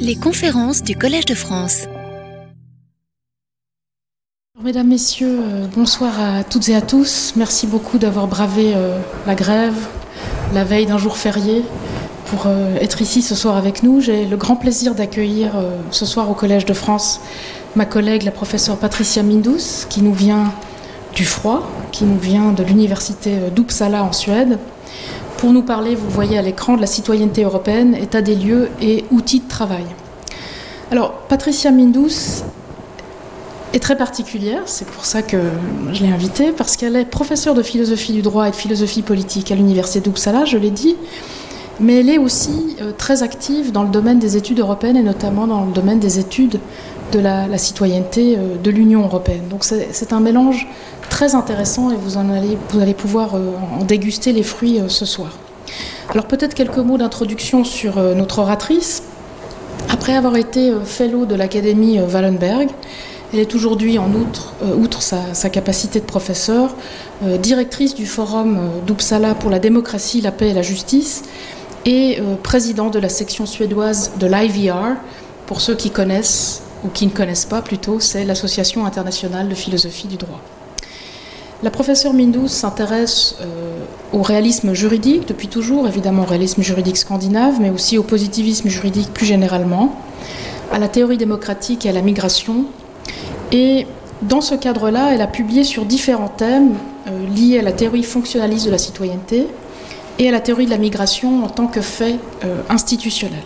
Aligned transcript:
Les 0.00 0.16
conférences 0.16 0.82
du 0.82 0.96
Collège 0.96 1.24
de 1.24 1.34
France. 1.34 1.86
Mesdames, 4.62 4.88
Messieurs, 4.88 5.40
euh, 5.40 5.66
bonsoir 5.74 6.20
à 6.20 6.44
toutes 6.44 6.68
et 6.68 6.74
à 6.74 6.80
tous. 6.80 7.32
Merci 7.36 7.66
beaucoup 7.66 7.98
d'avoir 7.98 8.26
bravé 8.28 8.72
euh, 8.74 8.98
la 9.26 9.34
grève, 9.34 9.74
la 10.54 10.64
veille 10.64 10.86
d'un 10.86 10.98
jour 10.98 11.16
férié, 11.16 11.62
pour 12.26 12.44
euh, 12.46 12.76
être 12.76 13.02
ici 13.02 13.22
ce 13.22 13.34
soir 13.34 13.56
avec 13.56 13.82
nous. 13.82 14.00
J'ai 14.00 14.24
le 14.24 14.36
grand 14.36 14.56
plaisir 14.56 14.94
d'accueillir 14.94 15.52
ce 15.90 16.06
soir 16.06 16.30
au 16.30 16.34
Collège 16.34 16.64
de 16.64 16.74
France 16.74 17.20
ma 17.74 17.86
collègue, 17.86 18.22
la 18.22 18.32
professeure 18.32 18.76
Patricia 18.76 19.22
Mindus, 19.22 19.86
qui 19.88 20.02
nous 20.02 20.12
vient 20.12 20.52
du 21.14 21.24
froid, 21.24 21.70
qui 21.90 22.04
nous 22.04 22.18
vient 22.18 22.52
de 22.52 22.62
l'université 22.62 23.38
d'Uppsala 23.54 24.04
en 24.04 24.12
Suède, 24.12 24.58
pour 25.42 25.52
nous 25.52 25.62
parler, 25.62 25.96
vous 25.96 26.08
voyez 26.08 26.38
à 26.38 26.42
l'écran, 26.42 26.76
de 26.76 26.80
la 26.80 26.86
citoyenneté 26.86 27.42
européenne, 27.42 27.96
état 27.96 28.22
des 28.22 28.36
lieux 28.36 28.68
et 28.80 29.04
outils 29.10 29.40
de 29.40 29.48
travail. 29.48 29.84
Alors, 30.92 31.14
Patricia 31.28 31.72
Mindus 31.72 32.44
est 33.72 33.80
très 33.80 33.96
particulière, 33.96 34.62
c'est 34.66 34.86
pour 34.86 35.04
ça 35.04 35.20
que 35.20 35.38
je 35.92 36.00
l'ai 36.04 36.12
invitée, 36.12 36.52
parce 36.52 36.76
qu'elle 36.76 36.94
est 36.94 37.04
professeure 37.04 37.54
de 37.54 37.62
philosophie 37.64 38.12
du 38.12 38.22
droit 38.22 38.46
et 38.46 38.52
de 38.52 38.56
philosophie 38.56 39.02
politique 39.02 39.50
à 39.50 39.56
l'université 39.56 39.98
d'Uppsala, 39.98 40.44
je 40.44 40.58
l'ai 40.58 40.70
dit, 40.70 40.94
mais 41.80 41.98
elle 41.98 42.10
est 42.10 42.18
aussi 42.18 42.76
euh, 42.80 42.92
très 42.96 43.24
active 43.24 43.72
dans 43.72 43.82
le 43.82 43.90
domaine 43.90 44.20
des 44.20 44.36
études 44.36 44.60
européennes 44.60 44.96
et 44.96 45.02
notamment 45.02 45.48
dans 45.48 45.64
le 45.64 45.72
domaine 45.72 45.98
des 45.98 46.20
études 46.20 46.60
de 47.10 47.18
la, 47.18 47.58
citoyenneté 47.58 48.36
euh, 48.36 48.56
de 48.62 48.70
l'Union 48.70 49.02
européenne. 49.02 49.48
Donc 49.50 49.64
c'est 49.64 50.12
un 50.12 50.20
mélange 50.20 50.68
très 51.22 51.36
intéressant 51.36 51.92
et 51.92 51.94
vous, 51.94 52.18
allez, 52.18 52.94
pouvoir 52.94 53.36
euh, 53.36 53.52
en 53.78 53.84
déguster 53.84 54.32
les 54.32 54.42
fruits 54.42 54.80
euh, 54.80 54.88
ce 54.88 55.04
soir. 55.04 55.30
Alors 56.10 56.26
peut-être 56.26 56.52
quelques 56.52 56.78
mots 56.78 56.98
d'introduction 56.98 57.62
sur 57.62 58.02
notre 58.16 58.40
oratrice. 58.40 59.04
Après 59.88 60.16
avoir 60.16 60.34
été 60.36 60.72
fellow 60.84 61.24
de 61.24 61.36
l'Académie 61.36 62.00
Wallenberg, 62.00 62.70
elle 63.32 63.38
est 63.38 63.54
aujourd'hui, 63.54 64.00
en 64.00 64.12
outre, 64.12 64.52
outre 64.76 65.00
sa, 65.00 65.48
capacité 65.48 66.00
de 66.00 66.04
professeur, 66.04 66.74
directrice 67.40 67.94
du 67.94 68.04
Forum 68.04 68.58
d'Uppsala 68.86 69.34
pour 69.34 69.48
la 69.48 69.58
démocratie, 69.58 70.20
la 70.20 70.32
paix 70.32 70.50
et 70.50 70.54
la 70.54 70.62
justice, 70.62 71.22
et 71.86 72.18
président 72.42 72.90
de 72.90 72.98
la 72.98 73.08
section 73.08 73.46
suédoise 73.46 74.12
de 74.18 74.26
l'IVR. 74.26 74.96
Pour 75.46 75.62
ceux 75.62 75.76
qui 75.76 75.90
connaissent, 75.90 76.62
ou 76.84 76.88
qui 76.88 77.06
ne 77.06 77.12
connaissent 77.12 77.46
pas 77.46 77.62
plutôt, 77.62 78.00
c'est 78.00 78.24
l'Association 78.24 78.84
internationale 78.84 79.48
de 79.48 79.54
philosophie 79.54 80.08
du 80.08 80.16
droit. 80.16 80.40
La 81.62 81.70
professeure 81.70 82.12
Mindous 82.12 82.48
s'intéresse 82.48 83.36
euh, 83.40 83.84
au 84.12 84.22
réalisme 84.22 84.74
juridique 84.74 85.28
depuis 85.28 85.46
toujours, 85.46 85.86
évidemment 85.86 86.22
au 86.22 86.26
réalisme 86.26 86.60
juridique 86.60 86.96
scandinave, 86.96 87.60
mais 87.60 87.70
aussi 87.70 87.98
au 87.98 88.02
positivisme 88.02 88.68
juridique 88.68 89.12
plus 89.14 89.26
généralement, 89.26 89.94
à 90.72 90.80
la 90.80 90.88
théorie 90.88 91.18
démocratique 91.18 91.86
et 91.86 91.90
à 91.90 91.92
la 91.92 92.02
migration. 92.02 92.64
Et 93.52 93.86
dans 94.22 94.40
ce 94.40 94.56
cadre-là, 94.56 95.14
elle 95.14 95.20
a 95.20 95.28
publié 95.28 95.62
sur 95.62 95.84
différents 95.84 96.28
thèmes 96.36 96.74
euh, 97.06 97.28
liés 97.28 97.60
à 97.60 97.62
la 97.62 97.72
théorie 97.72 98.02
fonctionnaliste 98.02 98.66
de 98.66 98.72
la 98.72 98.78
citoyenneté 98.78 99.46
et 100.18 100.28
à 100.28 100.32
la 100.32 100.40
théorie 100.40 100.64
de 100.64 100.70
la 100.70 100.78
migration 100.78 101.44
en 101.44 101.48
tant 101.48 101.68
que 101.68 101.80
fait 101.80 102.16
euh, 102.44 102.56
institutionnel. 102.70 103.42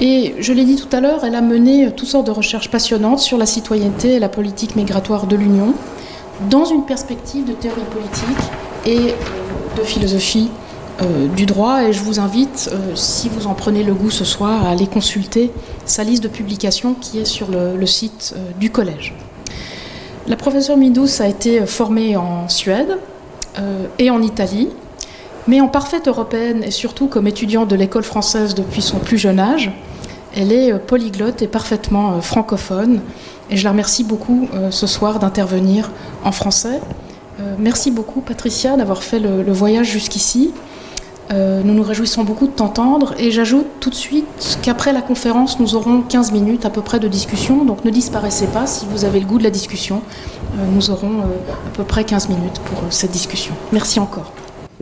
Et 0.00 0.34
je 0.38 0.54
l'ai 0.54 0.64
dit 0.64 0.76
tout 0.76 0.96
à 0.96 1.00
l'heure, 1.00 1.24
elle 1.24 1.34
a 1.34 1.42
mené 1.42 1.90
toutes 1.94 2.08
sortes 2.08 2.26
de 2.26 2.32
recherches 2.32 2.70
passionnantes 2.70 3.18
sur 3.18 3.36
la 3.36 3.44
citoyenneté 3.44 4.14
et 4.14 4.18
la 4.18 4.30
politique 4.30 4.76
migratoire 4.76 5.26
de 5.26 5.36
l'Union, 5.36 5.74
dans 6.50 6.64
une 6.64 6.84
perspective 6.84 7.44
de 7.44 7.52
théorie 7.52 7.80
politique 7.92 8.50
et 8.86 9.10
euh, 9.10 9.78
de 9.78 9.82
philosophie 9.82 10.50
euh, 11.00 11.28
du 11.28 11.46
droit. 11.46 11.84
Et 11.84 11.92
je 11.92 12.02
vous 12.02 12.20
invite, 12.20 12.70
euh, 12.72 12.94
si 12.94 13.28
vous 13.28 13.46
en 13.46 13.54
prenez 13.54 13.82
le 13.82 13.94
goût 13.94 14.10
ce 14.10 14.24
soir, 14.24 14.66
à 14.66 14.70
aller 14.70 14.86
consulter 14.86 15.50
sa 15.84 16.04
liste 16.04 16.22
de 16.22 16.28
publications 16.28 16.94
qui 16.94 17.18
est 17.18 17.24
sur 17.24 17.48
le, 17.50 17.86
site 17.86 18.34
du 18.58 18.70
collège. 18.70 19.14
La 20.26 20.36
professeure 20.36 20.76
Mindous 20.76 21.20
a 21.20 21.26
été 21.26 21.66
formée 21.66 22.16
en 22.16 22.48
Suède 22.48 22.98
et 23.98 24.08
en 24.10 24.22
Italie. 24.22 24.68
Mais 25.48 25.60
en 25.60 25.66
parfaite 25.66 26.06
européenne 26.06 26.62
et 26.62 26.70
surtout 26.70 27.08
comme 27.08 27.26
étudiante 27.26 27.66
de 27.66 27.74
l'école 27.74 28.04
française 28.04 28.54
depuis 28.54 28.80
son 28.80 28.98
plus 28.98 29.18
jeune 29.18 29.40
âge, 29.40 29.72
elle 30.34 30.52
est 30.52 30.72
euh, 30.72 30.78
polyglotte 30.78 31.42
et 31.42 31.48
parfaitement 31.48 32.14
euh, 32.14 32.20
francophone. 32.20 33.00
Et 33.50 33.56
je 33.56 33.64
la 33.64 33.70
remercie 33.70 34.04
beaucoup 34.04 34.48
euh, 34.54 34.70
ce 34.70 34.86
soir 34.86 35.18
d'intervenir 35.18 35.90
en 36.24 36.32
français. 36.32 36.80
Merci 37.58 37.90
beaucoup 37.90 38.20
Patricia 38.20 38.76
d'avoir 38.76 39.02
fait 39.02 39.18
le, 39.18 39.50
voyage 39.52 39.90
jusqu'ici. 39.90 40.52
nous 41.30 41.74
nous 41.74 41.82
réjouissons 41.82 42.22
beaucoup 42.22 42.46
de 42.46 42.52
t'entendre 42.52 43.14
et 43.18 43.32
j'ajoute 43.32 43.66
tout 43.80 43.90
de 43.90 43.96
suite 43.96 44.58
qu'après 44.62 44.92
la 44.92 45.02
conférence, 45.02 45.58
nous 45.58 45.74
aurons 45.74 46.02
15 46.02 46.30
minutes 46.30 46.66
à 46.66 46.70
peu 46.70 46.82
près 46.82 47.00
de 47.00 47.08
discussion. 47.08 47.64
Donc 47.64 47.84
ne 47.84 47.90
disparaissez 47.90 48.46
pas 48.46 48.68
si 48.68 48.86
vous 48.88 49.04
avez 49.04 49.18
le 49.18 49.26
goût 49.26 49.38
de 49.38 49.44
la 49.44 49.50
discussion. 49.50 50.02
nous 50.72 50.90
aurons 50.90 51.22
à 51.22 51.70
peu 51.74 51.82
près 51.82 52.04
15 52.04 52.28
minutes 52.28 52.60
pour 52.66 52.92
cette 52.92 53.10
discussion. 53.10 53.54
Merci 53.72 53.98
encore. 53.98 54.30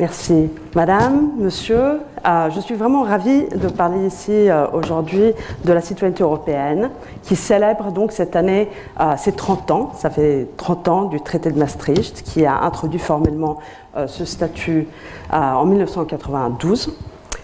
Merci. 0.01 0.49
Madame, 0.75 1.33
monsieur, 1.37 2.01
euh, 2.27 2.49
je 2.51 2.59
suis 2.61 2.75
vraiment 2.75 3.03
ravie 3.03 3.45
de 3.49 3.69
parler 3.69 4.07
ici 4.07 4.33
euh, 4.33 4.67
aujourd'hui 4.73 5.35
de 5.67 5.73
la 5.75 5.83
citoyenneté 5.83 6.23
européenne 6.23 6.89
qui 7.23 7.37
célèbre 7.37 7.93
donc 7.93 8.11
cette 8.13 8.35
année 8.35 8.71
euh, 8.99 9.13
ses 9.19 9.33
30 9.33 9.71
ans. 9.71 9.93
Ça 9.95 10.09
fait 10.09 10.49
30 10.57 10.89
ans 10.89 11.05
du 11.05 11.21
traité 11.21 11.51
de 11.51 11.59
Maastricht 11.59 12.23
qui 12.23 12.47
a 12.47 12.63
introduit 12.63 12.99
formellement 12.99 13.59
ce 14.07 14.25
statut 14.25 14.89
en 15.31 15.67
1992. 15.67 16.97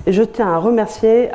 Et 0.06 0.14
je 0.14 0.22
tiens 0.22 0.48
à 0.48 0.56
remercier 0.56 1.28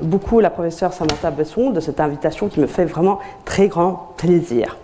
beaucoup 0.00 0.40
la 0.40 0.48
professeure 0.48 0.94
Samantha 0.94 1.30
Besson 1.30 1.70
de 1.70 1.80
cette 1.80 2.00
invitation 2.00 2.48
qui 2.48 2.60
me 2.60 2.66
fait 2.66 2.86
vraiment 2.86 3.18
très 3.44 3.68
grand 3.68 4.12
plaisir. 4.16 4.78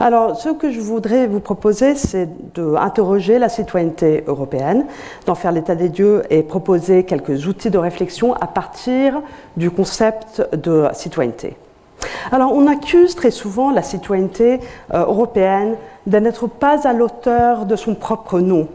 Alors, 0.00 0.36
ce 0.36 0.50
que 0.50 0.70
je 0.70 0.80
voudrais 0.80 1.26
vous 1.26 1.40
proposer, 1.40 1.94
c'est 1.94 2.28
d'interroger 2.54 3.38
la 3.38 3.48
citoyenneté 3.48 4.22
européenne, 4.26 4.86
d'en 5.26 5.34
faire 5.34 5.52
l'état 5.52 5.74
des 5.74 5.88
dieux 5.88 6.22
et 6.30 6.42
proposer 6.42 7.04
quelques 7.04 7.46
outils 7.46 7.70
de 7.70 7.78
réflexion 7.78 8.34
à 8.34 8.46
partir 8.46 9.22
du 9.56 9.70
concept 9.70 10.46
de 10.52 10.86
citoyenneté. 10.92 11.56
Alors, 12.30 12.52
on 12.52 12.66
accuse 12.66 13.14
très 13.16 13.30
souvent 13.30 13.70
la 13.70 13.82
citoyenneté 13.82 14.60
euh, 14.94 15.04
européenne 15.04 15.76
de 16.06 16.18
n'être 16.18 16.46
pas 16.46 16.86
à 16.86 16.92
l'auteur 16.92 17.66
de 17.66 17.74
son 17.74 17.94
propre 17.94 18.40
nom. 18.40 18.68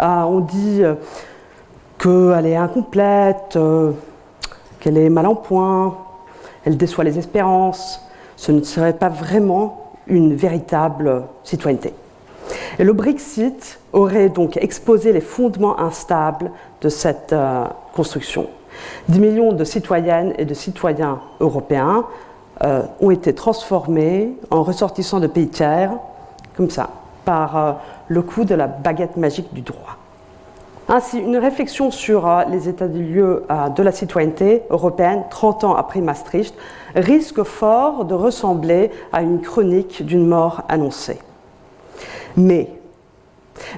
Euh, 0.00 0.22
on 0.22 0.40
dit 0.40 0.82
euh, 0.82 0.94
qu'elle 1.98 2.46
est 2.46 2.56
incomplète, 2.56 3.58
qu'elle 4.80 4.96
est 4.98 5.10
mal 5.10 5.26
en 5.26 5.34
point, 5.34 5.96
elle 6.64 6.76
déçoit 6.76 7.04
les 7.04 7.18
espérances. 7.18 8.04
Ce 8.36 8.52
ne 8.52 8.62
serait 8.62 8.94
pas 8.94 9.08
vraiment 9.08 9.89
une 10.06 10.34
véritable 10.34 11.24
citoyenneté. 11.44 11.92
Et 12.78 12.84
le 12.84 12.92
Brexit 12.92 13.78
aurait 13.92 14.28
donc 14.28 14.56
exposé 14.56 15.12
les 15.12 15.20
fondements 15.20 15.78
instables 15.80 16.50
de 16.80 16.88
cette 16.88 17.32
euh, 17.32 17.64
construction. 17.94 18.48
10 19.08 19.20
millions 19.20 19.52
de 19.52 19.64
citoyennes 19.64 20.32
et 20.38 20.44
de 20.44 20.54
citoyens 20.54 21.20
européens 21.40 22.06
euh, 22.62 22.82
ont 23.00 23.10
été 23.10 23.34
transformés 23.34 24.32
en 24.50 24.62
ressortissants 24.62 25.20
de 25.20 25.26
pays 25.26 25.48
tiers, 25.48 25.92
comme 26.56 26.70
ça, 26.70 26.90
par 27.24 27.56
euh, 27.56 27.72
le 28.08 28.22
coup 28.22 28.44
de 28.44 28.54
la 28.54 28.66
baguette 28.66 29.16
magique 29.16 29.52
du 29.52 29.62
droit. 29.62 29.96
Ainsi, 30.92 31.20
une 31.20 31.36
réflexion 31.36 31.92
sur 31.92 32.28
les 32.50 32.68
états 32.68 32.88
du 32.88 33.04
lieu 33.04 33.44
de 33.76 33.82
la 33.84 33.92
citoyenneté 33.92 34.62
européenne 34.70 35.22
30 35.30 35.62
ans 35.62 35.74
après 35.76 36.00
Maastricht 36.00 36.52
risque 36.96 37.44
fort 37.44 38.04
de 38.04 38.14
ressembler 38.14 38.90
à 39.12 39.22
une 39.22 39.40
chronique 39.40 40.04
d'une 40.04 40.26
mort 40.26 40.62
annoncée. 40.68 41.20
Mais, 42.36 42.72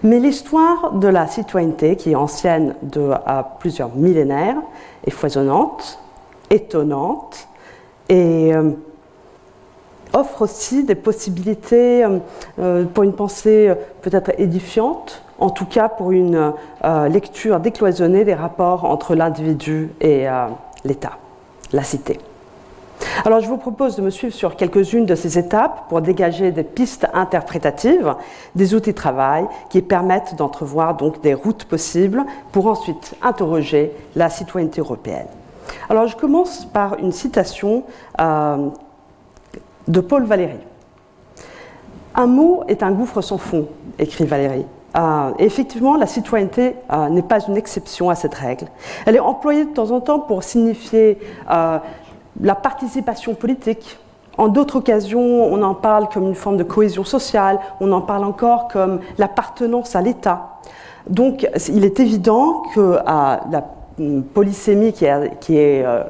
mais 0.02 0.20
l'histoire 0.20 0.92
de 0.92 1.06
la 1.06 1.26
citoyenneté, 1.26 1.96
qui 1.96 2.12
est 2.12 2.14
ancienne 2.14 2.76
de 2.80 3.10
plusieurs 3.58 3.94
millénaires, 3.94 4.56
est 5.06 5.10
foisonnante, 5.10 5.98
étonnante 6.48 7.46
et 8.08 8.54
euh, 8.54 8.70
offre 10.14 10.40
aussi 10.40 10.84
des 10.84 10.94
possibilités 10.94 12.04
euh, 12.04 12.18
euh, 12.58 12.84
pour 12.86 13.04
une 13.04 13.12
pensée 13.12 13.70
peut-être 14.00 14.30
édifiante, 14.38 15.22
en 15.42 15.50
tout 15.50 15.66
cas 15.66 15.88
pour 15.88 16.12
une 16.12 16.52
lecture 17.08 17.58
décloisonnée 17.60 18.24
des 18.24 18.34
rapports 18.34 18.84
entre 18.84 19.14
l'individu 19.14 19.90
et 20.00 20.26
l'État, 20.84 21.18
la 21.72 21.82
cité. 21.82 22.18
Alors 23.24 23.40
je 23.40 23.48
vous 23.48 23.56
propose 23.56 23.96
de 23.96 24.02
me 24.02 24.10
suivre 24.10 24.34
sur 24.34 24.56
quelques-unes 24.56 25.06
de 25.06 25.14
ces 25.14 25.38
étapes 25.38 25.88
pour 25.88 26.00
dégager 26.00 26.52
des 26.52 26.62
pistes 26.62 27.06
interprétatives, 27.12 28.14
des 28.54 28.74
outils 28.74 28.92
de 28.92 28.96
travail 28.96 29.46
qui 29.70 29.82
permettent 29.82 30.36
d'entrevoir 30.36 30.96
donc 30.96 31.20
des 31.20 31.34
routes 31.34 31.64
possibles 31.64 32.24
pour 32.52 32.66
ensuite 32.66 33.14
interroger 33.22 33.92
la 34.14 34.30
citoyenneté 34.30 34.80
européenne. 34.80 35.26
Alors 35.88 36.06
je 36.06 36.16
commence 36.16 36.64
par 36.64 36.98
une 36.98 37.12
citation 37.12 37.84
euh, 38.20 38.68
de 39.88 40.00
Paul 40.00 40.24
Valéry. 40.24 40.58
Un 42.14 42.26
mot 42.26 42.62
est 42.68 42.82
un 42.82 42.92
gouffre 42.92 43.20
sans 43.20 43.38
fond, 43.38 43.66
écrit 43.98 44.24
Valéry. 44.24 44.64
Effectivement, 45.38 45.96
la 45.96 46.06
citoyenneté 46.06 46.76
n'est 47.10 47.22
pas 47.22 47.40
une 47.40 47.56
exception 47.56 48.10
à 48.10 48.14
cette 48.14 48.34
règle. 48.34 48.66
Elle 49.06 49.16
est 49.16 49.20
employée 49.20 49.64
de 49.64 49.70
temps 49.70 49.90
en 49.90 50.00
temps 50.00 50.20
pour 50.20 50.42
signifier 50.42 51.18
la 51.48 52.54
participation 52.54 53.34
politique. 53.34 53.98
En 54.38 54.48
d'autres 54.48 54.76
occasions, 54.76 55.20
on 55.20 55.62
en 55.62 55.74
parle 55.74 56.08
comme 56.08 56.26
une 56.28 56.34
forme 56.34 56.56
de 56.56 56.62
cohésion 56.62 57.04
sociale, 57.04 57.60
on 57.80 57.92
en 57.92 58.00
parle 58.00 58.24
encore 58.24 58.68
comme 58.68 59.00
l'appartenance 59.18 59.94
à 59.94 60.00
l'État. 60.00 60.58
Donc 61.08 61.46
il 61.68 61.84
est 61.84 62.00
évident 62.00 62.62
que 62.74 62.98
la 63.04 63.64
polysémie 64.34 64.92
qui 64.92 65.04
est, 65.04 65.84
euh, 65.84 66.04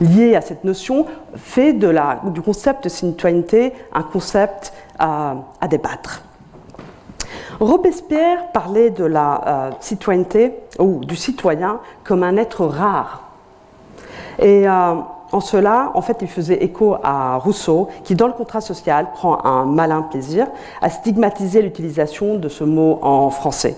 liée 0.00 0.36
à 0.36 0.42
cette 0.42 0.64
notion 0.64 1.06
fait 1.36 1.72
du 1.72 2.42
concept 2.42 2.84
de 2.84 2.88
citoyenneté 2.90 3.72
un 3.94 4.02
concept 4.02 4.74
à, 4.98 5.36
débattre. 5.70 6.22
Robespierre 7.60 8.52
parlait 8.52 8.90
de 8.90 9.04
la 9.04 9.42
euh, 9.46 9.70
citoyenneté 9.80 10.54
ou 10.78 11.04
du 11.04 11.16
citoyen 11.16 11.80
comme 12.04 12.22
un 12.22 12.36
être 12.36 12.66
rare. 12.66 13.22
Et 14.38 14.68
euh, 14.68 14.94
en 15.32 15.40
cela, 15.40 15.90
en 15.94 16.02
fait, 16.02 16.18
il 16.20 16.28
faisait 16.28 16.62
écho 16.62 16.96
à 17.02 17.36
Rousseau, 17.36 17.88
qui, 18.04 18.14
dans 18.14 18.26
le 18.26 18.32
contrat 18.32 18.60
social, 18.60 19.08
prend 19.12 19.44
un 19.44 19.64
malin 19.64 20.02
plaisir 20.02 20.46
à 20.82 20.90
stigmatiser 20.90 21.62
l'utilisation 21.62 22.36
de 22.36 22.48
ce 22.48 22.64
mot 22.64 22.98
en 23.02 23.30
français. 23.30 23.76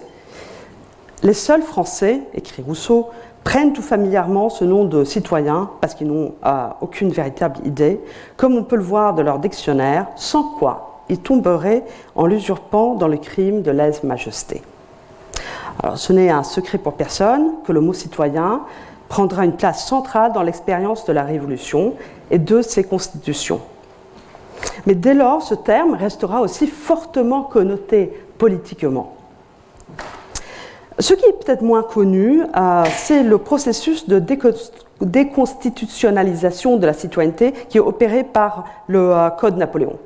Les 1.22 1.32
seuls 1.32 1.62
Français, 1.62 2.20
écrit 2.34 2.62
Rousseau, 2.62 3.08
prennent 3.44 3.72
tout 3.72 3.82
familièrement 3.82 4.50
ce 4.50 4.64
nom 4.64 4.84
de 4.84 5.04
citoyen 5.04 5.70
parce 5.80 5.94
qu'ils 5.94 6.08
n'ont 6.08 6.34
euh, 6.44 6.69
aucune 6.80 7.10
véritable 7.10 7.64
idée, 7.64 8.00
comme 8.36 8.56
on 8.56 8.64
peut 8.64 8.76
le 8.76 8.82
voir 8.82 9.14
de 9.14 9.22
leur 9.22 9.38
dictionnaire, 9.38 10.06
sans 10.16 10.42
quoi 10.58 10.88
ils 11.08 11.20
tomberaient 11.20 11.84
en 12.14 12.26
l'usurpant 12.26 12.94
dans 12.94 13.08
le 13.08 13.16
crime 13.16 13.62
de 13.62 13.70
lèse-majesté. 13.70 14.62
Ce 15.94 16.12
n'est 16.12 16.31
un 16.31 16.43
secret 16.43 16.78
pour 16.78 16.94
personne 16.94 17.52
que 17.64 17.72
le 17.72 17.81
mot 17.81 17.93
citoyen 17.93 18.62
prendra 19.08 19.44
une 19.44 19.52
place 19.52 19.87
centrale 19.87 20.32
dans 20.32 20.43
l'expérience 20.43 21.05
de 21.05 21.12
la 21.12 21.22
Révolution 21.22 21.94
et 22.31 22.38
de 22.38 22.62
ses 22.62 22.84
constitutions. 22.84 23.60
Mais 24.87 24.94
dès 24.94 25.14
lors, 25.14 25.43
ce 25.43 25.55
terme 25.55 25.94
restera 25.94 26.40
aussi 26.40 26.66
fortement 26.66 27.43
connoté 27.43 28.12
politiquement. 28.38 29.14
Ce 30.99 31.14
qui 31.14 31.25
est 31.26 31.44
peut-être 31.44 31.62
moins 31.62 31.84
connu, 31.84 32.43
euh, 32.43 32.84
c'est 32.96 33.22
le 33.22 33.38
processus 33.38 34.08
de 34.08 34.19
déconstitutionnalisation 35.00 36.76
de 36.76 36.87
la 36.87 36.93
citoyenneté 36.93 37.52
qui 37.69 37.78
est 37.78 37.81
opéré 37.81 38.25
par 38.25 38.64
le 38.88 39.12
euh, 39.12 39.31
Code 39.31 39.56
Napoléon. 39.56 39.96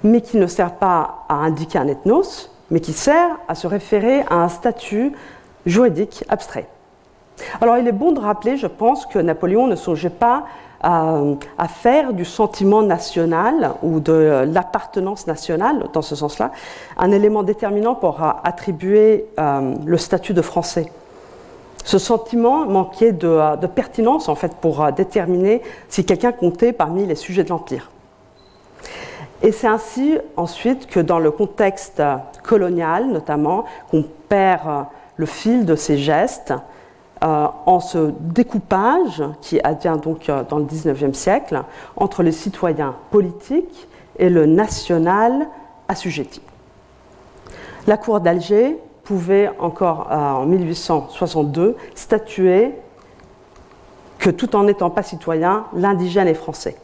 mais 0.05 0.21
qui 0.21 0.37
ne 0.37 0.47
sert 0.47 0.73
pas 0.73 1.25
à 1.31 1.37
indiquer 1.37 1.79
un 1.79 1.89
ethnos, 1.89 2.51
mais 2.71 2.81
qui 2.81 2.93
sert 2.93 3.39
à 3.49 3.55
se 3.55 3.67
référer 3.67 4.25
à 4.29 4.35
un 4.35 4.51
statut 4.51 5.13
juridique 5.65 6.23
abstrait. 6.29 6.69
Alors 7.63 7.79
il 7.79 7.89
est 7.89 7.93
bon 7.93 8.13
de 8.13 8.21
rappeler, 8.21 8.59
je 8.59 8.67
pense, 8.67 9.07
que 9.07 9.19
Napoléon 9.19 9.69
ne 9.69 9.77
songeait 9.77 10.11
pas 10.11 10.45
à, 10.83 11.69
faire 11.69 12.13
du 12.13 12.27
sentiment 12.27 12.83
national 12.83 13.73
ou 13.83 14.01
de 14.01 14.45
l'appartenance 14.53 15.27
nationale, 15.27 15.87
dans 15.95 16.03
ce 16.03 16.15
sens-là, 16.15 16.53
un 16.99 17.11
élément 17.11 17.43
déterminant 17.43 17.95
pour 17.95 18.21
attribuer 18.45 19.25
euh, 19.41 19.75
le 19.83 19.97
statut 19.97 20.35
de 20.35 20.43
français. 20.43 20.93
Ce 21.87 21.99
sentiment 21.99 22.67
manquait 22.67 23.13
de, 23.13 23.57
de 23.57 23.67
pertinence, 23.67 24.29
en 24.29 24.35
fait, 24.35 24.55
pour 24.57 24.85
euh, 24.85 24.91
déterminer 24.91 25.63
si 25.89 26.05
quelqu'un 26.05 26.33
comptait 26.33 26.73
parmi 26.73 27.07
les 27.07 27.15
sujets 27.15 27.45
de 27.45 27.49
l'Empire. 27.49 27.91
Et 29.43 29.53
c'est 29.53 29.67
ainsi, 29.67 30.19
ensuite, 30.37 30.87
que 30.87 31.01
dans 31.01 31.19
le 31.19 31.31
contexte 31.31 32.03
colonial, 32.43 33.07
notamment, 33.07 33.65
qu'on 33.91 34.05
perd 34.29 34.67
euh, 34.67 34.83
le 35.17 35.27
fil 35.27 35.65
de 35.65 35.77
ces 35.77 35.99
gestes 35.99 36.53
euh, 37.25 37.47
en 37.65 37.81
ce 37.81 38.13
découpage 38.21 39.23
qui 39.41 39.61
advient 39.61 39.97
donc 40.03 40.29
euh, 40.29 40.43
dans 40.49 40.59
le 40.59 40.65
XIXe 40.65 41.17
siècle 41.17 41.63
entre 41.97 42.23
les 42.23 42.33
citoyens 42.33 42.95
politiques 43.11 43.89
et 44.19 44.29
le 44.29 44.47
national 44.47 45.47
assujetti. 45.89 46.43
La 47.87 47.97
Cour 47.97 48.21
d'Alger 48.21 48.79
pouvait 49.07 49.51
encore 49.59 50.09
euh, 50.11 50.15
en 50.15 50.47
1862 50.47 51.77
statuer 51.95 52.73
que 54.19 54.31
tout 54.31 54.57
en 54.57 54.65
n'étant 54.65 54.91
pas 54.91 55.03
citoyen, 55.03 55.65
l'indigène 55.75 56.27
est 56.27 56.35
français. 56.35 56.77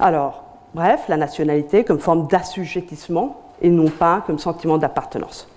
Alors, 0.00 0.44
bref, 0.74 1.04
la 1.08 1.16
nationalité 1.16 1.84
comme 1.84 2.00
forme 2.00 2.26
d'assujettissement 2.26 3.40
et 3.62 3.70
non 3.70 3.88
pas 3.88 4.22
comme 4.26 4.38
sentiment 4.38 4.78
d'appartenance. 4.78 5.48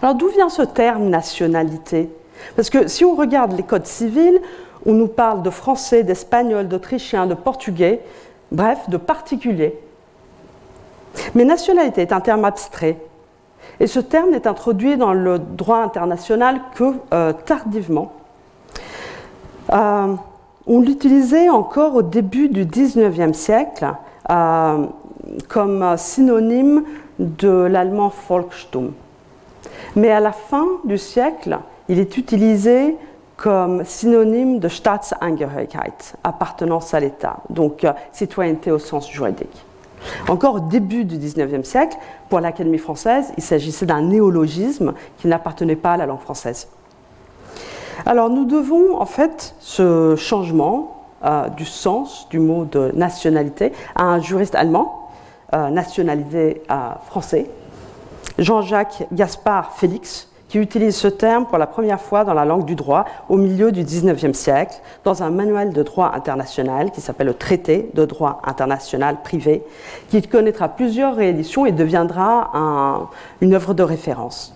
Alors 0.00 0.14
d'où 0.14 0.28
vient 0.28 0.48
ce 0.48 0.62
terme 0.62 1.08
nationalité? 1.08 2.08
Parce 2.56 2.70
que 2.70 2.88
si 2.88 3.04
on 3.04 3.14
regarde 3.14 3.52
les 3.52 3.62
codes 3.62 3.86
civils, 3.86 4.40
on 4.86 4.92
nous 4.92 5.08
parle 5.08 5.42
de 5.42 5.50
français, 5.50 6.02
d'espagnol, 6.02 6.68
d'autrichien, 6.68 7.26
de 7.26 7.34
portugais, 7.34 8.00
bref, 8.52 8.88
de 8.88 8.96
particuliers. 8.96 9.78
Mais 11.34 11.44
nationalité 11.44 12.02
est 12.02 12.12
un 12.12 12.20
terme 12.20 12.44
abstrait. 12.44 12.98
Et 13.80 13.86
ce 13.86 14.00
terme 14.00 14.30
n'est 14.30 14.46
introduit 14.46 14.96
dans 14.96 15.12
le 15.12 15.38
droit 15.38 15.78
international 15.78 16.60
que 16.74 16.92
euh, 17.12 17.32
tardivement. 17.32 18.12
Euh, 19.72 20.14
on 20.66 20.80
l'utilisait 20.80 21.48
encore 21.48 21.96
au 21.96 22.02
début 22.02 22.48
du 22.48 22.64
XIXe 22.64 23.36
siècle 23.36 23.86
euh, 24.30 24.86
comme 25.48 25.96
synonyme 25.96 26.84
de 27.18 27.48
l'allemand 27.48 28.12
Volkstum. 28.28 28.92
Mais 29.96 30.10
à 30.10 30.20
la 30.20 30.32
fin 30.32 30.66
du 30.84 30.98
siècle, 30.98 31.58
il 31.88 31.98
est 31.98 32.16
utilisé 32.16 32.96
comme 33.36 33.84
synonyme 33.84 34.60
de 34.60 34.68
Staatsangehörigkeit, 34.68 36.14
appartenance 36.22 36.94
à 36.94 37.00
l'État, 37.00 37.38
donc 37.50 37.86
citoyenneté 38.12 38.70
au 38.70 38.78
sens 38.78 39.10
juridique. 39.10 39.64
Encore 40.28 40.56
au 40.56 40.60
début 40.60 41.04
du 41.04 41.18
XIXe 41.18 41.66
siècle, 41.66 41.96
pour 42.28 42.40
l'Académie 42.40 42.78
française, 42.78 43.32
il 43.36 43.42
s'agissait 43.42 43.86
d'un 43.86 44.02
néologisme 44.02 44.94
qui 45.18 45.28
n'appartenait 45.28 45.76
pas 45.76 45.92
à 45.92 45.96
la 45.96 46.06
langue 46.06 46.20
française. 46.20 46.68
Alors 48.06 48.28
nous 48.28 48.44
devons 48.44 49.00
en 49.00 49.06
fait 49.06 49.54
ce 49.60 50.14
changement 50.16 51.06
euh, 51.24 51.48
du 51.48 51.64
sens 51.64 52.28
du 52.28 52.38
mot 52.38 52.64
de 52.64 52.90
nationalité 52.94 53.72
à 53.94 54.04
un 54.04 54.20
juriste 54.20 54.54
allemand, 54.54 55.10
euh, 55.54 55.70
nationalisé 55.70 56.62
français, 57.06 57.48
Jean-Jacques 58.38 59.06
Gaspard 59.12 59.72
Félix, 59.72 60.28
qui 60.54 60.60
utilise 60.60 60.94
ce 60.94 61.08
terme 61.08 61.46
pour 61.46 61.58
la 61.58 61.66
première 61.66 62.00
fois 62.00 62.22
dans 62.22 62.32
la 62.32 62.44
langue 62.44 62.64
du 62.64 62.76
droit 62.76 63.06
au 63.28 63.36
milieu 63.36 63.72
du 63.72 63.82
XIXe 63.82 64.38
siècle, 64.38 64.76
dans 65.02 65.24
un 65.24 65.30
manuel 65.30 65.72
de 65.72 65.82
droit 65.82 66.12
international 66.14 66.92
qui 66.92 67.00
s'appelle 67.00 67.26
le 67.26 67.34
Traité 67.34 67.90
de 67.92 68.04
droit 68.04 68.40
international 68.44 69.16
privé, 69.24 69.64
qui 70.10 70.22
connaîtra 70.22 70.68
plusieurs 70.68 71.16
rééditions 71.16 71.66
et 71.66 71.72
deviendra 71.72 73.10
une 73.40 73.52
œuvre 73.52 73.74
de 73.74 73.82
référence. 73.82 74.54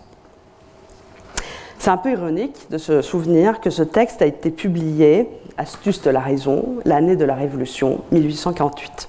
C'est 1.81 1.90
un 1.90 1.97
peu 1.97 2.12
ironique 2.12 2.71
de 2.71 2.78
se 2.78 3.02
souvenir 3.02 3.61
que 3.61 3.71
ce 3.71 3.83
texte 3.83 4.23
a 4.23 4.26
été 4.26 4.52
publié, 4.52 5.28
astuce 5.57 6.00
de 6.02 6.11
la 6.11 6.21
raison, 6.21 6.76
l'année 6.85 7.17
de 7.17 7.25
la 7.25 7.35
Révolution, 7.35 8.02
1848. 8.12 9.09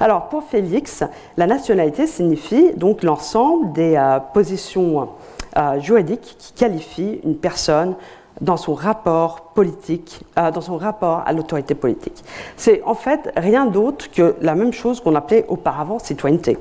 Alors, 0.00 0.28
pour 0.30 0.42
Félix, 0.42 1.04
la 1.36 1.46
nationalité 1.46 2.08
signifie 2.08 2.72
donc 2.74 3.04
l'ensemble 3.04 3.72
des 3.72 3.94
euh, 3.96 4.18
positions 4.34 5.08
euh, 5.56 5.80
juridique 5.80 6.36
qui 6.38 6.52
qualifie 6.52 7.20
une 7.24 7.36
personne 7.36 7.94
dans 8.40 8.56
son 8.56 8.74
rapport 8.74 9.52
politique, 9.54 10.20
euh, 10.38 10.50
dans 10.50 10.60
son 10.60 10.76
rapport 10.76 11.22
à 11.26 11.32
l'autorité 11.32 11.74
politique. 11.74 12.24
C'est 12.56 12.82
en 12.84 12.94
fait 12.94 13.30
rien 13.36 13.66
d'autre 13.66 14.10
que 14.10 14.34
la 14.40 14.54
même 14.54 14.72
chose 14.72 15.00
qu'on 15.00 15.14
appelait 15.14 15.44
auparavant 15.48 15.98
citoyenneté. 15.98 16.56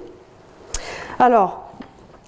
Alors, 1.19 1.69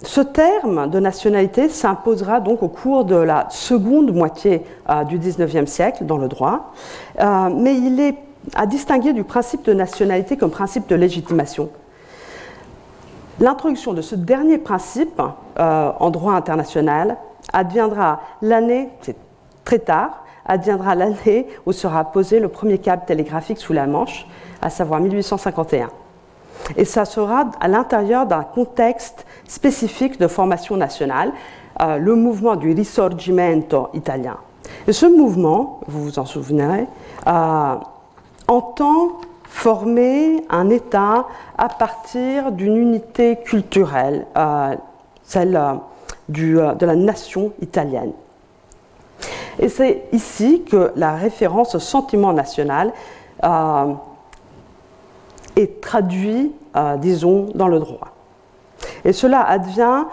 ce 0.02 0.20
terme 0.20 0.90
de 0.90 0.98
nationalité 1.00 1.68
s'imposera 1.68 2.40
donc 2.40 2.62
au 2.62 2.68
cours 2.68 3.04
de 3.04 3.16
la 3.16 3.46
seconde 3.50 4.14
moitié 4.14 4.62
euh, 4.88 5.04
du 5.04 5.18
XIXe 5.18 5.70
siècle 5.70 6.04
dans 6.04 6.18
le 6.18 6.28
droit, 6.28 6.72
mais 7.18 7.76
il 7.76 8.00
est 8.00 8.16
à 8.54 8.66
distinguer 8.66 9.12
du 9.12 9.24
principe 9.24 9.64
de 9.64 9.72
nationalité 9.72 10.36
comme 10.36 10.50
principe 10.50 10.88
de 10.88 10.94
légitimation. 10.94 11.70
L'introduction 13.40 13.94
de 13.94 14.02
ce 14.02 14.14
dernier 14.14 14.58
principe 14.58 15.20
euh, 15.58 15.92
en 15.98 16.10
droit 16.10 16.34
international 16.34 17.16
adviendra 17.52 18.20
l'année, 18.42 18.90
c'est 19.02 19.16
très 19.64 19.80
tard, 19.80 20.24
adviendra 20.46 20.94
l'année 20.94 21.48
où 21.66 21.72
sera 21.72 22.04
posé 22.04 22.38
le 22.38 22.48
premier 22.48 22.78
câble 22.78 23.04
télégraphique 23.06 23.58
sous 23.58 23.72
la 23.72 23.86
Manche, 23.86 24.26
à 24.62 24.70
savoir 24.70 25.00
1851. 25.00 25.88
Et 26.76 26.84
ça 26.84 27.04
sera 27.04 27.50
à 27.60 27.68
l'intérieur 27.68 28.26
d'un 28.26 28.42
contexte 28.42 29.26
spécifique 29.48 30.18
de 30.18 30.28
formation 30.28 30.76
nationale, 30.76 31.32
euh, 31.80 31.98
le 31.98 32.14
mouvement 32.14 32.56
du 32.56 32.72
Risorgimento 32.72 33.88
italien. 33.94 34.36
Et 34.86 34.92
ce 34.92 35.06
mouvement, 35.06 35.80
vous 35.88 36.04
vous 36.04 36.18
en 36.18 36.24
souvenez, 36.24 36.86
euh, 37.26 37.74
entend 38.48 39.08
former 39.54 40.44
un 40.50 40.68
État 40.68 41.26
à 41.56 41.68
partir 41.68 42.50
d'une 42.50 42.76
unité 42.76 43.36
culturelle, 43.36 44.26
euh, 44.36 44.74
celle 45.22 45.56
euh, 45.56 45.74
euh, 46.36 46.74
de 46.74 46.84
la 46.84 46.96
nation 46.96 47.52
italienne. 47.62 48.12
Et 49.60 49.68
c'est 49.68 50.02
ici 50.10 50.64
que 50.68 50.90
la 50.96 51.14
référence 51.14 51.76
au 51.76 51.78
sentiment 51.78 52.32
national 52.32 52.92
est 55.56 55.80
traduite, 55.80 56.52
disons, 56.98 57.46
dans 57.54 57.68
le 57.68 57.78
droit. 57.78 58.08
Et 59.04 59.12
cela 59.12 59.42
advient 59.42 60.04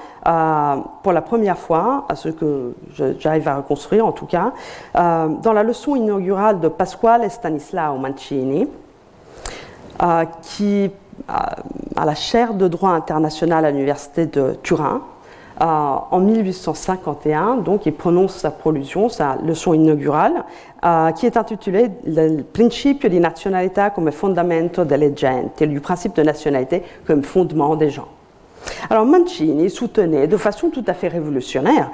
pour 1.01 1.11
la 1.11 1.21
première 1.23 1.57
fois, 1.57 2.05
à 2.07 2.15
ce 2.15 2.29
que 2.29 2.75
j'arrive 3.19 3.47
à 3.47 3.55
reconstruire 3.55 4.05
en 4.05 4.11
tout 4.11 4.27
cas, 4.27 4.53
dans 4.93 5.53
la 5.53 5.63
leçon 5.63 5.95
inaugurale 5.95 6.59
de 6.59 6.67
Pasquale 6.67 7.29
Stanislao 7.31 7.97
Mancini, 7.97 8.67
qui 10.41 10.89
a 11.27 11.55
euh, 11.59 12.05
la 12.05 12.15
chaire 12.15 12.53
de 12.53 12.67
droit 12.67 12.91
international 12.91 13.65
à 13.65 13.71
l'université 13.71 14.25
de 14.25 14.55
Turin. 14.63 15.01
Euh, 15.61 15.65
en 15.65 16.19
1851, 16.19 17.57
donc 17.57 17.85
il 17.85 17.93
prononce 17.93 18.35
sa 18.37 18.49
prolusion, 18.49 19.09
sa 19.09 19.37
leçon 19.43 19.73
inaugurale, 19.73 20.43
qui 21.15 21.27
est 21.27 21.37
intitulée 21.37 21.91
Le 22.05 22.41
principio 22.41 23.07
di 23.07 23.19
nazionalità 23.19 23.91
come 23.91 24.11
fondamento 24.11 24.83
delle 24.83 25.13
genti, 25.15 25.67
du 25.67 25.79
principe 25.79 26.15
de 26.15 26.23
nationalité 26.23 26.81
comme 27.05 27.21
fondement 27.21 27.75
des 27.75 27.91
gens. 27.91 28.07
Alors 28.89 29.05
Mancini 29.05 29.69
soutenait 29.69 30.25
de 30.25 30.37
façon 30.37 30.69
tout 30.69 30.83
à 30.87 30.93
fait 30.95 31.07
révolutionnaire 31.07 31.91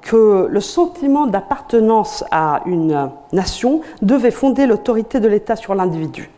que 0.00 0.46
le 0.48 0.60
sentiment 0.60 1.26
d'appartenance 1.26 2.24
à 2.30 2.62
une 2.64 3.10
nation 3.34 3.82
devait 4.00 4.30
fonder 4.30 4.66
l'autorité 4.66 5.20
de 5.20 5.28
l'État 5.28 5.56
sur 5.56 5.74
l'individu. 5.74 6.30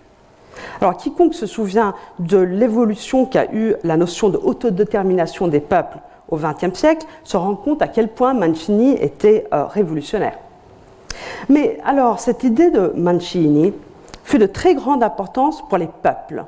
Alors, 0.80 0.96
quiconque 0.96 1.34
se 1.34 1.46
souvient 1.46 1.94
de 2.18 2.38
l'évolution 2.38 3.26
qu'a 3.26 3.52
eue 3.52 3.74
la 3.84 3.96
notion 3.96 4.28
de 4.28 4.38
autodétermination 4.38 5.48
des 5.48 5.60
peuples 5.60 5.98
au 6.28 6.36
XXe 6.36 6.78
siècle 6.78 7.06
se 7.24 7.36
rend 7.36 7.54
compte 7.54 7.82
à 7.82 7.88
quel 7.88 8.08
point 8.08 8.34
Mancini 8.34 8.92
était 8.94 9.46
euh, 9.52 9.64
révolutionnaire. 9.64 10.38
Mais 11.48 11.78
alors, 11.84 12.20
cette 12.20 12.44
idée 12.44 12.70
de 12.70 12.92
Mancini 12.96 13.72
fut 14.24 14.38
de 14.38 14.46
très 14.46 14.74
grande 14.74 15.02
importance 15.02 15.66
pour 15.68 15.78
les 15.78 15.88
peuples, 16.02 16.44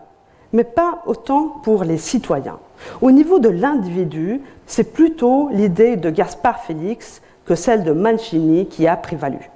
mais 0.52 0.64
pas 0.64 1.02
autant 1.06 1.60
pour 1.62 1.84
les 1.84 1.98
citoyens. 1.98 2.58
Au 3.00 3.10
niveau 3.10 3.38
de 3.38 3.48
l'individu, 3.48 4.42
c'est 4.66 4.92
plutôt 4.92 5.48
l'idée 5.52 5.96
de 5.96 6.10
Gaspard 6.10 6.60
Félix 6.60 7.22
que 7.44 7.54
celle 7.54 7.84
de 7.84 7.92
Mancini 7.92 8.66
qui 8.66 8.86
a 8.86 8.96
prévalu. 8.96 9.50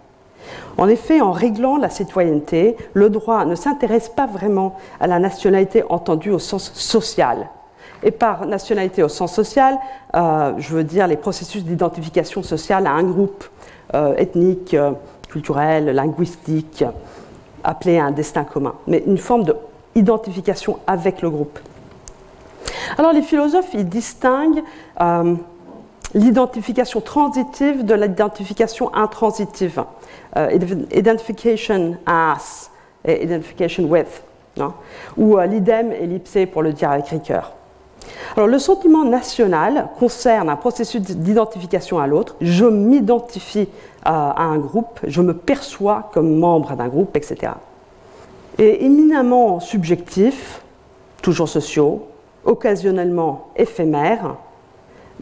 En 0.78 0.88
effet, 0.88 1.21
en 1.21 1.32
réglant 1.32 1.76
la 1.76 1.90
citoyenneté, 1.90 2.76
le 2.94 3.11
droit 3.11 3.44
ne 3.44 3.54
s'intéresse 3.54 4.09
pas 4.09 4.26
vraiment 4.26 4.76
à 5.00 5.06
la 5.06 5.18
nationalité 5.18 5.85
entendue 5.88 6.30
au 6.30 6.38
sens 6.38 6.73
social. 6.75 7.49
Et 8.02 8.11
par 8.11 8.47
nationalité 8.47 9.02
au 9.02 9.09
sens 9.09 9.32
social, 9.32 9.78
euh, 10.14 10.52
je 10.59 10.75
veux 10.75 10.85
dire 10.85 11.06
les 11.06 11.16
processus 11.16 11.64
d'identification 11.64 12.42
sociale 12.42 12.87
à 12.87 12.92
un 12.92 13.04
groupe 13.04 13.44
euh, 13.94 14.14
ethnique, 14.16 14.75
euh, 14.75 14.92
culturel, 15.28 15.87
linguistique, 15.87 16.85
appelé 17.62 17.99
à 17.99 18.06
un 18.06 18.11
destin 18.11 18.44
commun, 18.44 18.75
mais 18.87 19.04
une 19.06 19.18
forme 19.18 19.44
d'identification 19.94 20.78
avec 20.87 21.23
le 21.23 21.30
groupe. 21.30 21.59
Alors 22.99 23.12
les 23.12 23.23
philosophes, 23.23 23.73
ils 23.75 23.88
distinguent 23.88 24.62
l'identification 26.14 27.00
transitive 27.00 27.85
de 27.85 27.95
l'identification 27.95 28.95
intransitive. 28.95 29.83
Euh, 30.37 30.59
identification 30.95 31.97
as 32.07 32.71
et 33.04 33.25
identification 33.25 33.85
with, 33.85 34.23
ou 35.16 35.38
euh, 35.38 35.47
l'idem 35.47 35.92
ellipsé 35.92 36.47
pour 36.47 36.62
le 36.62 36.73
dire 36.73 36.90
avec 36.90 37.09
Ricoeur. 37.09 37.52
Alors, 38.37 38.49
le 38.49 38.59
sentiment 38.59 39.04
national 39.04 39.88
concerne 39.99 40.49
un 40.49 40.57
processus 40.57 41.00
d'identification 41.00 41.99
à 41.99 42.07
l'autre. 42.07 42.37
Je 42.40 42.64
m'identifie 42.64 43.69
à 44.04 44.42
un 44.42 44.59
groupe, 44.59 45.00
je 45.07 45.23
me 45.23 45.35
perçois 45.35 46.11
comme 46.12 46.37
membre 46.38 46.75
d'un 46.75 46.88
groupe, 46.88 47.16
etc. 47.16 47.52
Et 48.59 48.85
éminemment 48.85 49.61
subjectif, 49.61 50.62
toujours 51.23 51.49
sociaux, 51.49 52.09
occasionnellement 52.45 53.49
éphémères, 53.57 54.37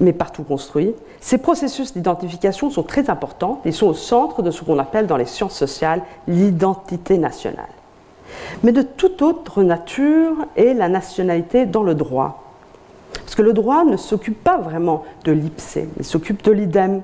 mais 0.00 0.12
partout 0.12 0.42
construits. 0.42 0.94
Ces 1.20 1.38
processus 1.38 1.92
d'identification 1.92 2.70
sont 2.70 2.82
très 2.82 3.10
importants 3.10 3.60
et 3.64 3.72
sont 3.72 3.88
au 3.88 3.94
centre 3.94 4.42
de 4.42 4.50
ce 4.50 4.64
qu'on 4.64 4.78
appelle 4.78 5.06
dans 5.06 5.16
les 5.16 5.26
sciences 5.26 5.56
sociales 5.56 6.02
l'identité 6.26 7.18
nationale. 7.18 7.68
Mais 8.62 8.72
de 8.72 8.82
toute 8.82 9.22
autre 9.22 9.62
nature 9.62 10.36
est 10.56 10.74
la 10.74 10.88
nationalité 10.88 11.66
dans 11.66 11.82
le 11.82 11.94
droit. 11.94 12.42
Parce 13.12 13.34
que 13.34 13.42
le 13.42 13.52
droit 13.52 13.84
ne 13.84 13.96
s'occupe 13.96 14.42
pas 14.42 14.58
vraiment 14.58 15.04
de 15.24 15.32
l'ipsé, 15.32 15.88
il 15.98 16.04
s'occupe 16.04 16.42
de 16.42 16.52
l'idem, 16.52 17.02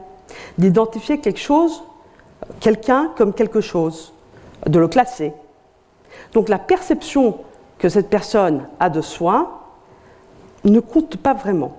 d'identifier 0.59 1.21
quelque 1.21 1.41
chose, 1.41 1.83
quelqu'un 2.61 3.11
comme 3.17 3.33
quelque 3.33 3.61
chose, 3.61 4.13
de 4.67 4.79
le 4.79 4.89
classer. 4.89 5.33
Donc 6.33 6.49
la 6.49 6.59
perception 6.59 7.39
que 7.79 7.89
cette 7.89 8.09
personne 8.09 8.67
a 8.81 8.89
de 8.89 9.01
soi 9.01 9.63
ne 10.65 10.81
compte 10.81 11.17
pas 11.17 11.35
vraiment 11.35 11.77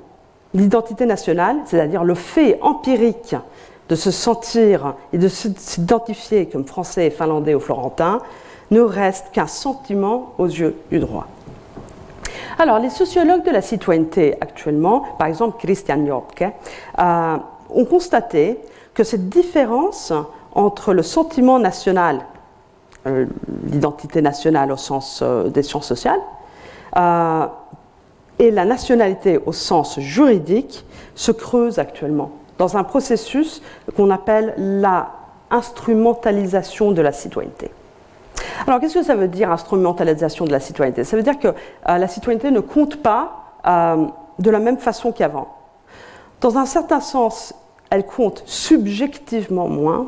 l'identité 0.57 1.05
nationale, 1.05 1.57
c'est-à-dire 1.65 2.03
le 2.03 2.15
fait 2.15 2.59
empirique 2.61 3.35
de 3.89 3.95
se 3.95 4.11
sentir 4.11 4.95
et 5.13 5.17
de 5.17 5.27
s'identifier 5.27 6.47
comme 6.47 6.65
français, 6.65 7.09
finlandais 7.09 7.55
ou 7.55 7.59
florentin, 7.59 8.19
ne 8.71 8.81
reste 8.81 9.31
qu'un 9.31 9.47
sentiment 9.47 10.33
aux 10.37 10.47
yeux 10.47 10.75
du 10.91 10.99
droit. 10.99 11.27
Alors, 12.59 12.79
les 12.79 12.89
sociologues 12.89 13.45
de 13.45 13.51
la 13.51 13.61
citoyenneté 13.61 14.35
actuellement, 14.41 15.03
par 15.19 15.27
exemple 15.27 15.57
Christian 15.59 16.05
Jopke, 16.05 16.43
euh, 16.99 17.37
ont 17.69 17.85
constaté 17.85 18.59
que 18.93 19.03
cette 19.03 19.29
différence 19.29 20.11
entre 20.53 20.93
le 20.93 21.03
sentiment 21.03 21.59
national, 21.59 22.21
euh, 23.05 23.27
l'identité 23.67 24.21
nationale 24.23 24.71
au 24.71 24.77
sens 24.77 25.19
euh, 25.21 25.49
des 25.49 25.61
sciences 25.61 25.87
sociales, 25.87 26.19
et 28.39 28.51
la 28.51 28.65
nationalité 28.65 29.39
au 29.45 29.51
sens 29.51 29.99
juridique 29.99 30.85
se 31.15 31.31
creuse 31.31 31.79
actuellement 31.79 32.31
dans 32.57 32.77
un 32.77 32.83
processus 32.83 33.61
qu'on 33.95 34.09
appelle 34.09 34.53
la 34.57 35.11
instrumentalisation 35.49 36.91
de 36.91 37.01
la 37.01 37.11
citoyenneté. 37.11 37.71
Alors 38.65 38.79
qu'est-ce 38.79 38.95
que 38.95 39.03
ça 39.03 39.15
veut 39.15 39.27
dire 39.27 39.51
instrumentalisation 39.51 40.45
de 40.45 40.51
la 40.51 40.59
citoyenneté? 40.59 41.03
Ça 41.03 41.15
veut 41.15 41.23
dire 41.23 41.39
que 41.39 41.47
euh, 41.47 41.53
la 41.97 42.07
citoyenneté 42.07 42.51
ne 42.51 42.59
compte 42.59 43.01
pas 43.01 43.53
euh, 43.65 44.05
de 44.39 44.51
la 44.51 44.59
même 44.59 44.77
façon 44.77 45.11
qu'avant. 45.11 45.47
Dans 46.41 46.57
un 46.57 46.65
certain 46.65 46.99
sens, 46.99 47.53
elles 47.89 48.05
comptent 48.05 48.43
subjectivement 48.45 49.67
moins, 49.67 50.07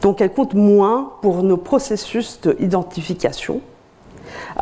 donc 0.00 0.20
elles 0.20 0.32
comptent 0.32 0.54
moins 0.54 1.12
pour 1.20 1.42
nos 1.42 1.56
processus 1.56 2.40
d'identification, 2.40 3.60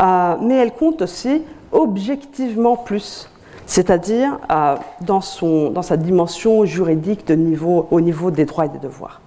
euh, 0.00 0.36
mais 0.40 0.56
elles 0.56 0.72
comptent 0.72 1.02
aussi 1.02 1.42
objectivement 1.74 2.76
plus, 2.76 3.28
c'est-à-dire 3.66 4.38
euh, 4.50 4.76
dans, 5.02 5.20
dans, 5.70 5.82
sa 5.82 5.96
dimension 5.96 6.64
juridique 6.64 7.26
de 7.26 7.34
niveau, 7.34 7.86
au 7.90 8.00
niveau 8.00 8.30
des 8.30 8.46
droits 8.46 8.66
et 8.66 8.70
des 8.70 8.78
devoirs. 8.78 9.20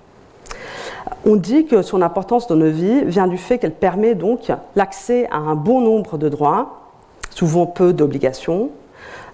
On 1.25 1.35
dit 1.35 1.65
que 1.65 1.81
son 1.81 2.01
importance 2.01 2.47
dans 2.47 2.55
nos 2.55 2.71
vies 2.71 3.03
vient 3.03 3.27
du 3.27 3.37
fait 3.37 3.59
qu'elle 3.59 3.73
permet 3.73 4.15
donc 4.15 4.51
l'accès 4.75 5.27
à 5.29 5.37
un 5.37 5.55
bon 5.55 5.81
nombre 5.81 6.17
de 6.17 6.29
droits, 6.29 6.81
souvent 7.29 7.65
peu 7.65 7.93
d'obligations, 7.93 8.69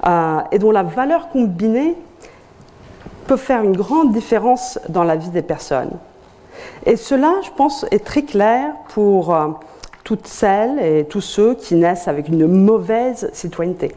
euh, 0.05 0.39
et 0.51 0.59
dont 0.59 0.71
la 0.71 0.83
valeur 0.83 1.29
combinée 1.29 1.95
peut 3.27 3.37
faire 3.37 3.63
une 3.63 3.75
grande 3.75 4.11
différence 4.11 4.79
dans 4.89 5.03
la 5.03 5.15
vie 5.15 5.29
des 5.29 5.41
personnes. 5.41 5.91
Et 6.85 6.95
cela, 6.95 7.33
je 7.43 7.49
pense, 7.51 7.85
est 7.91 8.03
très 8.03 8.23
clair 8.23 8.73
pour 8.89 9.33
euh, 9.33 9.47
toutes 10.03 10.27
celles 10.27 10.79
et 10.79 11.05
tous 11.05 11.21
ceux 11.21 11.55
qui 11.55 11.75
naissent 11.75 12.07
avec 12.07 12.27
une 12.27 12.47
mauvaise 12.47 13.29
citoyenneté. 13.33 13.93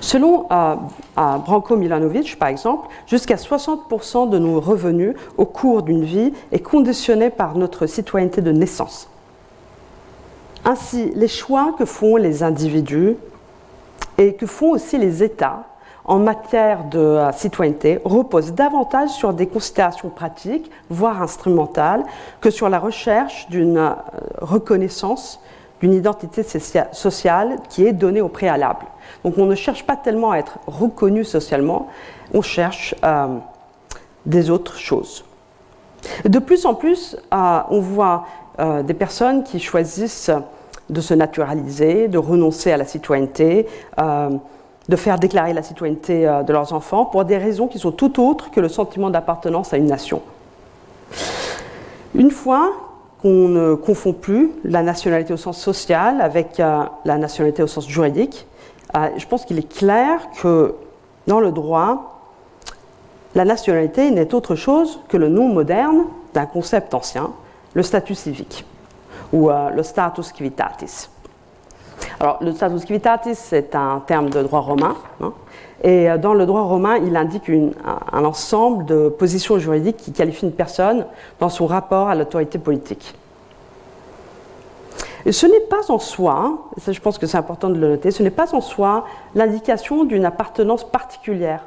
Selon 0.00 0.46
euh, 0.50 0.74
Branko 1.16 1.76
Milanovic, 1.76 2.38
par 2.38 2.48
exemple, 2.48 2.88
jusqu'à 3.06 3.36
60% 3.36 4.28
de 4.28 4.38
nos 4.38 4.60
revenus 4.60 5.14
au 5.36 5.44
cours 5.44 5.82
d'une 5.82 6.04
vie 6.04 6.32
est 6.52 6.60
conditionné 6.60 7.30
par 7.30 7.56
notre 7.56 7.86
citoyenneté 7.86 8.40
de 8.40 8.52
naissance. 8.52 9.08
Ainsi, 10.64 11.12
les 11.14 11.28
choix 11.28 11.74
que 11.78 11.84
font 11.84 12.16
les 12.16 12.42
individus 12.42 13.16
et 14.18 14.34
que 14.34 14.46
font 14.46 14.70
aussi 14.70 14.98
les 14.98 15.22
États 15.22 15.67
en 16.08 16.18
matière 16.18 16.84
de 16.84 16.98
euh, 16.98 17.32
citoyenneté 17.32 18.00
reposent 18.02 18.54
davantage 18.54 19.10
sur 19.10 19.34
des 19.34 19.46
considérations 19.46 20.08
pratiques, 20.08 20.70
voire 20.88 21.22
instrumentales, 21.22 22.02
que 22.40 22.50
sur 22.50 22.70
la 22.70 22.78
recherche 22.78 23.46
d'une 23.50 23.76
euh, 23.76 23.92
reconnaissance 24.40 25.38
d'une 25.80 25.92
identité 25.92 26.42
sociale 26.42 27.58
qui 27.68 27.86
est 27.86 27.92
donnée 27.92 28.20
au 28.20 28.28
préalable. 28.28 28.86
Donc 29.22 29.38
on 29.38 29.46
ne 29.46 29.54
cherche 29.54 29.86
pas 29.86 29.94
tellement 29.94 30.32
à 30.32 30.38
être 30.38 30.58
reconnu 30.66 31.22
socialement, 31.22 31.86
on 32.34 32.42
cherche 32.42 32.96
euh, 33.04 33.36
des 34.26 34.50
autres 34.50 34.76
choses. 34.76 35.24
De 36.24 36.40
plus 36.40 36.66
en 36.66 36.74
plus, 36.74 37.16
on 37.30 37.80
voit 37.80 38.24
des 38.84 38.94
personnes 38.94 39.44
qui 39.44 39.60
choisissent 39.60 40.30
de 40.90 41.00
se 41.00 41.14
naturaliser, 41.14 42.08
de 42.08 42.18
renoncer 42.18 42.72
à 42.72 42.76
la 42.76 42.84
citoyenneté, 42.84 43.66
de 44.88 44.96
faire 44.96 45.18
déclarer 45.18 45.52
la 45.52 45.62
citoyenneté 45.62 46.22
de 46.22 46.52
leurs 46.52 46.72
enfants 46.72 47.04
pour 47.04 47.24
des 47.24 47.36
raisons 47.36 47.68
qui 47.68 47.78
sont 47.78 47.92
tout 47.92 48.22
autres 48.22 48.50
que 48.50 48.60
le 48.60 48.68
sentiment 48.68 49.10
d'appartenance 49.10 49.72
à 49.72 49.76
une 49.76 49.86
nation. 49.86 50.22
Une 52.14 52.30
fois 52.30 52.72
qu'on 53.20 53.48
ne 53.48 53.74
confond 53.74 54.12
plus 54.14 54.50
la 54.64 54.82
nationalité 54.82 55.34
au 55.34 55.36
sens 55.36 55.58
social 55.58 56.20
avec 56.20 56.56
la 56.58 57.18
nationalité 57.18 57.62
au 57.62 57.66
sens 57.66 57.86
juridique, 57.86 58.46
euh, 58.96 59.08
je 59.16 59.26
pense 59.26 59.44
qu'il 59.44 59.58
est 59.58 59.72
clair 59.72 60.20
que 60.40 60.74
dans 61.26 61.40
le 61.40 61.52
droit, 61.52 62.20
la 63.34 63.44
nationalité 63.44 64.10
n'est 64.10 64.34
autre 64.34 64.54
chose 64.54 65.00
que 65.08 65.16
le 65.16 65.28
nom 65.28 65.48
moderne 65.48 66.04
d'un 66.32 66.46
concept 66.46 66.94
ancien, 66.94 67.30
le 67.74 67.82
statut 67.82 68.14
civique, 68.14 68.64
ou 69.32 69.50
euh, 69.50 69.70
le 69.70 69.82
status 69.82 70.32
civitatis. 70.34 71.10
Alors, 72.20 72.38
le 72.42 72.52
status 72.52 72.82
civitatis, 72.82 73.34
c'est 73.34 73.74
un 73.74 74.02
terme 74.06 74.30
de 74.30 74.42
droit 74.42 74.60
romain, 74.60 74.96
hein, 75.20 75.32
et 75.82 76.10
euh, 76.10 76.18
dans 76.18 76.34
le 76.34 76.46
droit 76.46 76.62
romain, 76.62 76.96
il 76.96 77.16
indique 77.16 77.50
un 78.12 78.24
ensemble 78.24 78.84
de 78.84 79.08
positions 79.08 79.58
juridiques 79.58 79.96
qui 79.96 80.12
qualifient 80.12 80.46
une 80.46 80.52
personne 80.52 81.06
dans 81.38 81.48
son 81.48 81.66
rapport 81.66 82.08
à 82.08 82.14
l'autorité 82.14 82.58
politique. 82.58 83.14
Et 85.26 85.32
ce 85.32 85.46
n'est 85.46 85.60
pas 85.60 85.90
en 85.90 85.98
soi, 85.98 86.70
ça 86.78 86.92
je 86.92 87.00
pense 87.00 87.18
que 87.18 87.26
c'est 87.26 87.36
important 87.36 87.68
de 87.68 87.78
le 87.78 87.90
noter, 87.90 88.10
ce 88.10 88.22
n'est 88.22 88.30
pas 88.30 88.54
en 88.54 88.60
soi 88.60 89.04
l'indication 89.34 90.04
d'une 90.04 90.24
appartenance 90.24 90.84
particulière. 90.84 91.66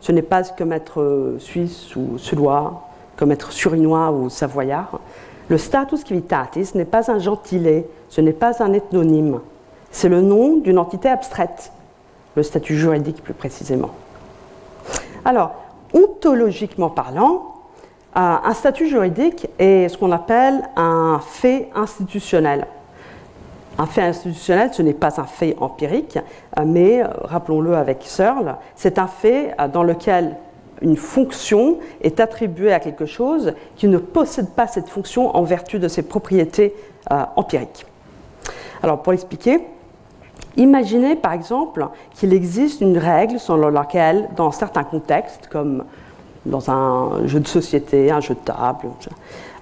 Ce 0.00 0.12
n'est 0.12 0.22
pas 0.22 0.42
comme 0.44 0.72
être 0.72 1.00
euh, 1.00 1.38
suisse 1.38 1.94
ou 1.96 2.18
suédois, 2.18 2.88
comme 3.16 3.32
être 3.32 3.52
surinois 3.52 4.10
ou 4.10 4.30
savoyard. 4.30 5.00
Le 5.48 5.58
status 5.58 6.04
civitatis 6.04 6.70
n'est 6.74 6.84
pas 6.84 7.10
un 7.10 7.18
gentilé, 7.18 7.86
ce 8.08 8.20
n'est 8.20 8.32
pas 8.32 8.62
un 8.62 8.72
ethnonyme. 8.72 9.40
C'est 9.90 10.08
le 10.08 10.20
nom 10.20 10.56
d'une 10.58 10.78
entité 10.78 11.08
abstraite, 11.08 11.72
le 12.36 12.42
statut 12.42 12.76
juridique 12.76 13.22
plus 13.22 13.34
précisément. 13.34 13.90
Alors, 15.24 15.54
ontologiquement 15.92 16.90
parlant, 16.90 17.54
euh, 18.16 18.36
un 18.44 18.54
statut 18.54 18.88
juridique 18.88 19.48
est 19.58 19.88
ce 19.88 19.98
qu'on 19.98 20.12
appelle 20.12 20.68
un 20.76 21.20
fait 21.24 21.68
institutionnel. 21.74 22.66
Un 23.78 23.86
fait 23.86 24.02
institutionnel, 24.02 24.70
ce 24.72 24.82
n'est 24.82 24.94
pas 24.94 25.20
un 25.20 25.24
fait 25.24 25.54
empirique, 25.60 26.18
euh, 26.58 26.62
mais, 26.66 27.02
euh, 27.02 27.06
rappelons-le 27.22 27.76
avec 27.76 28.02
Searle, 28.02 28.56
c'est 28.74 28.98
un 28.98 29.06
fait 29.06 29.54
dans 29.72 29.82
lequel 29.82 30.36
une 30.80 30.96
fonction 30.96 31.78
est 32.00 32.20
attribuée 32.20 32.72
à 32.72 32.80
quelque 32.80 33.06
chose 33.06 33.54
qui 33.76 33.88
ne 33.88 33.98
possède 33.98 34.50
pas 34.50 34.66
cette 34.66 34.88
fonction 34.88 35.34
en 35.36 35.42
vertu 35.42 35.78
de 35.78 35.88
ses 35.88 36.02
propriétés 36.02 36.74
empiriques. 37.36 37.84
Alors, 38.82 39.02
pour 39.02 39.10
l'expliquer, 39.10 39.60
imaginez 40.56 41.16
par 41.16 41.32
exemple 41.32 41.86
qu'il 42.14 42.32
existe 42.32 42.80
une 42.80 42.98
règle 42.98 43.38
selon 43.38 43.68
laquelle, 43.68 44.28
dans 44.36 44.50
certains 44.50 44.84
contextes, 44.84 45.48
comme 45.48 45.84
dans 46.46 46.70
un 46.70 47.26
jeu 47.26 47.40
de 47.40 47.48
société, 47.48 48.10
un 48.10 48.20
jeu 48.20 48.34
de 48.34 48.40
table, 48.40 48.88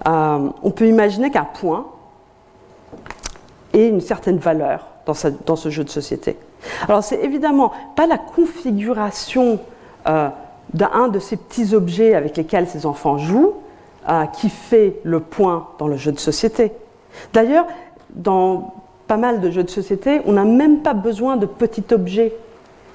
on 0.05 0.71
peut 0.71 0.87
imaginer 0.87 1.31
qu'un 1.31 1.43
point 1.45 1.85
et 3.73 3.87
une 3.87 4.01
certaine 4.01 4.37
valeur 4.37 4.87
dans, 5.05 5.13
dans 5.45 5.55
ce 5.55 5.69
jeu 5.69 5.83
de 5.83 5.89
société. 5.89 6.37
Alors 6.87 7.03
c'est 7.03 7.23
évidemment 7.23 7.71
pas 7.95 8.07
la 8.07 8.17
configuration 8.17 9.59
euh, 10.07 10.29
d'un 10.73 11.07
de 11.07 11.19
ces 11.19 11.37
petits 11.37 11.73
objets 11.73 12.13
avec 12.13 12.37
lesquels 12.37 12.67
ces 12.67 12.85
enfants 12.85 13.17
jouent 13.17 13.53
euh, 14.09 14.25
qui 14.25 14.49
fait 14.49 14.99
le 15.03 15.19
point 15.19 15.67
dans 15.79 15.87
le 15.87 15.97
jeu 15.97 16.11
de 16.11 16.19
société. 16.19 16.71
D'ailleurs, 17.33 17.65
dans 18.09 18.73
pas 19.07 19.17
mal 19.17 19.41
de 19.41 19.49
jeux 19.49 19.63
de 19.63 19.69
société, 19.69 20.21
on 20.25 20.33
n'a 20.33 20.43
même 20.45 20.79
pas 20.79 20.93
besoin 20.93 21.37
de 21.37 21.45
petits 21.45 21.83
objets 21.91 22.33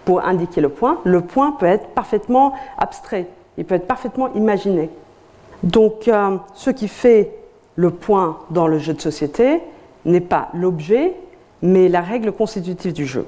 pour 0.05 0.25
indiquer 0.25 0.61
le 0.61 0.69
point. 0.69 0.99
Le 1.05 1.21
point 1.21 1.53
peut 1.53 1.67
être 1.67 1.89
parfaitement 1.89 2.53
abstrait, 2.79 3.27
il 3.59 3.65
peut 3.65 3.75
être 3.75 3.87
parfaitement 3.87 4.33
imaginé. 4.35 4.91
Donc 5.63 6.09
euh, 6.09 6.37
ce 6.55 6.71
qui 6.71 6.89
fait 6.89 7.33
le 7.77 7.91
point 7.91 8.39
dans 8.51 8.67
le 8.67 8.79
jeu 8.79 8.93
de 8.93 9.01
société, 9.01 9.61
n'est 10.05 10.21
pas 10.21 10.49
l'objet, 10.55 11.15
mais 11.63 11.89
la 11.89 12.01
règle 12.01 12.33
constitutive 12.33 12.93
du 12.93 13.07
jeu. 13.07 13.25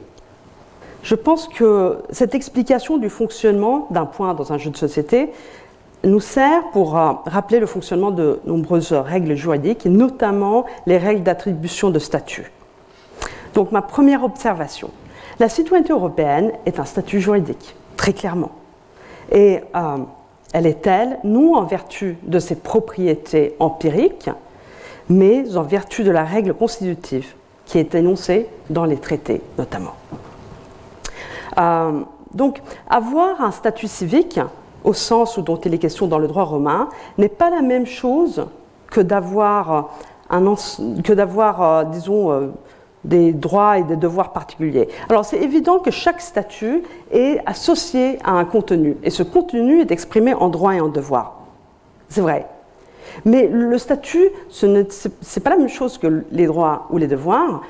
Je 1.02 1.14
pense 1.14 1.48
que 1.48 1.98
cette 2.10 2.34
explication 2.34 2.96
du 2.96 3.08
fonctionnement 3.10 3.86
d'un 3.90 4.06
point 4.06 4.34
dans 4.34 4.52
un 4.52 4.58
jeu 4.58 4.70
de 4.70 4.76
société 4.76 5.30
nous 6.02 6.20
sert 6.20 6.70
pour 6.72 6.98
euh, 6.98 7.12
rappeler 7.26 7.60
le 7.60 7.66
fonctionnement 7.66 8.10
de 8.10 8.40
nombreuses 8.44 8.92
règles 8.92 9.34
juridiques, 9.34 9.86
notamment 9.86 10.66
les 10.86 10.98
règles 10.98 11.22
d'attribution 11.22 11.90
de 11.90 11.98
statut. 11.98 12.50
Donc 13.54 13.72
ma 13.72 13.82
première 13.82 14.24
observation, 14.24 14.90
la 15.38 15.48
citoyenneté 15.48 15.92
européenne 15.92 16.52
est 16.66 16.78
un 16.78 16.84
statut 16.84 17.20
juridique, 17.20 17.74
très 17.96 18.12
clairement. 18.12 18.52
Et 19.32 19.60
euh, 19.74 19.96
elle 20.52 20.66
est 20.66 20.82
telle, 20.82 21.18
non 21.24 21.54
en 21.54 21.64
vertu 21.64 22.18
de 22.22 22.38
ses 22.38 22.56
propriétés 22.56 23.56
empiriques, 23.58 24.30
mais 25.08 25.56
en 25.56 25.62
vertu 25.62 26.04
de 26.04 26.10
la 26.10 26.24
règle 26.24 26.54
constitutive 26.54 27.34
qui 27.66 27.78
est 27.78 27.94
énoncée 27.94 28.48
dans 28.70 28.84
les 28.84 28.96
traités 28.96 29.40
notamment. 29.58 29.94
Euh, 31.58 32.00
donc, 32.34 32.60
avoir 32.88 33.40
un 33.40 33.52
statut 33.52 33.88
civique, 33.88 34.40
au 34.82 34.92
sens 34.92 35.36
où 35.38 35.42
dont 35.42 35.56
il 35.56 35.72
est 35.72 35.78
question 35.78 36.06
dans 36.06 36.18
le 36.18 36.26
droit 36.26 36.44
romain, 36.44 36.88
n'est 37.16 37.28
pas 37.28 37.50
la 37.50 37.62
même 37.62 37.86
chose 37.86 38.46
que 38.90 39.00
d'avoir, 39.00 39.90
que 40.30 41.12
d'avoir 41.12 41.62
euh, 41.62 41.84
disons, 41.84 42.32
euh, 42.32 42.48
des 43.04 43.32
droits 43.32 43.78
et 43.78 43.84
des 43.84 43.96
devoirs 43.96 44.32
particuliers. 44.32 44.88
Alors 45.08 45.24
c'est 45.24 45.38
évident 45.38 45.78
que 45.78 45.90
chaque 45.90 46.20
statut 46.20 46.82
est 47.12 47.38
associé 47.46 48.18
à 48.24 48.32
un 48.32 48.44
contenu, 48.44 48.96
et 49.02 49.10
ce 49.10 49.22
contenu 49.22 49.80
est 49.80 49.90
exprimé 49.90 50.34
en 50.34 50.48
droit 50.48 50.74
et 50.74 50.80
en 50.80 50.88
devoir. 50.88 51.40
C'est 52.08 52.20
vrai. 52.20 52.46
Mais 53.24 53.46
le 53.46 53.78
statut, 53.78 54.28
ce 54.48 54.66
n'est 54.66 54.84
pas 55.42 55.50
la 55.50 55.56
même 55.56 55.68
chose 55.68 55.98
que 55.98 56.24
les 56.30 56.46
droits 56.46 56.86
ou 56.90 56.98
les 56.98 57.06
devoirs. 57.06 57.62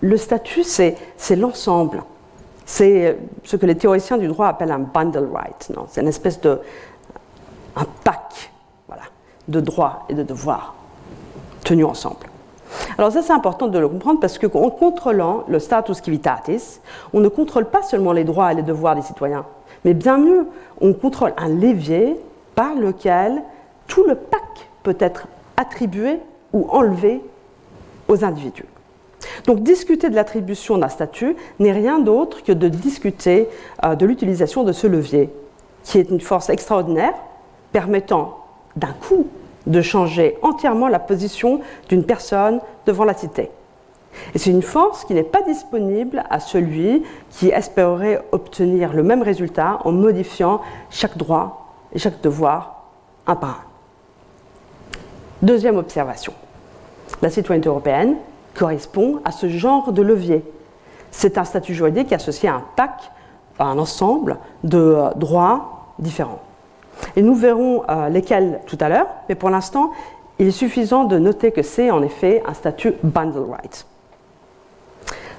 Le 0.00 0.16
statut, 0.16 0.64
c'est 0.64 0.96
l'ensemble. 1.36 2.02
C'est 2.64 3.16
ce 3.44 3.56
que 3.56 3.64
les 3.64 3.76
théoriciens 3.76 4.18
du 4.18 4.28
droit 4.28 4.48
appellent 4.48 4.72
un 4.72 4.80
bundle 4.80 5.28
right. 5.32 5.72
C'est 5.88 6.00
une 6.00 6.08
espèce 6.08 6.40
de 6.40 6.60
un 7.76 7.86
pack 8.04 8.50
voilà, 8.88 9.04
de 9.46 9.60
droits 9.60 10.04
et 10.08 10.14
de 10.14 10.22
devoirs 10.22 10.74
tenus 11.64 11.86
ensemble. 11.86 12.27
Alors 12.98 13.12
ça 13.12 13.22
c'est 13.22 13.32
important 13.32 13.68
de 13.68 13.78
le 13.78 13.88
comprendre 13.88 14.18
parce 14.18 14.38
qu'en 14.38 14.70
contrôlant 14.70 15.44
le 15.48 15.60
status 15.60 16.02
civitatis, 16.02 16.80
on 17.12 17.20
ne 17.20 17.28
contrôle 17.28 17.66
pas 17.66 17.82
seulement 17.82 18.12
les 18.12 18.24
droits 18.24 18.52
et 18.52 18.56
les 18.56 18.62
devoirs 18.62 18.96
des 18.96 19.02
citoyens, 19.02 19.46
mais 19.84 19.94
bien 19.94 20.18
mieux, 20.18 20.46
on 20.80 20.92
contrôle 20.92 21.32
un 21.36 21.48
levier 21.48 22.16
par 22.56 22.74
lequel 22.74 23.40
tout 23.86 24.02
le 24.04 24.16
pack 24.16 24.68
peut 24.82 24.96
être 24.98 25.28
attribué 25.56 26.18
ou 26.52 26.66
enlevé 26.70 27.22
aux 28.08 28.24
individus. 28.24 28.66
Donc 29.46 29.60
discuter 29.60 30.10
de 30.10 30.14
l'attribution 30.16 30.78
d'un 30.78 30.88
statut 30.88 31.36
n'est 31.60 31.72
rien 31.72 32.00
d'autre 32.00 32.42
que 32.42 32.52
de 32.52 32.68
discuter 32.68 33.48
euh, 33.84 33.94
de 33.94 34.06
l'utilisation 34.06 34.64
de 34.64 34.72
ce 34.72 34.86
levier, 34.86 35.30
qui 35.84 35.98
est 35.98 36.10
une 36.10 36.20
force 36.20 36.50
extraordinaire 36.50 37.14
permettant 37.72 38.38
d'un 38.76 38.94
coup 39.08 39.28
de 39.68 39.80
changer 39.82 40.36
entièrement 40.42 40.88
la 40.88 40.98
position 40.98 41.60
d'une 41.88 42.04
personne 42.04 42.60
devant 42.86 43.04
la 43.04 43.14
cité. 43.14 43.50
Et 44.34 44.38
c'est 44.38 44.50
une 44.50 44.62
force 44.62 45.04
qui 45.04 45.14
n'est 45.14 45.22
pas 45.22 45.42
disponible 45.42 46.24
à 46.30 46.40
celui 46.40 47.04
qui 47.30 47.48
espérerait 47.48 48.22
obtenir 48.32 48.92
le 48.92 49.02
même 49.02 49.22
résultat 49.22 49.78
en 49.84 49.92
modifiant 49.92 50.60
chaque 50.90 51.16
droit 51.16 51.68
et 51.92 51.98
chaque 51.98 52.20
devoir 52.20 52.84
un 53.26 53.36
par 53.36 53.50
un. 53.50 53.68
Deuxième 55.42 55.76
observation. 55.76 56.32
La 57.22 57.30
citoyenneté 57.30 57.68
européenne 57.68 58.16
correspond 58.54 59.20
à 59.24 59.30
ce 59.30 59.48
genre 59.48 59.92
de 59.92 60.02
levier. 60.02 60.42
C'est 61.10 61.38
un 61.38 61.44
statut 61.44 61.74
juridique 61.74 62.12
associé 62.12 62.48
à 62.48 62.56
un 62.56 62.64
pack, 62.74 63.10
à 63.58 63.66
un 63.66 63.78
ensemble 63.78 64.38
de 64.64 64.78
euh, 64.78 65.10
droits 65.14 65.94
différents. 65.98 66.40
Et 67.16 67.22
nous 67.22 67.34
verrons 67.34 67.82
euh, 67.88 68.08
lesquels 68.08 68.60
tout 68.66 68.78
à 68.80 68.88
l'heure, 68.88 69.06
mais 69.28 69.34
pour 69.34 69.50
l'instant, 69.50 69.92
il 70.38 70.48
est 70.48 70.52
suffisant 70.52 71.04
de 71.04 71.18
noter 71.18 71.52
que 71.52 71.62
c'est 71.62 71.90
en 71.90 72.02
effet 72.02 72.42
un 72.46 72.54
statut 72.54 72.94
bundle 73.02 73.50
right. 73.50 73.86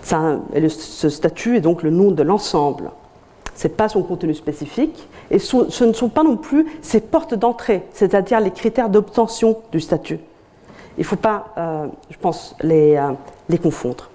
ce 0.04 1.10
statut 1.10 1.58
est 1.58 1.62
donc 1.62 1.84
le 1.84 1.90
nom 1.90 2.12
de 2.12 2.24
l'ensemble. 2.24 2.92
Ce 3.56 3.68
n'est 3.68 3.74
pas 3.74 3.90
son 3.90 4.04
contenu 4.04 4.34
spécifique, 4.34 5.08
et 5.32 5.40
ce 5.40 5.84
ne 5.84 5.94
sont 5.94 6.10
pas 6.10 6.24
non 6.24 6.38
plus 6.38 6.66
ses 6.82 7.02
portes 7.02 7.34
d'entrée, 7.34 7.86
c'est-à-dire 7.94 8.40
les 8.40 8.52
critères 8.52 8.90
d'obtention 8.90 9.58
du 9.72 9.80
statut. 9.80 10.20
Il 10.98 11.02
ne 11.02 11.06
faut 11.06 11.16
pas, 11.16 11.48
euh, 11.58 11.88
je 12.10 12.18
pense, 12.18 12.56
les, 12.62 12.96
euh, 12.96 13.12
les 13.48 13.58
confondre. 13.58 14.10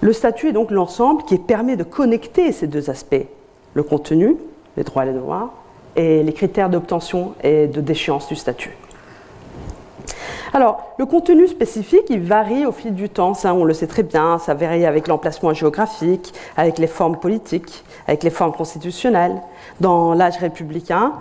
Le 0.00 0.12
statut 0.12 0.48
est 0.48 0.52
donc 0.52 0.72
l'ensemble 0.72 1.22
qui 1.24 1.38
permet 1.38 1.76
de 1.76 1.84
connecter 1.84 2.50
ces 2.50 2.66
deux 2.66 2.90
aspects, 2.90 3.26
le 3.74 3.82
contenu, 3.84 4.36
les 4.76 4.82
droits 4.82 5.04
et 5.04 5.06
les 5.06 5.12
devoirs, 5.12 5.50
et 5.96 6.22
les 6.22 6.32
critères 6.32 6.70
d'obtention 6.70 7.34
et 7.42 7.66
de 7.66 7.80
déchéance 7.80 8.28
du 8.28 8.36
statut. 8.36 8.76
Alors, 10.54 10.94
le 10.98 11.06
contenu 11.06 11.48
spécifique, 11.48 12.04
il 12.10 12.20
varie 12.20 12.66
au 12.66 12.72
fil 12.72 12.94
du 12.94 13.08
temps, 13.08 13.32
ça 13.32 13.54
on 13.54 13.64
le 13.64 13.72
sait 13.72 13.86
très 13.86 14.02
bien, 14.02 14.38
ça 14.38 14.52
varie 14.52 14.84
avec 14.84 15.08
l'emplacement 15.08 15.54
géographique, 15.54 16.34
avec 16.58 16.78
les 16.78 16.86
formes 16.86 17.16
politiques, 17.16 17.84
avec 18.06 18.22
les 18.22 18.28
formes 18.28 18.52
constitutionnelles. 18.52 19.40
Dans 19.80 20.12
l'âge 20.12 20.36
républicain, 20.36 21.12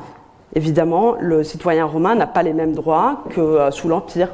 évidemment, 0.53 1.15
le 1.17 1.45
citoyen 1.45 1.85
romain 1.85 2.15
n'a 2.15 2.27
pas 2.27 2.43
les 2.43 2.51
mêmes 2.51 2.73
droits 2.73 3.23
que 3.29 3.39
euh, 3.39 3.71
sous 3.71 3.87
l'Empire. 3.87 4.29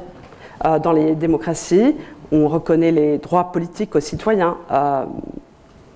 Euh, 0.64 0.80
dans 0.80 0.90
les 0.90 1.14
démocraties, 1.14 1.94
on 2.32 2.48
reconnaît 2.48 2.90
les 2.90 3.18
droits 3.18 3.52
politiques 3.52 3.94
aux 3.94 4.00
citoyens, 4.00 4.56
euh, 4.72 5.04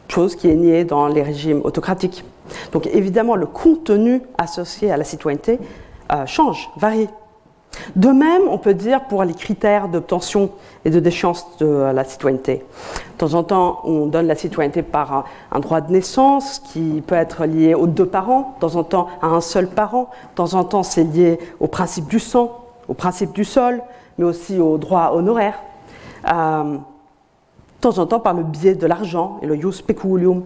chose 0.07 0.37
qui 0.37 0.49
est 0.49 0.55
niée 0.55 0.85
dans 0.85 1.09
les 1.09 1.23
régimes 1.23 1.61
autocratiques. 1.65 2.25
Donc 2.73 2.87
évidemment, 2.87 3.37
le 3.37 3.47
contenu 3.47 4.23
associé 4.39 4.91
à 4.91 4.97
la 4.97 5.05
citoyenneté 5.05 5.59
change, 6.27 6.69
varie. 6.77 7.09
De 7.97 8.09
même, 8.09 8.43
on 8.49 8.59
peut 8.59 8.75
dire 8.75 9.05
pour 9.05 9.25
les 9.25 9.35
critères 9.35 9.89
d'obtention 9.89 10.51
et 10.85 10.91
de 10.91 11.01
déchéance 11.01 11.57
de 11.59 11.67
la 11.67 12.05
citoyenneté. 12.05 12.65
De 13.15 13.19
temps 13.19 13.35
en 13.35 13.43
temps, 13.43 13.81
on 13.85 14.07
donne 14.07 14.27
la 14.27 14.35
citoyenneté 14.35 14.83
par 14.83 15.25
un, 15.51 15.61
droit 15.61 15.81
de 15.81 15.93
naissance 15.93 16.59
qui 16.59 17.03
peut 17.07 17.15
être 17.15 17.47
lié 17.47 17.75
aux 17.75 17.87
deux 17.87 18.07
parents, 18.07 18.55
de 18.57 18.61
temps 18.61 18.77
en 18.77 18.85
temps 18.85 19.09
à 19.21 19.29
un 19.29 19.41
seul 19.41 19.69
parent, 19.69 20.11
de 20.31 20.35
temps 20.37 20.55
en 20.55 20.65
temps 20.65 20.83
c'est 20.83 21.05
lié 21.05 21.39
au 21.61 21.67
principe 21.67 22.09
du 22.09 22.19
sang, 22.19 22.65
au 22.89 22.95
principe 22.95 23.33
du 23.33 23.45
sol, 23.45 23.83
mais 24.19 24.25
aussi 24.25 24.59
au 24.59 24.79
droit 24.79 25.13
honoraire. 25.15 25.59
Euh, 26.31 26.77
temps 27.83 27.99
en 27.99 28.07
temps 28.07 28.21
par 28.21 28.33
le 28.33 28.45
biais 28.45 28.75
de 28.75 28.87
l'argent 28.87 29.38
et 29.42 29.47
le 29.47 29.57
jus 29.61 29.83
peculium, 29.83 30.45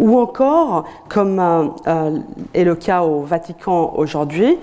ou 0.00 0.18
encore, 0.18 0.84
comme 1.08 1.38
euh, 1.38 1.68
euh, 1.86 2.18
est 2.54 2.64
le 2.64 2.74
cas 2.74 3.02
au 3.02 3.20
Vatican 3.20 3.92
aujourd'hui, 3.96 4.58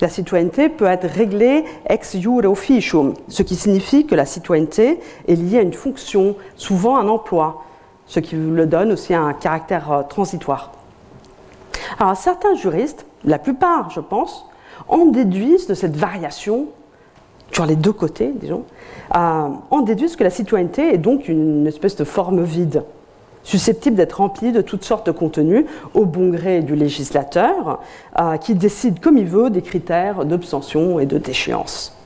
la 0.00 0.08
citoyenneté 0.08 0.70
peut 0.70 0.86
être 0.86 1.06
réglée 1.06 1.64
ex 1.86 2.16
jure 2.16 2.50
officium, 2.50 3.12
ce 3.28 3.42
qui 3.42 3.54
signifie 3.54 4.06
que 4.06 4.14
la 4.14 4.24
citoyenneté 4.24 4.98
est 5.28 5.34
liée 5.34 5.58
à 5.58 5.62
une 5.62 5.74
fonction, 5.74 6.36
souvent 6.56 6.96
un 6.96 7.06
emploi, 7.06 7.62
ce 8.06 8.18
qui 8.18 8.34
le 8.36 8.64
donne 8.64 8.92
aussi 8.92 9.12
un 9.14 9.34
caractère 9.34 9.92
euh, 9.92 10.02
transitoire. 10.02 10.72
Alors 11.98 12.16
certains 12.16 12.54
juristes, 12.54 13.04
la 13.24 13.38
plupart 13.38 13.90
je 13.90 14.00
pense, 14.00 14.46
en 14.88 15.04
déduisent 15.04 15.66
de 15.66 15.74
cette 15.74 15.96
variation 15.96 16.68
sur 17.52 17.66
les 17.66 17.76
deux 17.76 17.92
côtés, 17.92 18.32
disons, 18.34 18.64
en 19.12 19.80
déduisent 19.82 20.16
que 20.16 20.24
la 20.24 20.30
citoyenneté 20.30 20.94
est 20.94 20.98
donc 20.98 21.28
une 21.28 21.66
espèce 21.66 21.96
de 21.96 22.04
forme 22.04 22.42
vide, 22.42 22.84
susceptible 23.42 23.96
d'être 23.96 24.18
rempli 24.18 24.52
de 24.52 24.60
toutes 24.60 24.84
sortes 24.84 25.06
de 25.06 25.12
contenus 25.12 25.64
au 25.94 26.04
bon 26.04 26.30
gré 26.30 26.60
du 26.60 26.76
législateur, 26.76 27.80
euh, 28.18 28.36
qui 28.36 28.54
décide 28.54 29.00
comme 29.00 29.18
il 29.18 29.26
veut 29.26 29.50
des 29.50 29.62
critères 29.62 30.24
d'obtention 30.24 31.00
et 31.00 31.06
de 31.06 31.18
déchéance. 31.18 31.96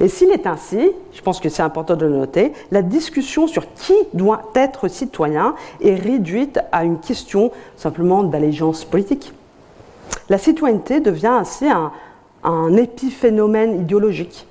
Et 0.00 0.08
s'il 0.08 0.30
est 0.30 0.46
ainsi, 0.46 0.90
je 1.12 1.20
pense 1.22 1.40
que 1.40 1.48
c'est 1.48 1.62
important 1.62 1.96
de 1.96 2.06
le 2.06 2.16
noter, 2.16 2.52
la 2.70 2.82
discussion 2.82 3.46
sur 3.46 3.72
qui 3.74 3.94
doit 4.14 4.50
être 4.54 4.88
citoyen 4.88 5.54
est 5.80 5.94
réduite 5.94 6.60
à 6.70 6.84
une 6.84 6.98
question 6.98 7.50
simplement 7.76 8.22
d'allégeance 8.22 8.84
politique. 8.84 9.32
La 10.28 10.38
citoyenneté 10.38 11.00
devient 11.00 11.26
ainsi 11.38 11.66
un 12.44 12.76
épiphénomène 12.76 13.80
idéologique. 13.80 14.46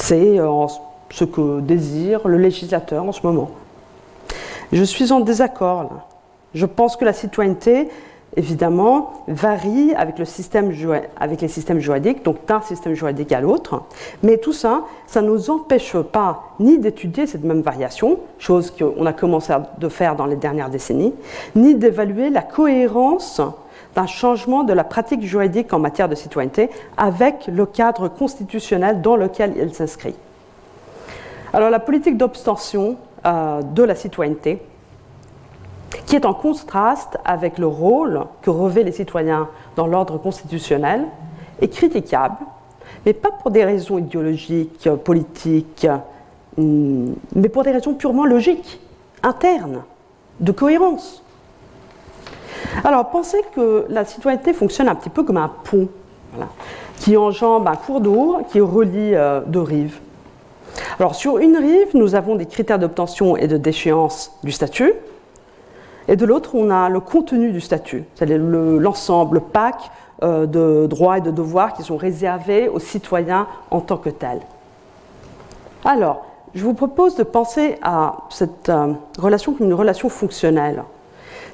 C'est 0.00 0.38
euh, 0.38 0.66
ce 1.10 1.24
que 1.24 1.60
désire 1.60 2.26
le 2.26 2.38
législateur 2.38 3.04
en 3.04 3.12
ce 3.12 3.20
moment. 3.22 3.50
Je 4.72 4.82
suis 4.82 5.12
en 5.12 5.20
désaccord 5.20 5.82
là. 5.84 6.06
Je 6.54 6.66
pense 6.66 6.96
que 6.96 7.04
la 7.04 7.12
citoyenneté, 7.12 7.88
évidemment, 8.36 9.12
varie 9.28 9.94
avec, 9.94 10.18
les 10.18 10.24
systèmes 10.24 10.72
juridiques, 10.72 12.24
donc 12.24 12.44
d'un 12.46 12.60
système 12.60 12.94
juridique 12.94 13.30
à 13.30 13.40
l'autre. 13.40 13.82
Mais 14.24 14.38
tout 14.38 14.52
ça, 14.52 14.82
ça 15.06 15.22
ne 15.22 15.28
nous 15.28 15.50
empêche 15.50 15.96
pas 15.96 16.54
ni 16.58 16.78
d'étudier 16.78 17.26
cette 17.26 17.44
même 17.44 17.60
variation, 17.60 18.18
chose 18.38 18.72
qu'on 18.72 19.06
a 19.06 19.12
commencé 19.12 19.52
à 19.52 19.70
de 19.78 19.88
faire 19.88 20.16
dans 20.16 20.26
les 20.26 20.34
dernières 20.34 20.70
décennies, 20.70 21.14
ni 21.54 21.76
d'évaluer 21.76 22.30
la 22.30 22.42
cohérence 22.42 23.40
d'un 23.94 24.06
changement 24.06 24.62
de 24.62 24.72
la 24.72 24.84
pratique 24.84 25.22
juridique 25.22 25.72
en 25.72 25.78
matière 25.78 26.08
de 26.08 26.14
citoyenneté 26.14 26.70
avec 26.96 27.46
le 27.46 27.66
cadre 27.66 28.08
constitutionnel 28.08 29.02
dans 29.02 29.16
lequel 29.16 29.54
elle 29.58 29.74
s'inscrit. 29.74 30.14
Alors 31.52 31.70
la 31.70 31.80
politique 31.80 32.16
d'obstention 32.16 32.96
euh, 33.26 33.62
de 33.62 33.82
la 33.82 33.94
citoyenneté, 33.94 34.62
qui 36.06 36.16
est 36.16 36.24
en 36.24 36.34
contraste 36.34 37.18
avec 37.24 37.58
le 37.58 37.66
rôle 37.66 38.24
que 38.42 38.50
revêtent 38.50 38.86
les 38.86 38.92
citoyens 38.92 39.48
dans 39.76 39.86
l'ordre 39.86 40.18
constitutionnel, 40.18 41.06
est 41.60 41.68
critiquable, 41.68 42.36
mais 43.04 43.12
pas 43.12 43.30
pour 43.30 43.50
des 43.50 43.64
raisons 43.64 43.98
idéologiques, 43.98 44.88
politiques, 45.04 45.86
hmm, 46.56 47.12
mais 47.34 47.48
pour 47.48 47.64
des 47.64 47.72
raisons 47.72 47.94
purement 47.94 48.24
logiques, 48.24 48.80
internes, 49.22 49.82
de 50.38 50.52
cohérence. 50.52 51.22
Alors, 52.84 53.10
pensez 53.10 53.38
que 53.54 53.86
la 53.88 54.04
citoyenneté 54.04 54.52
fonctionne 54.52 54.88
un 54.88 54.94
petit 54.94 55.10
peu 55.10 55.22
comme 55.22 55.36
un 55.36 55.50
pont, 55.64 55.88
qui 56.98 57.16
enjambe 57.16 57.66
un 57.66 57.76
cours 57.76 58.00
d'eau 58.00 58.38
qui 58.50 58.60
relie 58.60 59.14
euh, 59.14 59.40
deux 59.46 59.62
rives. 59.62 59.98
Alors 60.98 61.14
sur 61.14 61.38
une 61.38 61.56
rive, 61.56 61.88
nous 61.94 62.14
avons 62.14 62.36
des 62.36 62.46
critères 62.46 62.78
d'obtention 62.78 63.36
et 63.36 63.48
de 63.48 63.56
déchéance 63.56 64.32
du 64.44 64.52
statut, 64.52 64.92
et 66.08 66.16
de 66.16 66.26
l'autre, 66.26 66.54
on 66.54 66.70
a 66.70 66.88
le 66.88 67.00
contenu 67.00 67.52
du 67.52 67.60
statut, 67.60 68.04
c'est-à-dire 68.14 68.38
l'ensemble, 68.38 69.36
le, 69.36 69.40
pack 69.40 69.76
euh, 70.22 70.46
de 70.46 70.86
droits 70.86 71.18
et 71.18 71.20
de 71.20 71.30
devoirs 71.30 71.72
qui 71.72 71.82
sont 71.82 71.96
réservés 71.96 72.68
aux 72.68 72.78
citoyens 72.80 73.46
en 73.70 73.80
tant 73.80 73.96
que 73.96 74.10
tels. 74.10 74.40
Alors, 75.84 76.26
je 76.54 76.64
vous 76.64 76.74
propose 76.74 77.14
de 77.14 77.22
penser 77.22 77.78
à 77.80 78.16
cette 78.28 78.68
euh, 78.68 78.92
relation 79.18 79.52
comme 79.52 79.66
une 79.66 79.74
relation 79.74 80.08
fonctionnelle. 80.08 80.82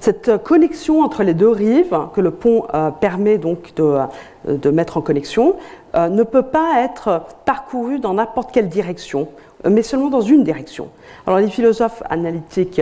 Cette 0.01 0.43
connexion 0.43 1.03
entre 1.03 1.23
les 1.23 1.35
deux 1.35 1.49
rives 1.49 1.97
que 2.15 2.21
le 2.21 2.31
pont 2.31 2.67
euh, 2.75 2.91
permet 2.91 3.39
donc 3.39 3.75
de, 3.77 4.71
mettre 4.71 4.97
en 4.97 5.01
connexion 5.01 5.57
euh, 5.95 6.09
ne 6.09 6.23
peut 6.23 6.43
pas 6.43 6.83
être 6.83 7.23
parcourue 7.45 7.99
dans 7.99 8.15
n'importe 8.15 8.53
quelle 8.53 8.69
direction, 8.69 9.29
mais 9.69 9.83
seulement 9.83 10.11
dans 10.11 10.21
une 10.21 10.45
direction. 10.45 10.89
Alors 11.27 11.41
les 11.41 11.49
philosophes 11.49 12.03
analytiques 12.09 12.81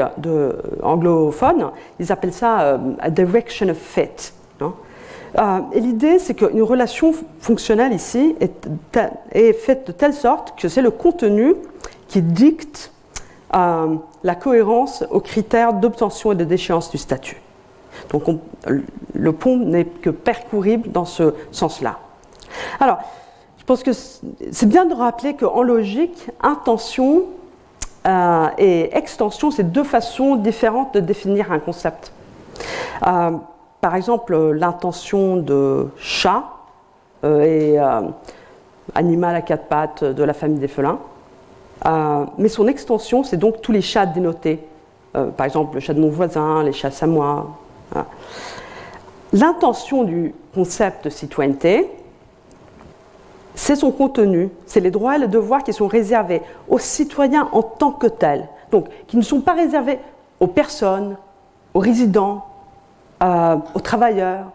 anglophones, 0.83 1.71
ils 2.01 2.13
appellent 2.13 2.33
ça 2.33 2.79
a 2.99 3.11
direction 3.11 3.69
of 3.69 3.77
fit. 3.77 4.33
Hein. 4.61 4.73
Euh, 5.39 5.61
et 5.73 5.81
l'idée, 5.81 6.19
c'est 6.19 6.35
qu'une 6.35 6.63
relation 6.63 7.13
fonctionnelle 7.41 7.93
ici 7.93 8.37
est, 8.41 9.53
faite 9.53 9.87
de 9.87 9.93
telle 9.93 10.15
sorte 10.15 10.59
que 10.59 10.69
c'est 10.69 10.83
le 10.83 10.91
contenu 10.91 11.55
qui 12.09 12.23
dicte 12.23 12.93
euh, 13.55 13.97
la 14.23 14.35
cohérence 14.35 15.05
aux 15.11 15.21
critères 15.21 15.75
d'obtention 15.75 16.33
et 16.33 16.35
de 16.35 16.45
déchéance 16.45 16.91
du 16.91 16.99
statut. 16.99 17.41
Donc 18.11 18.25
le 19.15 19.33
pont 19.33 19.57
n'est 19.59 19.85
que 19.85 20.11
percourible 20.11 20.91
dans 20.91 21.05
ce 21.05 21.35
sens-là. 21.53 21.99
Alors, 22.81 22.99
je 23.59 23.65
pense 23.65 23.83
que 23.83 23.93
c'est 23.93 24.69
bien 24.69 24.87
de 24.87 24.95
rappeler 24.95 25.35
qu'en 25.35 25.63
logique, 25.63 26.31
intention 26.43 27.25
euh, 28.07 28.49
et 28.59 28.97
extension, 28.97 29.51
c'est 29.51 29.71
deux 29.71 29.85
façons 29.85 30.37
différentes 30.37 30.95
de 30.95 31.01
définir 31.01 31.53
un 31.53 31.61
concept. 31.61 32.13
Euh, 33.07 33.31
par 33.81 33.95
exemple, 33.95 34.37
l'intention 34.51 35.37
de 35.37 35.89
chat 35.97 36.45
est 37.23 37.79
animal 38.95 39.35
à 39.35 39.41
quatre 39.41 39.67
pattes 39.67 40.05
de 40.05 40.23
la 40.23 40.35
famille 40.35 40.59
des 40.59 40.69
félins, 40.69 40.99
mais 41.85 42.49
son 42.49 42.67
extension, 42.67 43.25
c'est 43.25 43.37
donc 43.37 43.61
tous 43.61 43.73
les 43.73 43.83
chats 43.83 44.07
dénotés. 44.07 44.61
par 45.13 45.47
exemple, 45.47 45.75
le 45.75 45.81
chat 45.81 45.95
de 45.95 46.01
mon 46.01 46.09
voisin, 46.09 46.63
les 46.63 46.73
chats 46.73 46.91
samois. 46.91 47.59
L'intention 49.33 50.05
du 50.05 50.35
concept 50.55 51.05
de 51.07 51.11
citoyenneté, 51.11 51.91
c'est 53.55 53.77
son 53.77 53.93
contenu, 53.93 54.51
c'est 54.67 54.81
les 54.81 54.91
droits 54.91 55.17
et 55.17 55.19
les 55.19 55.29
devoirs 55.29 55.63
qui 55.63 55.73
sont 55.73 55.87
réservés 55.87 56.43
aux 56.69 56.79
citoyens 56.79 57.49
en 57.53 57.63
tant 57.63 57.93
que 57.93 58.07
tels, 58.07 58.49
donc 58.71 58.87
qui 59.07 59.17
ne 59.17 59.23
sont 59.23 59.41
pas 59.41 59.55
réservés 59.55 59.99
aux 60.41 60.47
personnes, 60.47 61.17
aux 61.73 61.79
résidents, 61.79 62.47
euh, 63.23 63.57
aux 63.75 63.81
travailleurs, 63.81 64.51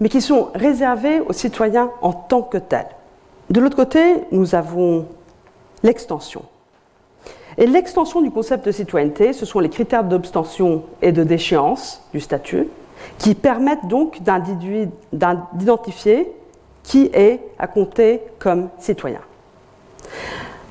mais 0.00 0.08
qui 0.08 0.20
sont 0.20 0.48
réservés 0.54 1.20
aux 1.20 1.32
citoyens 1.32 1.90
en 2.02 2.12
tant 2.12 2.42
que 2.42 2.58
tels. 2.58 2.88
De 3.50 3.60
l'autre 3.60 3.76
côté, 3.76 4.24
nous 4.32 4.54
avons 4.54 5.06
l'extension. 5.82 6.42
Et 7.58 7.66
l'extension 7.66 8.20
du 8.20 8.30
concept 8.30 8.66
de 8.66 8.72
citoyenneté, 8.72 9.32
ce 9.32 9.46
sont 9.46 9.60
les 9.60 9.68
critères 9.68 10.04
d'obstention 10.04 10.84
et 11.02 11.12
de 11.12 11.24
déchéance 11.24 12.02
du 12.12 12.20
statut, 12.20 12.68
qui 13.18 13.34
permettent 13.34 13.88
donc 13.88 14.20
d'identifier 14.22 16.32
qui 16.82 17.10
est 17.12 17.40
à 17.58 17.66
compter 17.66 18.20
comme 18.38 18.68
citoyen. 18.78 19.20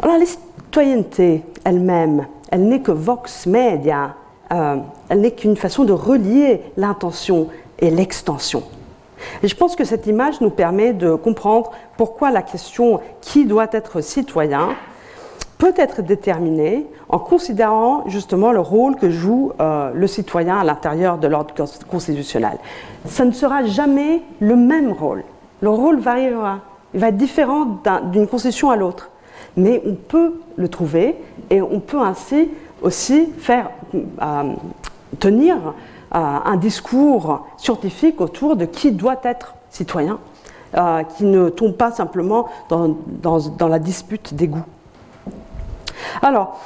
Alors 0.02 0.18
la 0.18 0.26
citoyenneté 0.26 1.44
elle-même, 1.64 2.28
elle, 2.52 2.68
n'est 2.68 2.82
que 2.82 2.92
vox 2.92 3.46
media, 3.46 4.16
euh, 4.52 4.78
elle 5.10 5.22
n'est 5.22 5.32
qu'une 5.32 5.56
façon 5.56 5.84
de 5.84 5.94
relier 5.94 6.62
l'intention 6.78 7.48
et 7.80 7.90
l'extension. 7.90 8.64
Et 9.44 9.48
je 9.48 9.56
pense 9.56 9.76
que 9.76 9.84
cette 9.84 10.08
image 10.08 10.42
nous 10.42 10.50
permet 10.50 10.94
de 10.94 11.16
comprendre 11.16 11.72
pourquoi 11.98 12.32
la 12.32 12.42
question 12.42 13.02
qui 13.22 13.46
doit 13.46 13.68
être 13.72 14.02
citoyen 14.02 14.70
peut 15.60 15.74
être 15.76 16.02
déterminée 16.02 16.88
en 17.10 17.20
considérant 17.20 18.06
justement 18.08 18.52
le 18.54 18.62
rôle 18.62 18.96
que 18.96 19.10
joue 19.10 19.52
euh, 19.60 19.92
le 19.94 20.08
citoyen 20.08 20.58
à 20.58 20.64
l'intérieur 20.64 21.18
de 21.18 21.28
l'ordre 21.28 21.54
constitutionnel. 21.88 22.58
Ça 23.06 23.26
ne 23.26 23.32
sera 23.32 23.66
jamais 23.66 24.22
le 24.40 24.56
même 24.56 24.94
rôle. 24.94 25.24
Le 25.60 25.70
rôle 25.70 26.00
variera. 26.00 26.62
Il 26.94 27.02
va 27.02 27.10
être 27.10 27.18
différent 27.18 27.82
d'une 28.12 28.26
concession 28.26 28.72
à 28.72 28.78
l'autre. 28.78 29.12
Mais 29.58 29.84
on 29.86 29.96
peut 29.96 30.40
le 30.56 30.70
trouver 30.70 31.18
et 31.50 31.62
on 31.62 31.82
peut 31.82 32.00
ainsi 32.00 32.50
aussi 32.82 33.28
faire 33.38 33.70
euh, 33.94 34.54
tenir 35.20 35.58
euh, 35.58 36.38
un 36.46 36.56
discours 36.56 37.48
scientifique 37.58 38.22
autour 38.22 38.56
de 38.56 38.64
qui 38.64 38.94
doit 38.94 39.20
être 39.24 39.56
citoyen, 39.70 40.20
qui 41.16 41.26
ne 41.26 41.50
tombe 41.50 41.74
pas 41.74 41.92
simplement 41.92 42.48
dans 42.70 43.68
la 43.68 43.80
dispute 43.80 44.34
des 44.34 44.48
goûts. 44.48 44.66
Alors, 46.22 46.60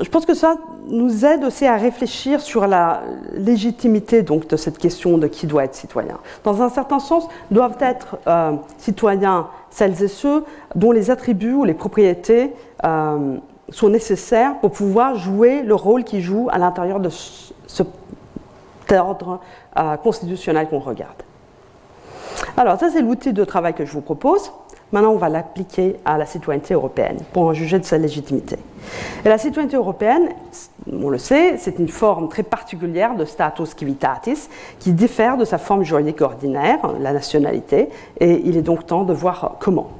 je 0.00 0.08
pense 0.08 0.26
que 0.26 0.34
ça 0.34 0.56
nous 0.88 1.24
aide 1.24 1.44
aussi 1.44 1.66
à 1.66 1.76
réfléchir 1.76 2.40
sur 2.40 2.66
la 2.66 3.02
légitimité 3.32 4.22
de 4.22 4.56
cette 4.56 4.78
question 4.78 5.18
de 5.18 5.26
qui 5.26 5.46
doit 5.46 5.64
être 5.64 5.74
citoyen. 5.74 6.18
Dans 6.44 6.62
un 6.62 6.68
certain 6.68 6.98
sens, 6.98 7.28
doivent 7.50 7.78
être 7.80 8.16
euh, 8.26 8.52
citoyens 8.78 9.48
celles 9.70 10.02
et 10.02 10.08
ceux 10.08 10.44
dont 10.74 10.92
les 10.92 11.10
attributs 11.10 11.54
ou 11.54 11.64
les 11.64 11.74
propriétés 11.74 12.52
euh, 12.84 13.36
sont 13.70 13.88
nécessaires 13.88 14.58
pour 14.60 14.70
pouvoir 14.72 15.16
jouer 15.16 15.62
le 15.62 15.74
rôle 15.74 16.04
qu'ils 16.04 16.22
jouent 16.22 16.48
à 16.50 16.58
l'intérieur 16.58 17.00
de 17.00 17.10
ce, 17.10 17.82
ordre 18.90 19.40
euh, 19.78 19.96
constitutionnel 19.96 20.68
qu'on 20.68 20.78
regarde. 20.78 21.22
Alors 22.56 22.78
ça, 22.78 22.88
c'est 22.90 23.02
l'outil 23.02 23.32
de 23.32 23.44
travail 23.44 23.74
que 23.74 23.84
je 23.84 23.92
vous 23.92 24.00
propose. 24.00 24.50
Maintenant, 24.92 25.10
on 25.10 25.18
va 25.18 25.28
l'appliquer 25.28 25.96
à 26.04 26.16
la 26.16 26.24
citoyenneté 26.24 26.72
européenne 26.72 27.18
pour 27.32 27.44
en 27.44 27.52
juger 27.52 27.78
de 27.78 27.84
sa 27.84 27.98
légitimité. 27.98 28.56
Et 29.24 29.28
la 29.28 29.36
citoyenneté 29.36 29.76
européenne, 29.76 30.30
on 30.90 31.10
le 31.10 31.18
sait, 31.18 31.58
c'est 31.58 31.78
une 31.78 31.88
forme 31.88 32.28
très 32.28 32.42
particulière 32.42 33.14
de 33.14 33.26
status 33.26 33.76
civitatis 33.76 34.48
qui 34.78 34.92
diffère 34.92 35.36
de 35.36 35.44
sa 35.44 35.58
forme 35.58 35.82
juridique 35.82 36.22
ordinaire, 36.22 36.78
la 37.00 37.12
nationalité, 37.12 37.90
et 38.18 38.40
il 38.44 38.56
est 38.56 38.62
donc 38.62 38.86
temps 38.86 39.04
de 39.04 39.12
voir 39.12 39.56
comment. 39.60 39.90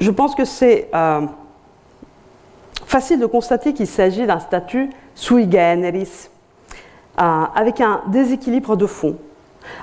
Je 0.00 0.10
pense 0.10 0.34
que 0.34 0.44
c'est 0.44 0.88
euh, 0.94 1.22
facile 2.84 3.20
de 3.20 3.26
constater 3.26 3.72
qu'il 3.72 3.86
s'agit 3.86 4.26
d'un 4.26 4.40
statut 4.40 4.90
sui 5.14 5.50
generis, 5.50 6.28
euh, 7.20 7.44
avec 7.54 7.80
un 7.80 8.02
déséquilibre 8.08 8.76
de 8.76 8.86
fond. 8.86 9.16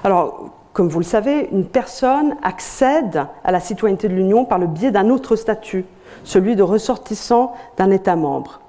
Alors, 0.04 0.52
comme 0.74 0.90
vous 0.90 1.00
le 1.00 1.06
savez, 1.06 1.50
une 1.52 1.66
personne 1.66 2.36
accède 2.42 3.28
à 3.44 3.52
la 3.52 3.60
citoyenneté 3.60 4.10
de 4.10 4.16
l'Union 4.16 4.44
par 4.44 4.58
le 4.58 4.66
biais 4.66 4.90
d'un 4.90 5.10
autre 5.10 5.36
statut, 5.36 5.86
celui 6.24 6.56
de 6.56 6.64
ressortissant 6.64 7.54
d'un 7.78 7.92
État 7.92 8.16
membre. 8.16 8.60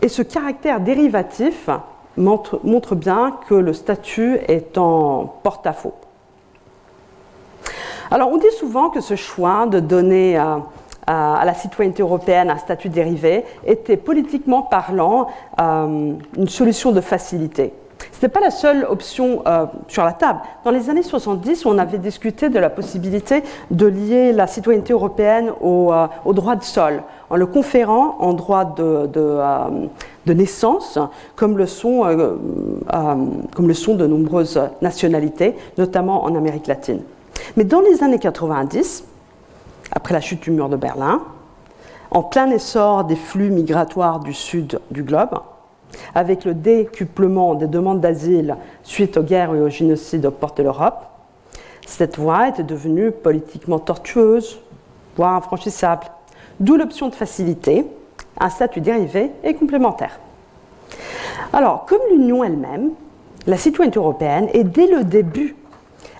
Et 0.00 0.08
ce 0.08 0.22
caractère 0.22 0.80
dérivatif 0.80 1.68
montre, 2.16 2.94
bien 2.94 3.36
que 3.48 3.54
le 3.54 3.72
statut 3.72 4.38
est 4.46 4.78
en 4.78 5.26
porte-à-faux. 5.42 5.94
Alors 8.10 8.30
on 8.30 8.36
dit 8.36 8.52
souvent 8.56 8.88
que 8.88 9.00
ce 9.00 9.16
choix 9.16 9.66
de 9.66 9.80
donner 9.80 10.36
à, 10.36 10.62
la 11.08 11.54
citoyenneté 11.54 12.02
européenne 12.02 12.50
un 12.50 12.58
statut 12.58 12.88
dérivé 12.88 13.44
était 13.66 13.96
politiquement 13.96 14.62
parlant 14.62 15.28
euh, 15.60 16.12
une 16.36 16.48
solution 16.48 16.92
de 16.92 17.00
facilité. 17.00 17.72
Ce 18.16 18.24
n'était 18.24 18.32
pas 18.32 18.40
la 18.40 18.50
seule 18.50 18.86
option 18.88 19.42
euh, 19.46 19.66
sur 19.88 20.02
la 20.02 20.12
table. 20.12 20.40
Dans 20.64 20.70
les 20.70 20.88
années 20.88 21.02
70, 21.02 21.66
on 21.66 21.76
avait 21.76 21.98
discuté 21.98 22.48
de 22.48 22.58
la 22.58 22.70
possibilité 22.70 23.42
de 23.70 23.84
lier 23.84 24.32
la 24.32 24.46
citoyenneté 24.46 24.94
européenne 24.94 25.52
au, 25.60 25.92
euh, 25.92 26.06
droit 26.32 26.56
de 26.56 26.64
sol, 26.64 27.02
en 27.28 27.36
le 27.36 27.44
conférant 27.44 28.16
en 28.18 28.32
droit 28.32 28.64
de, 28.64 29.10
euh, 29.14 29.68
naissance, 30.28 30.98
comme 31.34 31.58
le, 31.58 31.66
sont, 31.66 32.04
comme 33.54 33.68
le 33.68 33.74
sont 33.74 33.94
de 33.94 34.06
nombreuses 34.06 34.62
nationalités, 34.80 35.54
notamment 35.76 36.24
en 36.24 36.34
Amérique 36.34 36.68
latine. 36.68 37.02
Mais 37.58 37.64
dans 37.64 37.82
les 37.82 38.02
années 38.02 38.18
90, 38.18 39.04
après 39.92 40.14
la 40.14 40.22
chute 40.22 40.42
du 40.42 40.52
mur 40.52 40.70
de 40.70 40.76
Berlin, 40.76 41.20
en 42.10 42.22
plein 42.22 42.48
essor 42.48 43.04
des 43.04 43.16
flux 43.16 43.50
migratoires 43.50 44.20
du 44.20 44.32
sud 44.32 44.80
du 44.90 45.02
globe, 45.02 45.38
avec 46.14 46.44
le 46.44 46.54
décuplement 46.54 47.54
des 47.54 47.66
demandes 47.66 48.00
d'asile 48.00 48.56
suite 48.82 49.16
aux 49.16 49.22
guerres 49.22 49.54
et 49.54 49.60
au 49.60 49.68
génocide 49.68 50.26
aux 50.26 50.30
portes 50.30 50.58
de 50.58 50.64
l'Europe, 50.64 51.04
cette 51.86 52.18
voie 52.18 52.48
était 52.48 52.64
devenue 52.64 53.12
politiquement 53.12 53.78
tortueuse, 53.78 54.60
voire 55.16 55.34
infranchissable. 55.36 56.06
D'où 56.58 56.76
l'option 56.76 57.08
de 57.08 57.14
facilité, 57.14 57.86
un 58.38 58.50
statut 58.50 58.80
dérivé 58.80 59.30
et 59.44 59.54
complémentaire. 59.54 60.18
Alors, 61.52 61.86
comme 61.86 62.00
l'Union 62.10 62.42
elle-même, 62.44 62.90
la 63.46 63.56
citoyenneté 63.56 63.98
européenne 63.98 64.48
est 64.52 64.64
dès 64.64 64.88
le 64.88 65.04
début 65.04 65.54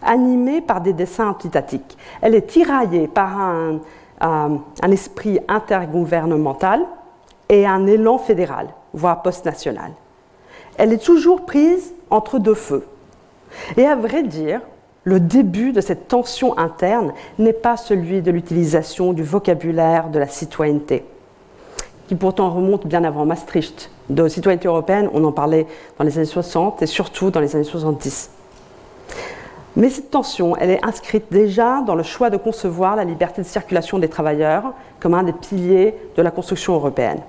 animée 0.03 0.61
par 0.61 0.81
des 0.81 0.93
dessins 0.93 1.29
antitatiques. 1.29 1.99
Elle 2.23 2.35
est 2.35 2.47
tiraillée 2.47 3.09
par 3.09 3.39
un, 3.39 3.81
un 4.21 4.91
esprit 4.91 5.41
intergouvernemental 5.49 6.83
et 7.49 7.67
un 7.67 7.87
élan 7.87 8.19
fédéral 8.19 8.69
voire 8.97 9.23
post-nationale. 9.23 9.93
Elle 10.79 10.93
est 10.93 11.05
toujours 11.05 11.47
prise 11.47 11.95
entre 12.11 12.39
deux 12.39 12.55
feux. 12.55 12.85
Et 13.77 13.87
à 13.87 13.95
vrai 13.95 14.23
dire, 14.23 14.61
le 15.05 15.21
début 15.21 15.73
de 15.73 15.81
cette 15.81 16.09
tension 16.09 16.59
interne 16.59 17.13
n'est 17.39 17.53
pas 17.53 17.77
celui 17.77 18.23
de 18.23 18.33
l'utilisation 18.33 19.13
du 19.13 19.23
vocabulaire 19.23 20.09
de 20.09 20.19
la 20.19 20.27
citoyenneté, 20.27 21.05
qui 22.09 22.17
pourtant 22.17 22.51
remonte 22.51 22.87
bien 22.87 23.05
avant 23.05 23.25
Maastricht. 23.25 23.91
De 24.11 24.29
citoyenneté 24.29 24.69
européenne, 24.69 25.09
on 25.13 25.25
en 25.25 25.33
parlait 25.33 25.67
dans 25.99 26.05
les 26.05 26.17
années 26.19 26.27
60 26.27 26.83
et 26.83 26.87
surtout 26.87 27.31
dans 27.31 27.41
les 27.41 27.55
années 27.55 27.65
70. 27.65 28.31
Mais 29.77 29.91
cette 29.91 30.11
tension, 30.11 30.57
elle 30.57 30.71
est 30.71 30.85
inscrite 30.85 31.27
déjà 31.31 31.83
dans 31.83 31.95
le 31.95 32.03
choix 32.03 32.31
de 32.31 32.37
concevoir 32.37 32.97
la 32.97 33.05
liberté 33.05 33.43
de 33.43 33.47
circulation 33.47 33.99
des 33.99 34.09
travailleurs 34.09 34.73
comme 35.01 35.15
un 35.15 35.23
des 35.23 35.33
piliers 35.33 35.95
de 36.17 36.23
la 36.23 36.31
construction 36.31 36.75
européenne. 36.75 37.21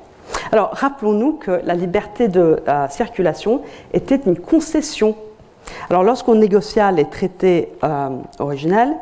Alors 0.52 0.70
rappelons-nous 0.74 1.34
que 1.34 1.62
la 1.63 1.74
liberté 1.74 2.28
de 2.28 2.62
circulation 2.90 3.62
était 3.94 4.22
une 4.26 4.38
concession 4.38 5.16
Alors 5.90 6.04
lorsqu'on 6.04 6.36
négocia 6.36 6.92
les 6.92 7.06
traités 7.06 7.72
euh, 7.84 8.10
originels, 8.40 8.94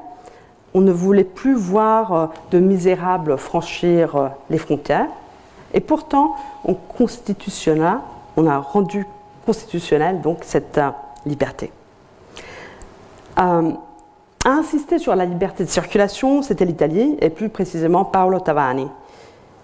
on 0.74 0.82
ne 0.82 0.92
voulait 0.92 1.24
plus 1.24 1.56
voir 1.56 2.14
euh, 2.14 2.28
de 2.52 2.60
misérables 2.60 3.38
franchir 3.38 4.16
euh, 4.16 4.28
les 4.50 4.58
frontières. 4.58 5.08
Et 5.74 5.80
pourtant, 5.80 6.36
on 6.64 6.74
constitutionna, 6.74 8.02
on 8.38 8.48
a 8.48 8.58
rendu 8.58 9.06
constitutionnelle 9.46 10.22
donc 10.22 10.40
cette 10.42 10.80
liberté. 11.26 11.72
a 13.36 13.62
insisté 14.46 15.00
sur 15.00 15.16
la 15.16 15.26
liberté 15.26 15.64
de 15.64 15.70
circulation, 15.70 16.42
c'était 16.42 16.66
l'Italie, 16.66 17.18
et 17.20 17.30
plus 17.30 17.50
précisément 17.50 18.06
Paolo 18.06 18.40
Tavani. 18.40 18.88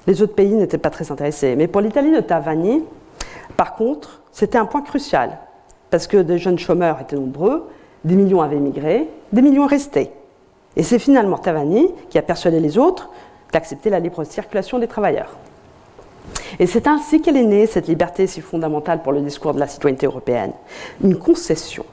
Les 0.08 0.22
autres 0.22 0.34
pays 0.34 0.54
n'étaient 0.54 0.78
pas 0.78 0.90
très 0.90 1.12
intéressés. 1.12 1.56
Mais 1.56 1.68
pour 1.68 1.82
l'Italie 1.82 2.12
de 2.12 2.20
Tavani, 2.20 2.84
par 3.58 3.76
contre, 3.76 4.22
c'était 4.32 4.58
un 4.58 4.66
point 4.66 4.82
crucial, 4.82 5.38
parce 5.90 6.08
que 6.08 6.18
des 6.18 6.38
jeunes 6.38 6.58
chômeurs 6.58 7.00
étaient 7.02 7.16
nombreux, 7.16 7.70
des 8.04 8.16
millions 8.16 8.42
avaient 8.42 8.58
migré, 8.58 9.08
des 9.32 9.42
millions 9.42 9.68
restaient. 9.68 10.12
Et 10.76 10.84
c'est 10.84 11.00
finalement 11.00 11.38
Tavani 11.38 11.90
qui 12.10 12.18
a 12.18 12.22
persuadé 12.22 12.60
les 12.60 12.78
autres 12.78 13.10
d'accepter 13.52 13.90
la 13.90 14.00
libre 14.00 14.24
circulation 14.24 14.80
des 14.80 14.88
travailleurs. 14.88 15.36
Et 16.60 16.68
c'est 16.68 16.88
ainsi 16.88 17.22
qu'elle 17.22 17.38
est 17.38 17.44
née, 17.44 17.66
cette 17.66 17.88
liberté 17.88 18.28
si 18.28 18.42
fondamentale 18.42 19.02
pour 19.02 19.12
le 19.12 19.22
discours 19.22 19.54
de 19.54 19.60
la 19.60 19.68
citoyenneté 19.68 20.06
européenne. 20.06 20.54
Une 21.04 21.18
concession 21.18 21.86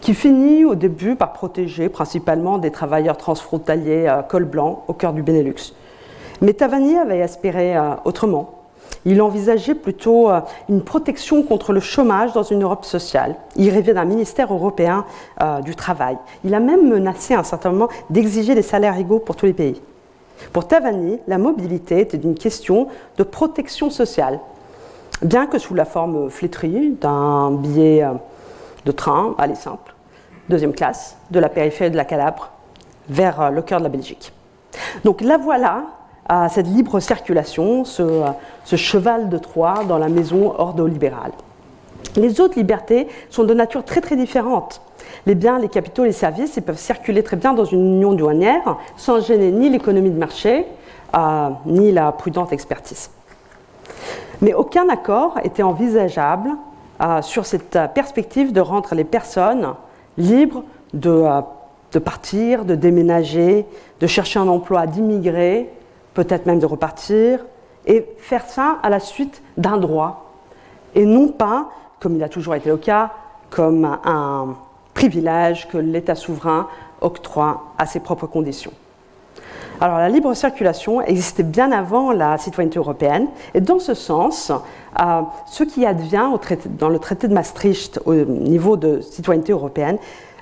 qui 0.00 0.14
finit 0.14 0.64
au 0.64 0.74
début 0.74 1.16
par 1.16 1.32
protéger 1.32 1.88
principalement 1.88 2.58
des 2.58 2.70
travailleurs 2.70 3.16
transfrontaliers 3.16 4.06
à 4.06 4.22
col 4.22 4.44
blanc 4.44 4.84
au 4.88 4.92
cœur 4.92 5.12
du 5.12 5.22
Benelux. 5.22 5.74
Mais 6.40 6.52
Tavani 6.52 6.96
avait 6.96 7.22
aspiré 7.22 7.76
euh, 7.76 7.94
autrement. 8.04 8.54
Il 9.04 9.20
envisageait 9.22 9.74
plutôt 9.74 10.30
euh, 10.30 10.40
une 10.68 10.82
protection 10.82 11.42
contre 11.42 11.72
le 11.72 11.80
chômage 11.80 12.32
dans 12.32 12.42
une 12.42 12.62
Europe 12.62 12.84
sociale. 12.84 13.34
Il 13.56 13.70
rêvait 13.70 13.94
d'un 13.94 14.04
ministère 14.04 14.52
européen 14.52 15.04
euh, 15.42 15.60
du 15.60 15.74
travail. 15.74 16.16
Il 16.44 16.54
a 16.54 16.60
même 16.60 16.88
menacé 16.88 17.34
à 17.34 17.40
un 17.40 17.44
certain 17.44 17.70
moment 17.70 17.88
d'exiger 18.10 18.54
des 18.54 18.62
salaires 18.62 18.96
égaux 18.96 19.18
pour 19.18 19.36
tous 19.36 19.46
les 19.46 19.52
pays. 19.52 19.80
Pour 20.52 20.68
Tavani, 20.68 21.18
la 21.26 21.38
mobilité 21.38 22.00
était 22.00 22.16
une 22.16 22.36
question 22.36 22.86
de 23.16 23.24
protection 23.24 23.90
sociale, 23.90 24.38
bien 25.22 25.46
que 25.46 25.58
sous 25.58 25.74
la 25.74 25.84
forme 25.84 26.30
flétrie 26.30 26.96
d'un 27.00 27.50
billet 27.50 28.06
de 28.84 28.92
train, 28.92 29.34
allez 29.36 29.56
simple, 29.56 29.96
deuxième 30.48 30.74
classe, 30.74 31.16
de 31.32 31.40
la 31.40 31.48
périphérie 31.48 31.90
de 31.90 31.96
la 31.96 32.04
Calabre 32.04 32.50
vers 33.08 33.50
le 33.50 33.62
cœur 33.62 33.80
de 33.80 33.84
la 33.84 33.88
Belgique. 33.90 34.32
Donc 35.02 35.22
la 35.22 35.38
voilà 35.38 35.86
à 36.28 36.48
cette 36.48 36.66
libre 36.66 37.00
circulation, 37.00 37.84
ce, 37.84 38.24
cheval 38.76 39.28
de 39.28 39.38
Troie 39.38 39.84
dans 39.88 39.98
la 39.98 40.08
maison 40.08 40.54
ordolibérale. 40.58 41.32
Les 42.16 42.40
autres 42.40 42.58
libertés 42.58 43.08
sont 43.30 43.44
de 43.44 43.54
nature 43.54 43.84
très 43.84 44.00
très 44.00 44.16
différente. 44.16 44.82
Les 45.26 45.34
biens, 45.34 45.58
les 45.58 45.68
capitaux, 45.68 46.04
les 46.04 46.12
services, 46.12 46.56
ils 46.56 46.62
peuvent 46.62 46.78
circuler 46.78 47.22
très 47.22 47.36
bien 47.36 47.54
dans 47.54 47.64
une 47.64 47.96
union 47.96 48.12
douanière 48.12 48.76
sans 48.96 49.20
gêner 49.20 49.50
ni 49.50 49.70
l'économie 49.70 50.10
de 50.10 50.18
marché, 50.18 50.66
euh, 51.16 51.48
ni 51.66 51.92
la 51.92 52.12
prudente 52.12 52.52
expertise. 52.52 53.10
Mais 54.42 54.54
aucun 54.54 54.88
accord 54.88 55.38
était 55.44 55.62
envisageable 55.62 56.50
euh, 57.00 57.22
sur 57.22 57.46
cette 57.46 57.78
perspective 57.94 58.52
de 58.52 58.60
rendre 58.60 58.94
les 58.94 59.04
personnes 59.04 59.74
libres 60.16 60.62
de, 60.92 61.10
euh, 61.10 61.40
de 61.92 61.98
partir, 61.98 62.64
de 62.64 62.74
déménager, 62.74 63.66
de 64.00 64.06
chercher 64.06 64.38
un 64.38 64.48
emploi, 64.48 64.86
d'immigrer, 64.86 65.70
peut-être 66.18 66.46
même 66.46 66.58
de 66.58 66.66
repartir, 66.66 67.46
et 67.86 68.04
faire 68.18 68.44
ça 68.44 68.78
à 68.82 68.90
la 68.90 68.98
suite 68.98 69.40
d'un 69.56 69.76
droit, 69.76 70.32
et 70.96 71.04
non 71.06 71.28
pas, 71.28 71.68
comme 72.00 72.16
il 72.16 72.22
a 72.24 72.28
toujours 72.28 72.56
été 72.56 72.68
le 72.68 72.76
cas, 72.76 73.12
comme 73.50 73.84
un 73.84 74.56
privilège 74.94 75.68
que 75.68 75.78
l'État 75.78 76.16
souverain 76.16 76.66
octroie 77.00 77.66
à 77.78 77.86
ses 77.86 78.00
propres 78.00 78.26
conditions. 78.26 78.72
Alors 79.80 79.98
la 79.98 80.08
libre 80.08 80.34
circulation 80.34 81.00
existait 81.02 81.44
bien 81.44 81.70
avant 81.70 82.10
la 82.10 82.36
citoyenneté 82.36 82.80
européenne, 82.80 83.28
et 83.54 83.60
dans 83.60 83.78
ce 83.78 83.94
sens, 83.94 84.50
euh, 84.50 85.20
ce 85.46 85.62
qui 85.62 85.86
advient 85.86 86.30
dans 86.80 86.88
le 86.88 86.98
traité 86.98 87.28
de 87.28 87.32
Maastricht 87.32 88.00
au 88.06 88.14
niveau 88.14 88.76
de 88.76 89.02
citoyenneté 89.02 89.52
européenne 89.52 89.98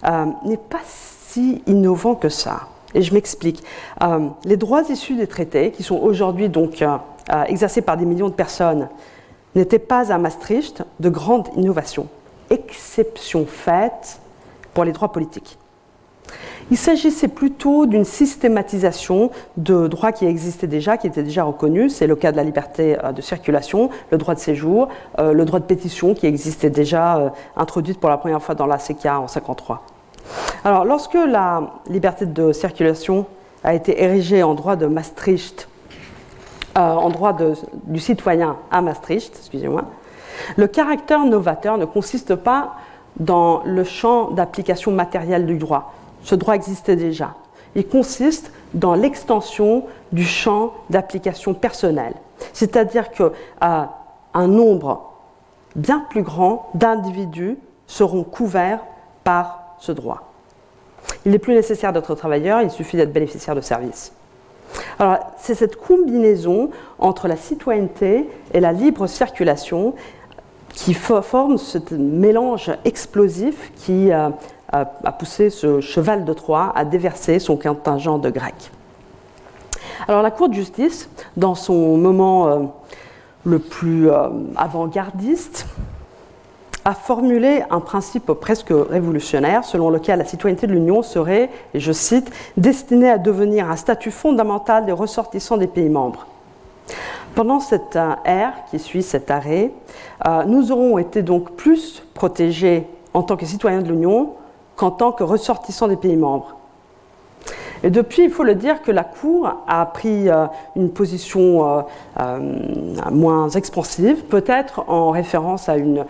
euh, 0.07 0.25
n'est 0.47 0.57
pas 0.57 0.81
si 0.87 1.63
innovant 1.67 2.15
que 2.15 2.31
ça. 2.31 2.61
Et 2.97 3.03
je 3.03 3.13
m'explique. 3.13 3.63
Euh, 4.03 4.29
les 4.45 4.57
droits 4.57 4.83
issus 4.89 5.17
des 5.17 5.27
traités, 5.27 5.71
qui 5.71 5.83
sont 5.83 5.99
aujourd'hui 5.99 6.49
donc 6.49 6.81
euh, 6.81 6.97
euh, 7.31 7.45
exercés 7.45 7.83
par 7.83 7.99
des 7.99 8.07
millions 8.07 8.31
de 8.31 8.35
personnes, 8.35 8.89
n'étaient 9.55 9.79
pas 9.79 10.11
à 10.11 10.19
Maastricht 10.19 10.83
de 10.99 11.11
grande 11.11 11.49
innovation, 11.57 12.09
exception 12.49 13.45
faite 13.45 14.19
pour 14.73 14.85
les 14.85 14.93
droits 14.93 15.13
politiques. 15.13 15.59
Il 16.71 16.79
s'agissait 16.79 17.29
plutôt 17.29 17.85
d'une 17.85 18.05
systématisation 18.05 19.31
de 19.59 19.89
droits 19.89 20.13
qui 20.13 20.25
existaient 20.25 20.67
déjà, 20.67 20.97
qui 20.97 21.07
étaient 21.07 21.23
déjà 21.23 21.45
reconnus. 21.45 21.95
C'est 21.95 22.07
le 22.07 22.17
cas 22.17 22.33
de 22.33 22.37
la 22.37 22.45
liberté 22.45 22.97
de 23.15 23.23
circulation, 23.23 23.91
le 24.11 24.19
droit 24.19 24.35
de 24.35 24.41
séjour, 24.41 24.89
le 25.17 25.45
droit 25.45 25.61
de 25.61 25.65
pétition 25.65 26.13
qui 26.15 26.27
existait 26.27 26.71
déjà 26.71 27.33
introduite 27.57 28.01
pour 28.01 28.11
la 28.11 28.19
première 28.19 28.43
fois 28.43 28.57
dans 28.57 28.67
la 28.67 28.79
CK 28.79 29.07
en 29.07 29.29
1953. 29.29 29.96
Alors, 30.65 30.85
lorsque 30.85 31.15
la 31.15 31.71
liberté 31.89 32.27
de 32.27 32.53
circulation 32.53 33.27
a 33.63 33.75
été 33.75 34.03
érigée 34.03 34.43
en 34.43 34.55
droit 34.55 34.77
de 34.77 34.87
Maastricht, 34.87 35.69
euh, 36.77 36.81
en 36.81 37.09
droit 37.11 37.37
du 37.85 38.01
citoyen 38.01 38.57
à 38.71 38.81
Maastricht, 38.81 39.33
excusez-moi, 39.39 39.85
le 40.57 40.67
caractère 40.67 41.25
novateur 41.25 41.79
ne 41.79 41.85
consiste 41.85 42.35
pas 42.35 42.75
dans 43.19 43.63
le 43.65 43.85
champ 43.85 44.31
d'application 44.31 44.93
matérielle 44.93 45.47
du 45.47 45.57
droit. 45.57 45.95
Ce 46.23 46.35
droit 46.35 46.55
existait 46.55 46.97
déjà. 46.97 47.35
Il 47.75 47.87
consiste 47.87 48.53
dans 48.75 48.95
l'extension 48.95 49.85
du 50.13 50.25
champ 50.25 50.73
d'application 50.91 51.55
personnelle. 51.55 52.15
C'est-à-dire 52.53 53.11
qu'un 53.11 53.31
euh, 53.63 54.47
nombre 54.47 55.13
bien 55.75 56.05
plus 56.11 56.23
grand 56.23 56.71
d'individus 56.75 57.59
seront 57.87 58.25
couverts 58.25 58.81
par 59.25 59.66
ce 59.79 59.93
droit. 59.93 60.33
Il 61.25 61.33
n'est 61.33 61.39
plus 61.39 61.55
nécessaire 61.55 61.93
d'être 61.93 62.15
travailleur, 62.15 62.63
il 62.63 62.71
suffit 62.71 62.97
d'être 62.97 63.13
bénéficiaire 63.13 63.55
de 63.55 63.61
services. 63.61 64.13
Alors, 64.99 65.19
c'est 65.39 65.55
cette 65.55 65.77
combinaison 65.77 66.71
entre 66.99 67.29
la 67.29 67.37
citoyenneté 67.37 68.29
et 68.53 68.61
la 68.61 68.73
libre 68.73 69.07
circulation 69.07 69.95
qui 70.71 70.95
forme 70.95 71.59
ce 71.59 71.79
mélange 71.95 72.71
explosif 72.85 73.73
qui 73.77 74.11
a, 74.13 74.33
poussé 75.19 75.49
ce 75.49 75.81
cheval 75.81 76.25
de 76.25 76.33
Troie 76.33 76.73
à 76.75 76.85
déverser 76.85 77.39
son 77.39 77.57
contingent 77.57 78.19
de 78.19 78.31
Grecs. 78.31 78.71
Alors, 80.09 80.23
la 80.23 80.31
Cour 80.31 80.49
de 80.49 80.55
justice, 80.55 81.09
dans 81.37 81.55
son 81.55 81.97
moment 81.97 82.49
euh, 82.49 82.59
le 83.45 83.59
plus 83.59 84.11
euh, 84.11 84.29
avant-gardiste, 84.57 85.67
a 86.87 86.95
formulé 86.95 87.65
un 87.69 87.81
principe 87.81 88.33
presque 88.35 88.71
révolutionnaire 88.71 89.65
selon 89.65 89.91
lequel 89.91 90.21
la 90.21 90.25
citoyenneté 90.25 90.69
de 90.69 90.73
l'Union 90.73 91.03
serait, 91.03 91.51
et 91.75 91.81
je 91.81 91.91
cite, 91.91 92.31
destinée 92.57 93.11
à 93.11 93.19
devenir 93.19 93.69
un 93.69 93.75
statut 93.75 94.13
fondamental 94.13 94.87
des 94.87 94.93
ressortissants 94.93 95.57
des 95.57 95.67
pays 95.67 95.89
membres. 95.89 96.29
Pendant 97.35 97.59
cette 97.59 97.97
euh, 97.97 98.15
ère 98.25 98.53
qui 98.71 98.79
suit 98.79 99.03
cet 99.03 99.33
arrêt, 99.33 99.73
euh, 100.29 100.45
nous 100.45 100.71
aurons 100.71 100.97
été 100.99 101.23
donc 101.23 101.51
plus 101.57 102.05
protégés 102.15 102.87
en 103.15 103.25
tant 103.25 103.37
que 103.37 103.47
citoyens 103.47 103.83
de 103.83 103.89
l'Union 103.89 104.35
qu'en 104.77 104.93
tant 104.93 105.11
que 105.11 105.25
ressortissants 105.25 105.89
des 105.89 105.97
pays 105.97 106.17
membres. 106.17 106.56
Et 107.83 107.91
depuis, 107.91 108.25
il 108.25 108.31
faut 108.31 108.45
le 108.45 108.55
dire 108.55 108.83
que 108.83 108.91
la 108.91 109.05
Cour 109.05 109.63
a 109.67 109.87
pris 109.87 110.29
euh, 110.29 110.47
une 110.77 110.91
position 110.91 111.79
euh, 111.79 111.83
euh, 112.21 112.39
moins 113.11 113.49
expansive, 113.51 114.25
peut-être 114.25 114.85
en 114.89 115.11
référence 115.11 115.69
à 115.69 115.77
une, 115.77 116.05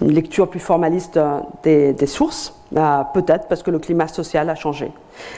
lecture 0.00 0.48
plus 0.48 0.60
formaliste 0.60 1.18
des, 1.62 2.06
sources, 2.06 2.60
peut-être 3.14 3.46
parce 3.48 3.62
que 3.62 3.70
le 3.70 3.78
climat 3.78 4.08
social 4.08 4.50
a 4.50 4.54
changé. 4.54 4.92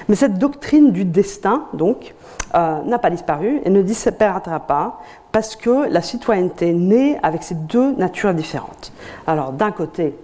Mais 0.08 0.16
cette 0.16 0.38
doctrine 0.38 0.90
du 0.90 1.04
destin, 1.04 1.66
donc, 1.74 2.14
n'a 2.54 2.98
pas 2.98 3.10
disparu 3.10 3.60
et 3.64 3.70
ne 3.70 3.82
disparaîtra 3.82 4.60
pas 4.60 4.98
parce 5.30 5.54
que 5.54 5.88
la 5.88 6.00
citoyenneté 6.00 6.72
naît 6.72 7.18
avec 7.22 7.42
ces 7.42 7.54
deux 7.54 7.94
natures 7.96 8.32
différentes. 8.32 8.92
Alors, 9.26 9.52
d'un 9.52 9.70
côté, 9.70 10.16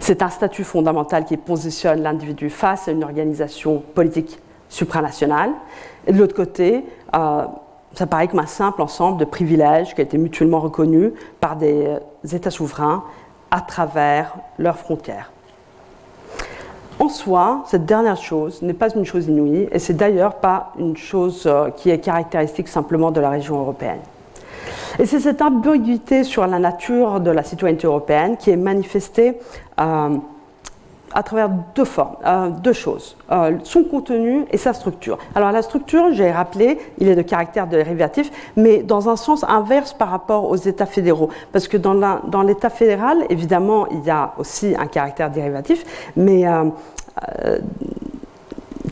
c'est 0.00 0.22
un 0.22 0.28
statut 0.28 0.64
fondamental 0.64 1.24
qui 1.24 1.36
positionne 1.36 2.02
l'individu 2.02 2.50
face 2.50 2.88
à 2.88 2.92
une 2.92 3.04
organisation 3.04 3.82
politique 3.94 4.38
supranationale. 4.68 5.50
Et 6.06 6.12
de 6.12 6.18
l'autre 6.18 6.34
côté, 6.34 6.84
euh, 7.14 7.44
ça 7.94 8.06
paraît 8.06 8.28
comme 8.28 8.40
un 8.40 8.46
simple 8.46 8.82
ensemble 8.82 9.18
de 9.18 9.24
privilèges 9.24 9.94
qui 9.94 10.00
a 10.00 10.04
été 10.04 10.18
mutuellement 10.18 10.60
reconnus 10.60 11.12
par 11.40 11.56
des 11.56 11.98
États 12.32 12.50
souverains 12.50 13.04
à 13.50 13.60
travers 13.60 14.34
leurs 14.58 14.78
frontières. 14.78 15.30
En 16.98 17.08
soi, 17.08 17.64
cette 17.66 17.86
dernière 17.86 18.16
chose 18.16 18.62
n'est 18.62 18.72
pas 18.72 18.94
une 18.94 19.04
chose 19.04 19.26
inouïe, 19.26 19.68
et 19.72 19.78
c'est 19.78 19.94
d'ailleurs 19.94 20.36
pas 20.36 20.72
une 20.78 20.96
chose 20.96 21.44
euh, 21.46 21.70
qui 21.70 21.90
est 21.90 21.98
caractéristique 21.98 22.68
simplement 22.68 23.10
de 23.10 23.20
la 23.20 23.30
région 23.30 23.58
européenne. 23.58 24.00
Et 24.98 25.06
c'est 25.06 25.20
cette 25.20 25.42
ambiguïté 25.42 26.24
sur 26.24 26.46
la 26.46 26.58
nature 26.58 27.20
de 27.20 27.30
la 27.30 27.42
citoyenneté 27.42 27.86
européenne 27.86 28.36
qui 28.36 28.50
est 28.50 28.56
manifestée 28.56 29.38
euh, 29.80 30.16
à 31.12 31.22
travers 31.22 31.48
deux 31.74 31.84
formes, 31.84 32.16
euh, 32.26 32.48
deux 32.50 32.72
choses, 32.72 33.16
euh, 33.30 33.58
son 33.62 33.84
contenu 33.84 34.44
et 34.50 34.56
sa 34.56 34.72
structure. 34.72 35.18
Alors 35.34 35.52
la 35.52 35.62
structure, 35.62 36.12
j'ai 36.12 36.30
rappelé, 36.30 36.78
il 36.98 37.08
est 37.08 37.14
de 37.14 37.22
caractère 37.22 37.66
dérivatif, 37.66 38.30
mais 38.56 38.82
dans 38.82 39.08
un 39.08 39.16
sens 39.16 39.44
inverse 39.44 39.92
par 39.92 40.10
rapport 40.10 40.50
aux 40.50 40.56
États 40.56 40.86
fédéraux, 40.86 41.30
parce 41.52 41.68
que 41.68 41.76
dans 41.76 42.42
l'État 42.42 42.70
fédéral, 42.70 43.18
évidemment, 43.30 43.86
il 43.88 44.04
y 44.04 44.10
a 44.10 44.32
aussi 44.38 44.74
un 44.76 44.86
caractère 44.86 45.30
dérivatif, 45.30 45.84
mais 46.16 46.44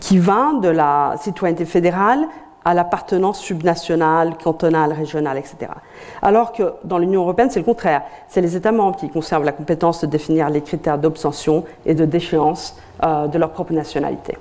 qui 0.01 0.19
va 0.19 0.53
de 0.61 0.69
la 0.69 1.15
citoyenneté 1.21 1.65
fédérale 1.65 2.27
à 2.65 2.75
l'appartenance 2.75 3.41
subnationale, 3.41 4.37
cantonale, 4.43 4.93
régionale, 4.93 5.39
etc. 5.39 5.73
Alors 6.21 6.53
que 6.53 6.75
dans 6.85 6.99
l'Union 6.99 7.23
européenne, 7.23 7.51
c'est 7.51 7.59
le 7.61 7.65
contraire. 7.65 8.03
C'est 8.29 8.41
les 8.41 8.57
États 8.57 8.73
membres 8.73 8.97
qui 8.97 9.09
conservent 9.09 9.45
la 9.45 9.53
compétence 9.53 10.01
de 10.01 10.07
définir 10.07 10.49
les 10.51 10.61
critères 10.61 10.99
d'obtention 10.99 11.65
et 11.87 11.95
de 11.95 12.05
déchéance 12.05 12.77
euh, 13.03 13.27
de 13.27 13.39
leur 13.39 13.51
propre 13.51 13.73
nationalité. 13.73 14.37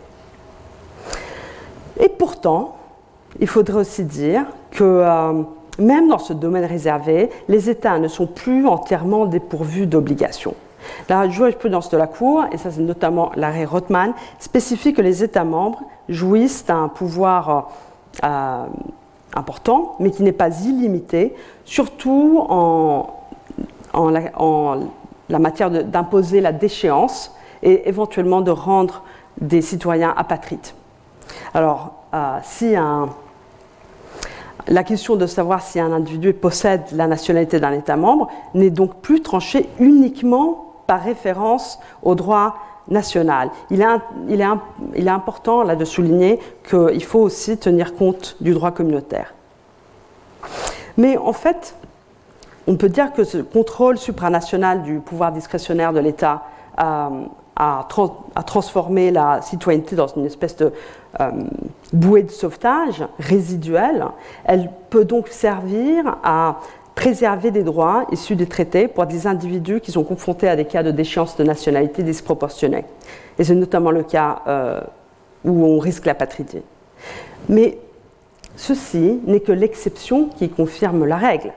Et 2.00 2.10
pourtant, 2.10 2.76
il 3.40 3.48
faudrait 3.48 3.82
aussi 3.82 4.04
dire 4.04 4.46
que 4.72 4.84
euh, 4.84 5.44
même 5.80 6.08
dans 6.10 6.20
ce 6.20 6.34
domaine 6.34 6.66
réservé, 6.66 7.30
les 7.48 7.70
États 7.70 7.98
ne 8.00 8.08
sont 8.08 8.28
plus 8.28 8.68
entièrement 8.68 9.26
dépourvus 9.26 9.88
d'obligations. 9.88 10.56
La 11.10 11.30
jurisprudence 11.30 11.90
de 11.90 11.98
la 11.98 12.08
Cour, 12.08 12.46
et 12.52 12.58
ça 12.58 12.72
c'est 12.72 12.82
notamment 12.82 13.32
l'arrêt 13.36 13.66
Rothman, 13.66 14.14
spécifie 14.40 14.94
que 14.94 15.02
les 15.02 15.24
États 15.24 15.44
membres 15.44 15.82
jouissent 16.10 16.66
d'un 16.66 16.88
pouvoir 16.88 17.50
euh, 17.50 17.62
euh, 18.24 18.66
important, 19.34 19.96
mais 20.00 20.12
qui 20.12 20.24
n'est 20.24 20.32
pas 20.32 20.50
illimité, 20.62 21.36
surtout 21.66 22.46
en, 22.50 23.08
la, 23.94 25.40
matière 25.40 25.72
d'imposer 25.72 26.42
la 26.42 26.52
déchéance 26.52 27.34
et 27.64 27.88
éventuellement 27.88 28.42
de 28.42 28.52
rendre 28.52 29.04
des 29.40 29.62
citoyens 29.62 30.14
apatrides. 30.18 30.60
Alors, 31.54 31.94
euh, 32.14 32.38
si 32.44 32.76
la 34.68 34.84
question 34.84 35.16
de 35.16 35.26
savoir 35.26 35.62
si 35.62 35.80
un 35.80 35.92
individu 35.92 36.34
possède 36.34 36.84
la 36.94 37.08
nationalité 37.08 37.60
d'un 37.60 37.72
État 37.72 37.96
membre 37.96 38.28
n'est 38.54 38.70
donc 38.70 38.96
plus 39.02 39.22
tranchée 39.22 39.70
uniquement 39.80 40.74
par 40.88 41.04
référence 41.04 41.80
au 42.04 42.16
droit 42.16 42.56
national. 42.88 43.50
Il 43.70 43.82
est, 43.82 45.08
important 45.08 45.64
là 45.64 45.76
de 45.76 45.86
souligner 45.86 46.40
qu'il 46.70 47.04
faut 47.04 47.20
aussi 47.20 47.58
tenir 47.58 47.96
compte 47.96 48.38
du 48.42 48.54
droit 48.54 48.72
communautaire. 48.72 49.34
Mais 50.98 51.18
en 51.18 51.34
fait, 51.34 51.76
on 52.68 52.76
peut 52.76 52.90
dire 52.90 53.14
que 53.14 53.24
ce 53.24 53.38
contrôle 53.38 53.98
supranational 53.98 54.84
du 54.84 55.00
pouvoir 55.00 55.32
discrétionnaire 55.32 55.94
de 55.94 56.00
l'État 56.00 56.44
euh, 56.80 57.10
a, 57.56 57.88
transformé 58.46 59.12
la 59.12 59.42
citoyenneté 59.42 59.96
dans 59.96 60.08
une 60.08 60.26
espèce 60.26 60.56
de 60.56 60.72
euh, 61.20 61.32
bouée 61.94 62.24
de 62.24 62.32
sauvetage 62.32 63.04
résiduelle. 63.20 64.06
Elle 64.46 64.72
peut 64.90 65.06
donc 65.06 65.28
servir 65.28 66.18
à 66.24 66.58
préserver 67.02 67.50
des 67.50 67.64
droits 67.64 68.06
issus 68.12 68.36
des 68.36 68.46
traités 68.46 68.88
pour 68.88 69.08
des 69.08 69.26
individus 69.26 69.82
qui 69.82 69.92
sont 69.92 70.04
confrontés 70.04 70.48
à 70.48 70.56
des 70.56 70.66
cas 70.66 70.84
de 70.84 70.92
déchéance 70.92 71.36
de 71.36 71.44
nationalité 71.44 72.04
disproportionnés. 72.04 72.86
Et 73.40 73.44
c'est 73.44 73.56
notamment 73.56 73.90
le 73.90 74.04
cas 74.04 74.44
euh, 74.46 74.82
où 75.44 75.66
on 75.66 75.80
risque 75.80 76.06
la 76.06 76.14
patrie. 76.14 76.46
Mais 77.50 77.80
ceci 78.56 79.20
n'est 79.26 79.40
que 79.40 79.52
l'exception 79.52 80.30
qui 80.38 80.48
confirme 80.50 81.06
la 81.06 81.18
règle, 81.18 81.54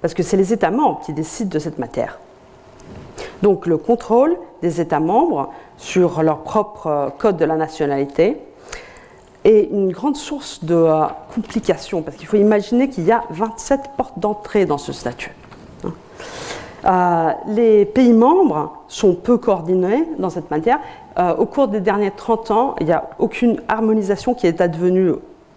parce 0.00 0.14
que 0.14 0.22
c'est 0.22 0.36
les 0.36 0.52
États 0.52 0.70
membres 0.70 1.00
qui 1.04 1.12
décident 1.12 1.50
de 1.50 1.58
cette 1.58 1.80
matière. 1.80 2.20
Donc 3.42 3.66
le 3.66 3.78
contrôle 3.78 4.36
des 4.62 4.80
États 4.80 5.00
membres 5.00 5.52
sur 5.76 6.22
leur 6.22 6.44
propre 6.44 6.86
euh, 6.86 7.08
code 7.10 7.36
de 7.36 7.44
la 7.44 7.56
nationalité 7.56 8.36
est 9.44 9.68
une 9.70 9.92
grande 9.92 10.16
source 10.16 10.64
de 10.64 10.74
euh, 10.74 11.04
complications, 11.34 12.02
parce 12.02 12.16
qu'il 12.16 12.26
faut 12.26 12.36
imaginer 12.36 12.88
qu'il 12.88 13.04
y 13.04 13.12
a 13.12 13.24
27 13.30 13.90
portes 13.96 14.18
d'entrée 14.18 14.66
dans 14.66 14.78
ce 14.78 14.92
statut. 14.92 15.32
Hein. 15.84 15.92
Euh, 16.86 17.32
les 17.48 17.84
pays 17.84 18.12
membres 18.12 18.84
sont 18.88 19.14
peu 19.14 19.38
coordonnés 19.38 20.08
dans 20.18 20.30
cette 20.30 20.50
matière. 20.50 20.80
Euh, 21.18 21.34
au 21.36 21.46
cours 21.46 21.68
des 21.68 21.80
derniers 21.80 22.10
30 22.10 22.50
ans, 22.50 22.74
il 22.80 22.86
n'y 22.86 22.92
a 22.92 23.10
aucune 23.18 23.60
harmonisation 23.68 24.34
qui 24.34 24.46
est 24.46 24.60
advenue 24.60 25.12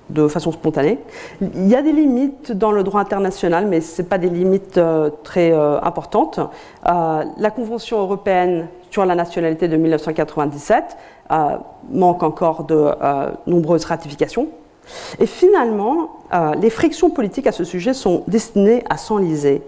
de 0.10 0.28
façon 0.28 0.52
spontanée. 0.52 1.00
Il 1.42 1.68
y 1.68 1.76
a 1.76 1.82
des 1.82 1.92
limites 1.92 2.52
dans 2.52 2.72
le 2.72 2.84
droit 2.84 3.02
international, 3.02 3.68
mais 3.68 3.82
ce 3.82 4.02
n'est 4.02 4.08
pas 4.08 4.18
des 4.18 4.30
limites 4.30 4.80
très 5.24 5.52
importantes. 5.54 6.40
la 6.86 7.52
Convention 7.52 8.00
européenne 8.00 8.68
sur 8.90 9.06
la 9.06 9.16
nationalité 9.16 9.68
de 9.68 9.78
1997 9.78 10.98
euh, 11.32 11.58
manque 11.90 12.24
encore 12.24 12.64
de 12.64 12.76
euh, 12.76 13.32
nombreuses 13.46 13.86
ratifications. 13.86 14.48
Et 15.20 15.26
finalement, 15.26 16.22
euh, 16.34 16.56
les 16.56 16.70
frictions 16.70 17.10
politiques 17.10 17.48
à 17.48 17.52
ce 17.52 17.64
sujet 17.64 17.94
sont 17.94 18.24
destinées 18.28 18.84
à 18.90 18.98
s'enliser. 18.98 19.62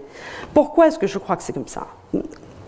Pourquoi 0.54 0.88
est-ce 0.88 0.98
que 0.98 1.06
je 1.06 1.18
crois 1.18 1.36
que 1.36 1.42
c'est 1.42 1.52
comme 1.52 1.68
ça? 1.68 1.86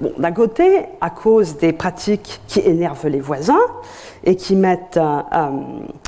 Bon, 0.03 0.13
D'un 0.19 0.33
côté, 0.33 0.85
à 1.01 1.11
cause 1.11 1.57
des 1.57 1.73
pratiques 1.73 2.41
qui 2.47 2.61
énervent 2.61 3.09
les 3.09 3.21
voisins 3.21 3.61
et 4.25 4.37
qui 4.37 4.57
mettent 4.57 5.01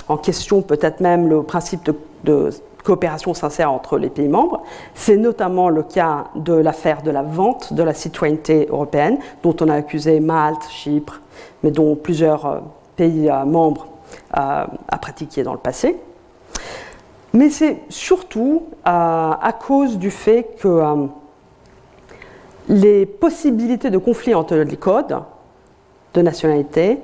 en 0.09 0.17
question 0.17 0.63
peut-être 0.63 1.01
même 1.01 1.29
le 1.29 1.43
principe 1.43 1.91
de, 2.25 2.51
coopération 2.85 3.35
sincère 3.35 3.73
entre 3.73 3.99
les 3.99 4.11
pays 4.11 4.29
membres. 4.29 4.63
C'est 4.95 5.17
notamment 5.17 5.69
le 5.71 5.83
cas 5.83 6.27
de 6.37 6.53
l'affaire 6.53 7.03
de 7.03 7.11
la 7.11 7.23
vente 7.23 7.73
de 7.73 7.83
la 7.83 7.95
citoyenneté 7.95 8.69
européenne, 8.71 9.19
dont 9.43 9.57
on 9.61 9.69
a 9.69 9.75
accusé 9.75 10.21
Malte, 10.21 10.69
Chypre, 10.69 11.21
mais 11.63 11.71
dont 11.71 11.97
plusieurs 11.97 12.47
euh, 12.47 12.59
pays 12.95 13.29
euh, 13.29 13.45
membres 13.45 13.89
euh, 14.37 14.67
a 14.89 14.99
pratiqué 14.99 15.43
dans 15.43 15.55
le 15.55 15.59
passé. 15.59 15.97
Mais 17.33 17.51
c'est 17.51 17.81
surtout 17.89 18.63
à 18.85 19.53
cause 19.67 19.99
du 19.99 20.13
fait 20.13 20.57
que 20.61 21.09
les 22.69 23.07
possibilités 23.07 23.91
de 23.91 23.99
conflit 23.99 24.35
entre 24.35 24.57
les 24.57 24.77
codes 24.77 25.19
de 26.15 26.23
nationalité 26.23 27.01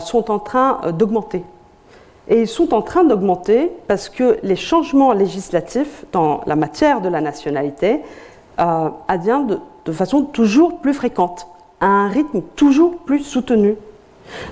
sont 0.00 0.30
en 0.30 0.38
train 0.38 0.80
d'augmenter. 0.92 1.42
Et 2.28 2.42
ils 2.42 2.48
sont 2.48 2.72
en 2.72 2.80
train 2.80 3.04
d'augmenter 3.04 3.70
parce 3.86 4.08
que 4.08 4.38
les 4.42 4.56
changements 4.56 5.12
législatifs 5.12 6.04
dans 6.12 6.40
la 6.46 6.56
matière 6.56 7.00
de 7.00 7.08
la 7.08 7.20
nationalité 7.20 8.00
adviennent 8.56 9.46
de, 9.46 9.58
de 9.84 9.92
façon 9.92 10.22
toujours 10.22 10.78
plus 10.78 10.94
fréquente, 10.94 11.48
à 11.80 11.86
un 11.86 12.08
rythme 12.08 12.40
toujours 12.56 12.96
plus 12.98 13.20
soutenu. 13.20 13.76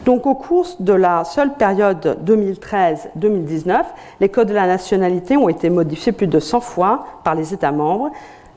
Donc 0.05 0.27
au 0.27 0.35
cours 0.35 0.67
de 0.81 0.93
la 0.93 1.25
seule 1.25 1.55
période 1.55 2.19
2013-2019, 2.27 3.85
les 4.21 4.29
codes 4.29 4.49
de 4.49 4.55
la 4.55 4.67
nationalité 4.67 5.37
ont 5.37 5.49
été 5.49 5.71
modifiés 5.71 6.13
plus 6.13 6.27
de 6.27 6.39
100 6.39 6.61
fois 6.61 7.07
par 7.25 7.35
les 7.35 7.55
États 7.55 7.73
membres 7.73 8.11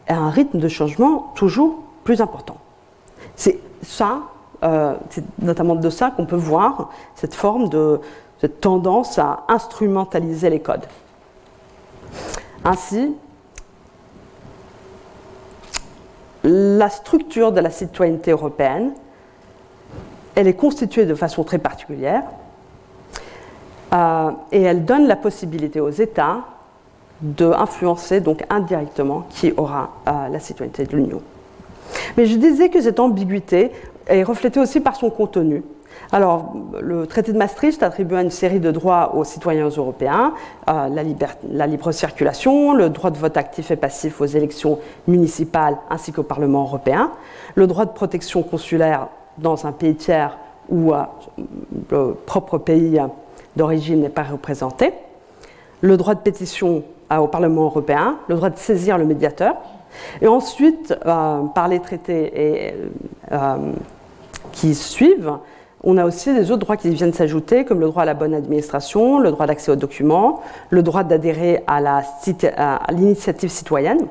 à 0.07 0.15
un 0.15 0.29
rythme 0.29 0.59
de 0.59 0.67
changement 0.67 1.31
toujours 1.35 1.84
plus 2.05 2.21
important. 2.21 2.57
C'est 3.35 3.59
ça, 3.81 4.21
euh, 4.63 4.95
c'est 5.09 5.25
notamment 5.41 5.75
de 5.75 5.89
ça 5.89 6.11
qu'on 6.11 6.25
peut 6.25 6.37
voir 6.37 6.91
cette 7.15 7.33
forme 7.33 7.67
de 7.67 7.99
cette 8.39 8.61
tendance 8.61 9.19
à 9.19 9.43
instrumentaliser 9.49 10.49
les 10.49 10.61
codes. 10.61 10.85
Ainsi, 12.63 13.13
la 16.43 16.89
structure 16.89 17.51
de 17.51 17.59
la 17.59 17.69
citoyenneté 17.69 18.31
européenne 18.31 18.93
elle 20.35 20.47
est 20.47 20.53
constituée 20.53 21.05
de 21.05 21.15
façon 21.15 21.43
très 21.43 21.57
particulière 21.57 22.23
euh, 23.93 24.31
et 24.51 24.61
elle 24.61 24.85
donne 24.85 25.07
la 25.07 25.15
possibilité 25.15 25.79
aux 25.79 25.89
États 25.89 26.41
d'influencer 27.21 28.19
donc 28.19 28.43
indirectement 28.49 29.25
qui 29.29 29.53
aura 29.55 29.91
euh, 30.07 30.27
la 30.27 30.39
citoyenneté 30.39 30.85
de 30.85 30.95
l'Union. 30.95 31.21
Mais 32.17 32.25
je 32.25 32.37
disais 32.37 32.69
que 32.69 32.81
cette 32.81 32.99
ambiguïté 32.99 33.71
est 34.07 34.23
reflétée 34.23 34.59
aussi 34.59 34.79
par 34.79 34.95
son 34.95 35.09
contenu. 35.09 35.63
Alors, 36.11 36.53
le 36.81 37.07
traité 37.07 37.31
de 37.33 37.37
Maastricht 37.37 37.81
attribue 37.81 38.15
une 38.15 38.29
série 38.29 38.59
de 38.59 38.69
droits 38.71 39.15
aux 39.15 39.23
citoyens 39.23 39.69
européens, 39.69 40.33
la, 40.67 40.89
la, 40.89 41.67
libre 41.67 41.91
circulation, 41.91 42.73
le 42.73 42.89
droit 42.89 43.11
de 43.11 43.17
vote 43.17 43.37
actif 43.37 43.71
et 43.71 43.75
passif 43.75 44.21
aux 44.21 44.25
élections 44.25 44.79
municipales 45.07 45.77
ainsi 45.89 46.11
qu'au 46.11 46.23
Parlement 46.23 46.63
européen, 46.63 47.11
le 47.55 47.65
droit 47.65 47.85
de 47.85 47.91
protection 47.91 48.43
consulaire 48.43 49.07
dans 49.37 49.65
un 49.65 49.71
pays 49.71 49.95
tiers 49.95 50.37
où 50.69 50.93
euh, 50.93 51.03
le 51.91 52.13
propre 52.13 52.57
pays 52.57 52.99
d'origine 53.55 54.01
n'est 54.01 54.09
pas 54.09 54.23
représenté, 54.23 54.93
le 55.81 55.97
droit 55.97 56.15
de 56.15 56.19
pétition 56.19 56.83
euh, 57.11 57.17
au 57.17 57.27
Parlement 57.27 57.65
européen, 57.65 58.17
le 58.27 58.35
droit 58.35 58.49
de 58.49 58.57
saisir 58.57 58.97
le 58.97 59.05
médiateur, 59.05 59.55
et 60.21 60.27
ensuite, 60.27 60.95
euh, 61.05 61.41
par 61.53 61.67
les 61.67 61.79
traités 61.79 62.73
qui 64.51 64.75
suivent, 64.75 65.33
on 65.83 65.97
a 65.97 66.05
aussi 66.05 66.33
des 66.33 66.51
autres 66.51 66.61
droits 66.61 66.77
qui 66.77 66.89
viennent 66.89 67.13
s'ajouter, 67.13 67.65
comme 67.65 67.79
le 67.79 67.87
droit 67.87 68.03
à 68.03 68.05
la 68.05 68.13
bonne 68.13 68.33
administration, 68.33 69.19
le 69.19 69.31
droit 69.31 69.45
d'accès 69.45 69.71
aux 69.71 69.75
documents, 69.75 70.41
le 70.69 70.81
droit 70.81 71.03
d'adhérer 71.03 71.63
à 71.67 72.01
l'initiative 72.91 73.49
citoyenne, 73.49 74.07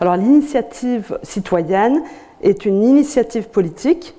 Alors 0.00 0.16
l'initiative 0.16 1.18
citoyenne 1.22 2.02
est 2.42 2.64
une 2.64 2.82
initiative 2.82 3.48
politique 3.48 4.14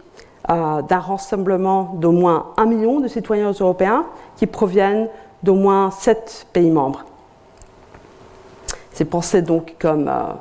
euh, 0.49 0.81
d'un 0.81 0.99
rassemblement 0.99 1.95
d'au 1.95 2.11
moins 2.11 2.53
un 2.57 2.65
million 2.65 2.99
de 2.99 3.07
citoyens 3.07 3.51
européens 3.51 4.05
qui 4.37 4.47
proviennent 4.47 5.07
d'au 5.43 5.55
moins 5.55 5.91
sept 5.91 6.47
pays 6.53 6.71
membres. 6.71 7.05
C'est 8.91 9.05
pensé 9.05 9.41
donc 9.41 9.75
comme 9.79 10.07
euh, 10.07 10.33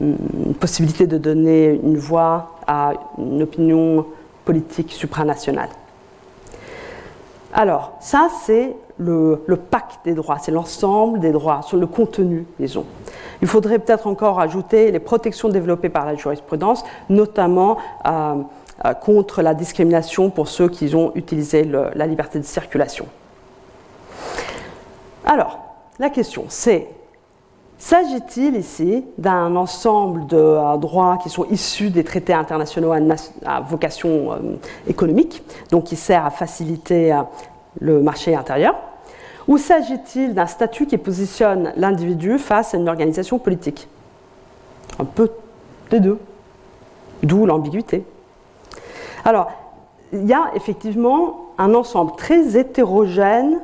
une 0.00 0.54
possibilité 0.54 1.06
de 1.06 1.18
donner 1.18 1.80
une 1.82 1.96
voix 1.96 2.58
à 2.66 2.92
une 3.18 3.42
opinion 3.42 4.06
politique 4.44 4.92
supranationale. 4.92 5.70
Alors, 7.52 7.92
ça, 8.00 8.28
c'est 8.44 8.74
le, 8.98 9.40
pacte 9.70 10.00
des 10.04 10.14
droits, 10.14 10.38
c'est 10.38 10.52
l'ensemble 10.52 11.20
des 11.20 11.32
droits, 11.32 11.62
sur 11.62 11.76
le 11.76 11.86
contenu, 11.86 12.46
disons. 12.58 12.84
Il 13.42 13.48
faudrait 13.48 13.78
peut-être 13.78 14.06
encore 14.06 14.40
ajouter 14.40 14.90
les 14.90 14.98
protections 14.98 15.48
développées 15.48 15.88
par 15.88 16.06
la 16.06 16.14
jurisprudence, 16.14 16.84
notamment 17.08 17.78
euh, 18.06 18.34
euh, 18.84 18.94
contre 18.94 19.42
la 19.42 19.54
discrimination 19.54 20.30
pour 20.30 20.48
ceux 20.48 20.68
qui 20.68 20.94
ont 20.94 21.12
utilisé 21.14 21.64
la 21.64 22.06
liberté 22.06 22.38
de 22.38 22.44
circulation. 22.44 23.06
Alors, 25.24 25.58
la 25.98 26.10
question, 26.10 26.44
c'est 26.48 26.88
S'agit-il 27.78 28.56
ici 28.56 29.04
d'un 29.18 29.54
ensemble 29.54 30.26
de 30.26 30.36
euh, 30.36 30.76
droits 30.78 31.18
qui 31.22 31.28
sont 31.28 31.44
issus 31.50 31.90
des 31.90 32.04
traités 32.04 32.32
internationaux 32.32 32.92
à, 33.44 33.60
vocation 33.60 34.32
euh, 34.32 34.36
économique, 34.88 35.42
donc 35.70 35.84
qui 35.84 35.96
sert 35.96 36.24
à 36.24 36.30
faciliter 36.30 37.12
euh, 37.12 37.18
le 37.80 38.00
marché 38.00 38.34
intérieur? 38.34 38.76
Ou 39.46 39.58
s'agit-il 39.58 40.34
d'un 40.34 40.46
statut 40.46 40.86
qui 40.86 40.96
positionne 40.96 41.72
l'individu 41.76 42.38
face 42.38 42.74
à 42.74 42.78
une 42.78 42.88
organisation 42.88 43.38
politique? 43.38 43.88
Un 44.98 45.04
peu 45.04 45.30
des 45.90 46.00
deux, 46.00 46.18
d'où 47.22 47.44
l'ambiguïté. 47.44 48.04
Alors, 49.24 49.50
il 50.12 50.26
y 50.26 50.32
a 50.32 50.50
effectivement 50.54 51.50
un 51.58 51.74
ensemble 51.74 52.12
très 52.16 52.56
hétérogène 52.56 53.60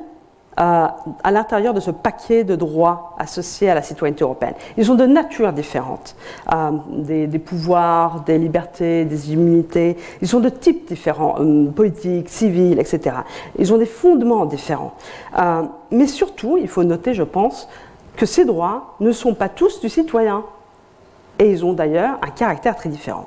euh, 0.61 0.86
à 1.24 1.30
l'intérieur 1.30 1.72
de 1.72 1.80
ce 1.80 1.90
paquet 1.90 2.44
de 2.44 2.57
droits 2.57 3.14
associés 3.18 3.70
à 3.70 3.74
la 3.74 3.80
citoyenneté 3.80 4.22
européenne. 4.22 4.53
Ils 4.76 4.84
sont 4.84 4.96
de 4.96 5.07
nature 5.07 5.50
différente, 5.50 6.14
euh, 6.53 6.72
des, 6.90 7.38
pouvoirs, 7.38 8.20
des 8.20 8.36
libertés, 8.36 9.07
des 9.07 9.32
immunités. 9.32 9.96
Ils 10.20 10.28
sont 10.28 10.40
de 10.40 10.50
types 10.50 10.88
différents, 10.88 11.36
euh, 11.40 11.70
politiques, 11.70 12.28
civils, 12.28 12.78
etc. 12.78 13.16
Ils 13.59 13.72
ont 13.72 13.78
des 13.78 13.86
fondements 13.86 14.44
différents. 14.44 14.92
mais 15.90 16.07
surtout, 16.07 16.59
il 16.59 16.68
faut 16.68 16.84
noter, 16.84 17.14
je 17.14 17.22
pense, 17.22 17.66
que 18.16 18.26
ces 18.26 18.44
droits 18.44 18.94
ne 19.00 19.11
sont 19.11 19.32
pas 19.32 19.48
tous 19.48 19.80
du 19.80 19.88
citoyen. 19.88 20.44
Et 21.38 21.50
ils 21.50 21.64
ont 21.64 21.72
d'ailleurs 21.72 22.18
un 22.20 22.30
caractère 22.30 22.76
très 22.76 22.90
différent. 22.90 23.26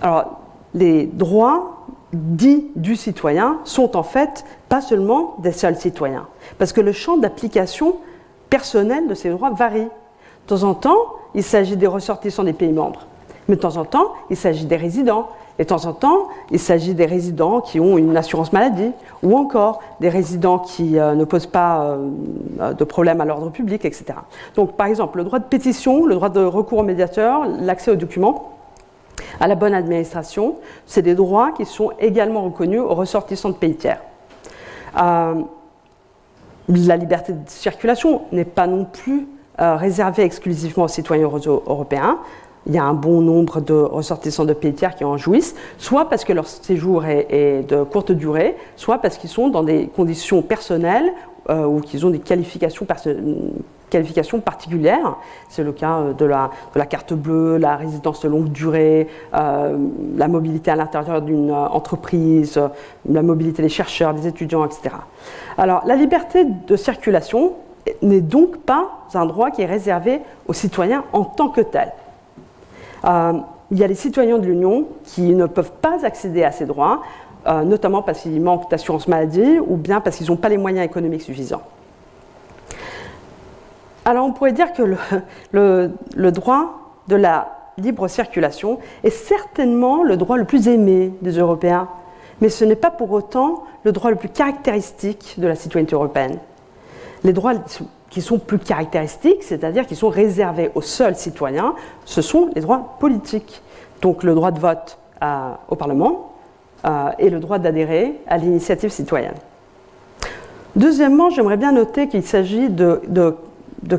Alors, 0.00 0.40
les 0.74 1.06
droits 1.06 1.71
dits 2.12 2.70
du 2.76 2.96
citoyen 2.96 3.58
sont 3.64 3.96
en 3.96 4.02
fait 4.02 4.44
pas 4.68 4.80
seulement 4.80 5.36
des 5.38 5.52
seuls 5.52 5.76
citoyens, 5.76 6.26
parce 6.58 6.72
que 6.72 6.80
le 6.80 6.92
champ 6.92 7.16
d'application 7.16 7.96
personnel 8.50 9.08
de 9.08 9.14
ces 9.14 9.30
droits 9.30 9.50
varie. 9.50 9.80
De 9.80 9.88
temps 10.46 10.64
en 10.64 10.74
temps, 10.74 10.98
il 11.34 11.42
s'agit 11.42 11.76
des 11.76 11.86
ressortissants 11.86 12.44
des 12.44 12.52
pays 12.52 12.72
membres, 12.72 13.06
mais 13.48 13.56
de 13.56 13.60
temps 13.60 13.76
en 13.76 13.84
temps, 13.84 14.12
il 14.28 14.36
s'agit 14.36 14.66
des 14.66 14.76
résidents, 14.76 15.28
et 15.58 15.64
de 15.64 15.68
temps 15.68 15.86
en 15.86 15.92
temps, 15.92 16.28
il 16.50 16.58
s'agit 16.58 16.94
des 16.94 17.06
résidents 17.06 17.60
qui 17.60 17.80
ont 17.80 17.96
une 17.96 18.16
assurance 18.16 18.52
maladie, 18.52 18.90
ou 19.22 19.36
encore 19.36 19.80
des 20.00 20.08
résidents 20.08 20.58
qui 20.58 20.98
euh, 20.98 21.14
ne 21.14 21.24
posent 21.24 21.46
pas 21.46 21.96
euh, 22.60 22.72
de 22.74 22.84
problème 22.84 23.20
à 23.20 23.24
l'ordre 23.24 23.50
public, 23.50 23.84
etc. 23.84 24.04
Donc, 24.54 24.76
par 24.76 24.86
exemple, 24.86 25.18
le 25.18 25.24
droit 25.24 25.38
de 25.38 25.44
pétition, 25.44 26.04
le 26.04 26.14
droit 26.14 26.28
de 26.28 26.40
recours 26.44 26.78
au 26.78 26.82
médiateur, 26.82 27.46
l'accès 27.46 27.90
aux 27.90 27.96
documents, 27.96 28.52
à 29.40 29.46
la 29.46 29.54
bonne 29.54 29.74
administration, 29.74 30.56
c'est 30.86 31.02
des 31.02 31.14
droits 31.14 31.52
qui 31.52 31.64
sont 31.64 31.92
également 31.98 32.42
reconnus 32.42 32.80
aux 32.80 32.94
ressortissants 32.94 33.50
de 33.50 33.54
pays 33.54 33.76
tiers. 33.76 34.02
Euh, 35.00 35.34
la 36.68 36.96
liberté 36.96 37.32
de 37.32 37.38
circulation 37.46 38.22
n'est 38.32 38.44
pas 38.44 38.66
non 38.66 38.84
plus 38.84 39.26
euh, 39.60 39.76
réservée 39.76 40.22
exclusivement 40.22 40.84
aux 40.84 40.88
citoyens 40.88 41.28
européens. 41.28 42.18
Il 42.66 42.74
y 42.74 42.78
a 42.78 42.84
un 42.84 42.94
bon 42.94 43.20
nombre 43.20 43.60
de 43.60 43.74
ressortissants 43.74 44.44
de 44.44 44.52
pays 44.52 44.72
tiers 44.72 44.94
qui 44.94 45.04
en 45.04 45.16
jouissent, 45.16 45.56
soit 45.78 46.08
parce 46.08 46.24
que 46.24 46.32
leur 46.32 46.46
séjour 46.46 47.04
est 47.04 47.68
de 47.68 47.82
courte 47.82 48.12
durée, 48.12 48.56
soit 48.76 48.98
parce 48.98 49.18
qu'ils 49.18 49.30
sont 49.30 49.48
dans 49.48 49.64
des 49.64 49.88
conditions 49.88 50.42
personnelles 50.42 51.12
euh, 51.50 51.64
ou 51.64 51.80
qu'ils 51.80 52.06
ont 52.06 52.10
des 52.10 52.20
qualifications, 52.20 52.86
particulières. 54.40 55.16
C'est 55.48 55.64
le 55.64 55.72
cas 55.72 55.98
euh, 55.98 56.12
de 56.12 56.24
la, 56.24 56.50
carte 56.86 57.14
bleue, 57.14 57.56
la 57.56 57.74
résidence 57.74 58.20
de 58.20 58.28
longue 58.28 58.50
durée, 58.50 59.08
euh, 59.34 59.76
la 60.16 60.28
mobilité 60.28 60.70
à 60.70 60.76
l'intérieur 60.76 61.20
d'une 61.20 61.50
entreprise, 61.50 62.60
la 63.08 63.22
mobilité 63.22 63.60
des 63.60 63.68
chercheurs, 63.68 64.14
des 64.14 64.28
étudiants, 64.28 64.64
etc. 64.64 64.94
Alors, 65.58 65.82
la 65.84 65.96
liberté 65.96 66.44
de 66.44 66.76
circulation 66.76 67.54
n'est 68.02 68.20
donc 68.20 68.58
pas 68.58 68.88
un 69.12 69.26
droit 69.26 69.50
qui 69.50 69.62
est 69.62 69.66
réservé 69.66 70.20
aux 70.46 70.52
citoyens 70.52 71.02
en 71.12 71.24
tant 71.24 71.48
que 71.48 71.60
tel. 71.60 71.92
il 73.04 73.78
y 73.78 73.82
a 73.82 73.86
les 73.88 73.96
citoyens 73.96 74.38
de 74.38 74.46
l'Union 74.46 74.86
qui 75.02 75.34
ne 75.34 75.46
peuvent 75.46 75.72
pas 75.72 76.06
accéder 76.06 76.44
à 76.44 76.52
ces 76.52 76.66
droits 76.66 77.02
euh, 77.46 77.62
notamment 77.64 78.02
parce 78.02 78.20
qu'ils 78.20 78.40
manquent 78.40 78.70
d'assurance 78.70 79.08
maladie 79.08 79.58
ou 79.66 79.76
bien 79.76 80.00
parce 80.00 80.16
qu'ils 80.16 80.28
n'ont 80.28 80.36
pas 80.36 80.48
les 80.48 80.58
moyens 80.58 80.84
économiques 80.84 81.22
suffisants. 81.22 81.62
Alors 84.04 84.26
on 84.26 84.32
pourrait 84.32 84.52
dire 84.52 84.72
que 84.72 84.82
le, 85.52 86.30
droit 86.30 86.94
de 87.08 87.16
la 87.16 87.72
libre 87.78 88.08
circulation 88.08 88.78
est 89.04 89.10
certainement 89.10 90.02
le 90.02 90.16
droit 90.16 90.36
le 90.36 90.44
plus 90.44 90.68
aimé 90.68 91.12
des 91.22 91.32
Européens, 91.32 91.88
mais 92.40 92.48
ce 92.48 92.64
n'est 92.64 92.76
pas 92.76 92.90
pour 92.90 93.12
autant 93.12 93.64
le 93.84 93.92
droit 93.92 94.10
le 94.10 94.16
plus 94.16 94.28
caractéristique 94.28 95.34
de 95.38 95.46
la 95.46 95.54
citoyenneté 95.54 95.94
européenne. 95.94 96.38
Les 97.24 97.32
droits 97.32 97.54
qui 98.10 98.20
sont 98.20 98.38
plus 98.38 98.58
caractéristiques, 98.58 99.42
c'est-à-dire 99.42 99.86
qui 99.86 99.96
sont 99.96 100.08
réservés 100.08 100.70
aux 100.74 100.82
seuls 100.82 101.16
citoyens, 101.16 101.74
ce 102.04 102.22
sont 102.22 102.50
les 102.54 102.60
droits 102.60 102.96
politiques. 102.98 103.62
Donc 104.00 104.24
le 104.24 104.34
droit 104.34 104.50
de 104.50 104.58
vote 104.58 104.98
euh, 105.22 105.52
au 105.68 105.76
Parlement, 105.76 106.31
et 107.18 107.30
le 107.30 107.38
droit 107.38 107.58
d'adhérer 107.58 108.20
à 108.26 108.38
l'initiative 108.38 108.90
citoyenne. 108.90 109.34
Deuxièmement, 110.76 111.30
j'aimerais 111.30 111.56
bien 111.56 111.72
noter 111.72 112.08
qu'il 112.08 112.22
s'agit 112.22 112.68
de, 112.70 113.00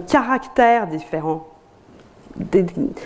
caractères 0.08 0.88
différents. 0.88 1.48
de 2.38 2.66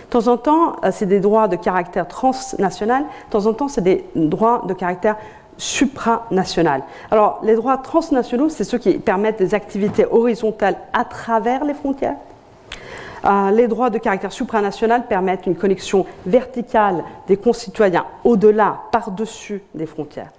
temps 0.10 0.28
en 0.28 0.38
temps, 0.38 0.78
euh, 0.84 0.90
c'est 0.92 1.06
des 1.06 1.20
droits 1.20 1.48
de 1.48 1.58
caractère 1.58 2.08
transnational, 2.08 3.04
de 3.04 3.32
temps 3.32 3.46
en 3.46 3.54
temps, 3.54 3.68
c'est 3.68 3.82
des 3.82 4.06
droits 4.16 4.64
de 4.68 4.74
caractère 4.74 5.18
supranational. 5.58 6.84
Alors, 7.12 7.40
les 7.44 7.56
droits 7.56 7.78
transnationaux, 7.78 8.48
c'est 8.48 8.64
ceux 8.64 8.78
qui 8.78 9.00
permettent 9.00 9.40
des 9.40 9.54
activités 9.54 10.06
horizontales 10.10 10.78
à 10.94 11.04
travers 11.04 11.66
les 11.66 11.74
frontières. 11.74 12.16
Euh, 13.26 13.52
les 13.52 13.68
droits 13.68 13.90
de 13.90 13.98
caractère 13.98 14.32
supranational 14.32 15.08
permettent 15.08 15.46
une 15.46 15.56
connexion 15.56 16.06
verticale 16.26 17.04
des 17.28 17.38
concitoyens 17.38 18.06
au-delà, 18.24 18.82
par-dessus 18.92 19.62
des 19.74 19.86
frontières. 19.86 20.32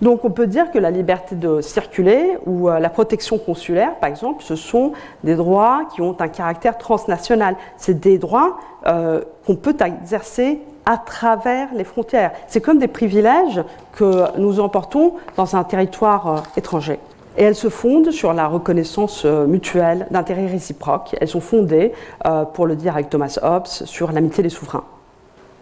Donc 0.00 0.24
on 0.24 0.30
peut 0.30 0.46
dire 0.46 0.70
que 0.70 0.78
la 0.78 0.90
liberté 0.90 1.34
de 1.34 1.60
circuler 1.60 2.38
ou 2.46 2.70
euh, 2.70 2.78
la 2.78 2.88
protection 2.88 3.36
consulaire, 3.36 3.96
par 3.96 4.08
exemple, 4.08 4.42
ce 4.42 4.56
sont 4.56 4.92
des 5.24 5.34
droits 5.34 5.82
qui 5.94 6.00
ont 6.00 6.16
un 6.20 6.28
caractère 6.28 6.78
transnational. 6.78 7.56
C'est 7.76 8.00
des 8.00 8.16
droits 8.16 8.58
euh, 8.86 9.22
qu'on 9.46 9.56
peut 9.56 9.76
exercer 9.80 10.62
à 10.86 10.96
travers 10.96 11.68
les 11.74 11.84
frontières. 11.84 12.32
C'est 12.48 12.62
comme 12.62 12.78
des 12.78 12.88
privilèges 12.88 13.62
que 13.92 14.38
nous 14.38 14.58
emportons 14.60 15.14
dans 15.36 15.54
un 15.54 15.64
territoire 15.64 16.44
étranger. 16.56 16.98
Et 17.36 17.44
elles 17.44 17.54
se 17.54 17.68
fondent 17.68 18.10
sur 18.10 18.32
la 18.32 18.48
reconnaissance 18.48 19.24
euh, 19.24 19.46
mutuelle 19.46 20.06
d'intérêts 20.10 20.46
réciproques. 20.46 21.14
Elles 21.20 21.28
sont 21.28 21.40
fondées, 21.40 21.92
euh, 22.26 22.44
pour 22.44 22.66
le 22.66 22.76
dire 22.76 22.94
avec 22.94 23.08
Thomas 23.08 23.38
Hobbes, 23.42 23.66
sur 23.66 24.12
l'amitié 24.12 24.42
des 24.42 24.48
souverains. 24.48 24.84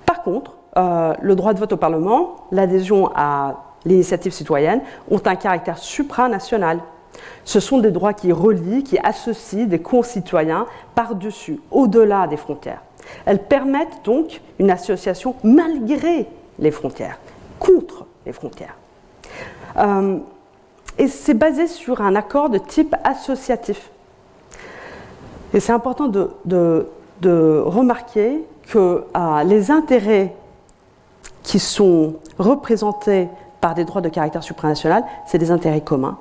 Par 0.07 0.23
contre, 0.23 0.57
euh, 0.77 1.15
le 1.21 1.35
droit 1.35 1.53
de 1.53 1.59
vote 1.59 1.73
au 1.73 1.77
Parlement, 1.77 2.37
l'adhésion 2.53 3.11
à 3.15 3.57
l'initiative 3.85 4.33
citoyenne 4.33 4.81
ont 5.11 5.21
un 5.25 5.37
caractère 5.37 5.79
supranational. 5.79 6.81
Ce 7.45 7.61
sont 7.61 7.79
des 7.79 7.91
droits 7.91 8.13
qui 8.13 8.33
relient, 8.33 8.83
qui 8.83 8.99
associent 8.99 9.67
des 9.67 9.81
concitoyens 9.81 10.67
par-dessus, 10.95 11.61
au-delà 11.71 12.27
des 12.27 12.37
frontières. 12.37 12.83
Elles 13.25 13.43
permettent 13.43 14.05
donc 14.05 14.41
une 14.59 14.71
association 14.71 15.35
malgré 15.43 16.27
les 16.59 16.71
frontières, 16.71 17.19
contre 17.59 18.07
les 18.27 18.33
frontières. 18.33 18.77
Et 20.99 21.07
c'est 21.07 21.35
basé 21.35 21.69
sur 21.69 22.01
un 22.01 22.17
accord 22.17 22.51
de 22.51 22.59
type 22.59 22.95
associatif. 23.05 23.91
Et 25.55 25.61
c'est 25.61 25.73
important 25.73 26.09
de, 26.09 26.87
remarquer 27.65 28.45
que 28.69 29.05
euh, 29.17 29.45
les 29.45 29.71
intérêts 29.71 30.35
qui 31.43 31.59
sont 31.59 32.17
représentés 32.39 33.29
par 33.61 33.75
des 33.75 33.85
droits 33.85 34.03
de 34.03 34.09
caractère 34.09 34.43
supranational, 34.43 35.05
c'est 35.27 35.39
des 35.39 35.51
intérêts 35.51 35.81
communs, 35.81 36.19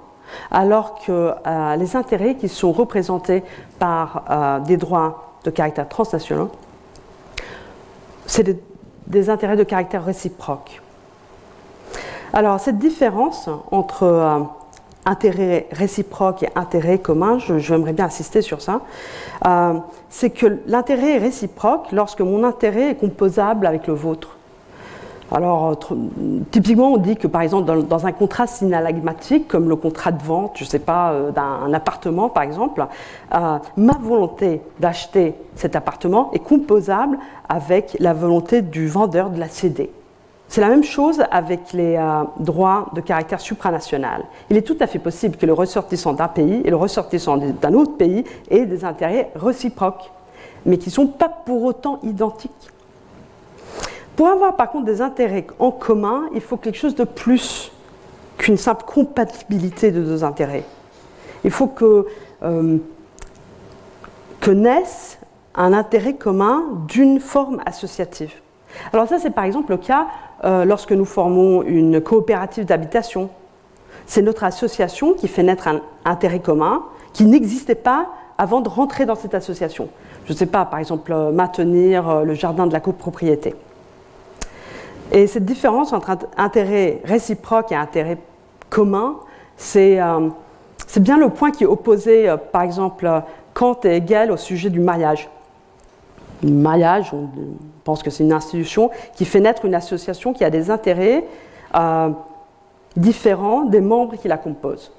alors 0.51 0.99
que 1.05 1.33
euh, 1.45 1.75
les 1.75 1.95
intérêts 1.95 2.35
qui 2.35 2.47
sont 2.47 2.71
représentés 2.71 3.43
par 3.79 4.23
euh, 4.29 4.59
des 4.59 4.77
droits 4.77 5.33
de 5.43 5.49
caractère 5.49 5.89
transnational, 5.89 6.47
c'est 8.25 8.43
des, 9.07 9.29
intérêts 9.29 9.57
de 9.57 9.63
caractère 9.63 10.05
réciproque. 10.05 10.81
Alors 12.33 12.59
cette 12.59 12.77
différence 12.77 13.49
entre 13.71 14.47
intérêt 15.07 15.67
réciproque 15.71 16.43
et 16.43 16.49
intérêt 16.55 16.99
commun, 16.99 17.39
j'aimerais 17.39 17.93
bien 17.93 18.05
insister 18.05 18.41
sur 18.41 18.61
ça, 18.61 18.81
euh, 19.45 19.73
c'est 20.09 20.29
que 20.29 20.59
l'intérêt 20.67 21.15
est 21.15 21.19
réciproque 21.19 21.91
lorsque 21.91 22.21
mon 22.21 22.43
intérêt 22.43 22.91
est 22.91 22.95
composable 22.95 23.65
avec 23.65 23.87
le 23.87 23.93
vôtre. 23.93 24.35
Alors, 25.29 25.77
typiquement, 26.51 26.93
on 26.93 26.97
dit 26.97 27.17
que 27.17 27.27
par 27.27 27.41
exemple, 27.41 27.83
dans, 27.83 28.05
un 28.05 28.11
contrat 28.13 28.47
synalagmatique, 28.47 29.47
comme 29.47 29.67
le 29.67 29.75
contrat 29.75 30.11
de 30.11 30.23
vente, 30.23 30.53
je 30.55 30.63
ne 30.63 30.69
sais 30.69 30.79
pas, 30.79 31.11
euh, 31.11 31.31
d'un 31.31 31.73
appartement 31.73 32.29
par 32.29 32.43
exemple, 32.43 32.85
euh, 33.33 33.57
ma 33.75 33.97
volonté 34.01 34.61
d'acheter 34.79 35.35
cet 35.55 35.75
appartement 35.75 36.31
est 36.33 36.39
composable 36.39 37.17
avec 37.49 37.97
la 37.99 38.13
volonté 38.13 38.61
du 38.61 38.87
vendeur 38.87 39.29
de 39.29 39.39
la 39.39 39.49
céder. 39.49 39.91
C'est 40.49 40.61
la 40.61 40.69
même 40.69 40.83
chose 40.83 41.21
avec 41.29 41.73
les 41.73 41.97
euh, 41.97 42.23
droits 42.39 42.89
de 42.93 43.01
caractère 43.01 43.41
supranational. 43.41 44.25
Il 44.49 44.57
est 44.57 44.61
tout 44.61 44.77
à 44.79 44.87
fait 44.87 44.99
possible 44.99 45.35
que 45.35 45.45
le 45.45 45.53
ressortissant 45.53 46.13
d'un 46.13 46.29
pays 46.29 46.61
et 46.63 46.69
le 46.69 46.75
ressortissant 46.75 47.37
d'un 47.37 47.73
autre 47.73 47.97
pays 47.97 48.23
aient 48.49 48.65
des 48.65 48.85
intérêts 48.85 49.31
réciproques, 49.35 50.09
mais 50.65 50.77
qui 50.77 50.89
ne 50.89 50.93
sont 50.93 51.07
pas 51.07 51.29
pour 51.29 51.63
autant 51.63 51.99
identiques. 52.03 52.51
Pour 54.15 54.29
avoir 54.29 54.55
par 54.55 54.71
contre 54.71 54.85
des 54.85 55.01
intérêts 55.01 55.45
en 55.59 55.71
commun, 55.71 56.23
il 56.33 56.41
faut 56.41 56.57
quelque 56.57 56.77
chose 56.77 56.95
de 56.95 57.03
plus 57.03 57.71
qu'une 58.37 58.57
simple 58.57 58.85
compatibilité 58.85 59.91
de 59.91 60.01
deux 60.01 60.23
intérêts. 60.23 60.63
Il 61.43 61.51
faut 61.51 61.67
que, 61.67 62.07
euh, 62.43 62.77
que 64.39 64.51
naisse 64.51 65.19
un 65.55 65.73
intérêt 65.73 66.15
commun 66.15 66.63
d'une 66.87 67.19
forme 67.19 67.61
associative. 67.65 68.33
Alors 68.93 69.07
ça, 69.07 69.19
c'est 69.19 69.31
par 69.31 69.43
exemple 69.43 69.71
le 69.71 69.77
cas 69.77 70.07
euh, 70.43 70.65
lorsque 70.65 70.91
nous 70.91 71.05
formons 71.05 71.63
une 71.63 72.01
coopérative 72.01 72.65
d'habitation. 72.65 73.29
C'est 74.05 74.21
notre 74.21 74.43
association 74.43 75.13
qui 75.13 75.27
fait 75.27 75.43
naître 75.43 75.67
un 75.67 75.81
intérêt 76.05 76.39
commun 76.39 76.83
qui 77.13 77.25
n'existait 77.25 77.75
pas 77.75 78.07
avant 78.37 78.61
de 78.61 78.69
rentrer 78.69 79.05
dans 79.05 79.15
cette 79.15 79.33
association. 79.33 79.89
Je 80.25 80.33
ne 80.33 80.37
sais 80.37 80.45
pas, 80.45 80.65
par 80.65 80.79
exemple, 80.79 81.11
euh, 81.11 81.31
maintenir 81.31 82.23
le 82.23 82.33
jardin 82.33 82.67
de 82.67 82.73
la 82.73 82.79
copropriété. 82.79 83.55
Et 85.11 85.27
cette 85.27 85.45
différence 85.45 85.93
entre 85.93 86.17
intérêt 86.37 87.01
réciproque 87.05 87.71
et 87.71 87.75
intérêt 87.75 88.17
commun, 88.69 89.15
c'est 89.55 90.01
euh, 90.01 90.29
bien 90.97 91.17
le 91.17 91.29
point 91.29 91.51
qui 91.51 91.65
opposé, 91.65 92.29
euh, 92.29 92.37
par 92.37 92.61
exemple, 92.61 93.09
Kant 93.53 93.79
et 93.83 93.97
Hegel 93.97 94.31
au 94.31 94.37
sujet 94.37 94.69
du 94.69 94.79
mariage. 94.79 95.29
Mariage, 96.43 97.13
on 97.13 97.29
pense 97.83 98.03
que 98.03 98.09
c'est 98.09 98.23
une 98.23 98.33
institution 98.33 98.91
qui 99.15 99.25
fait 99.25 99.39
naître 99.39 99.65
une 99.65 99.75
association 99.75 100.33
qui 100.33 100.43
a 100.43 100.49
des 100.49 100.69
intérêts 100.69 101.25
euh, 101.75 102.09
différents 102.95 103.63
des 103.63 103.81
membres 103.81 104.15
qui 104.15 104.27
la 104.27 104.37
composent. 104.37 104.91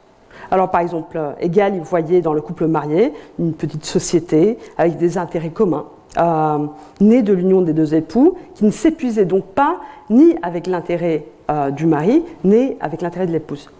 Alors 0.50 0.70
par 0.70 0.80
exemple, 0.80 1.20
Hegel, 1.40 1.74
il 1.76 1.82
voyait 1.82 2.20
dans 2.20 2.32
le 2.32 2.40
couple 2.40 2.66
marié 2.66 3.12
une 3.38 3.52
petite 3.52 3.84
société 3.84 4.58
avec 4.76 4.96
des 4.96 5.18
intérêts 5.18 5.50
communs. 5.50 5.86
Euh, 6.16 6.66
de 7.00 7.32
l'union 7.32 7.60
des 7.60 7.72
deux 7.72 7.94
époux, 7.94 8.36
qui 8.54 8.64
ne 8.64 8.70
s'épuisait 8.70 9.24
donc 9.24 9.44
pas 9.44 9.76
ni 10.10 10.36
avec 10.42 10.66
l'intérêt 10.66 11.26
euh, 11.50 11.70
du 11.70 11.86
mari, 11.86 12.24
ni 12.44 12.76
avec 12.80 13.02
l'intérêt 13.02 13.26
de 13.26 13.32
l'épouse. 13.32 13.70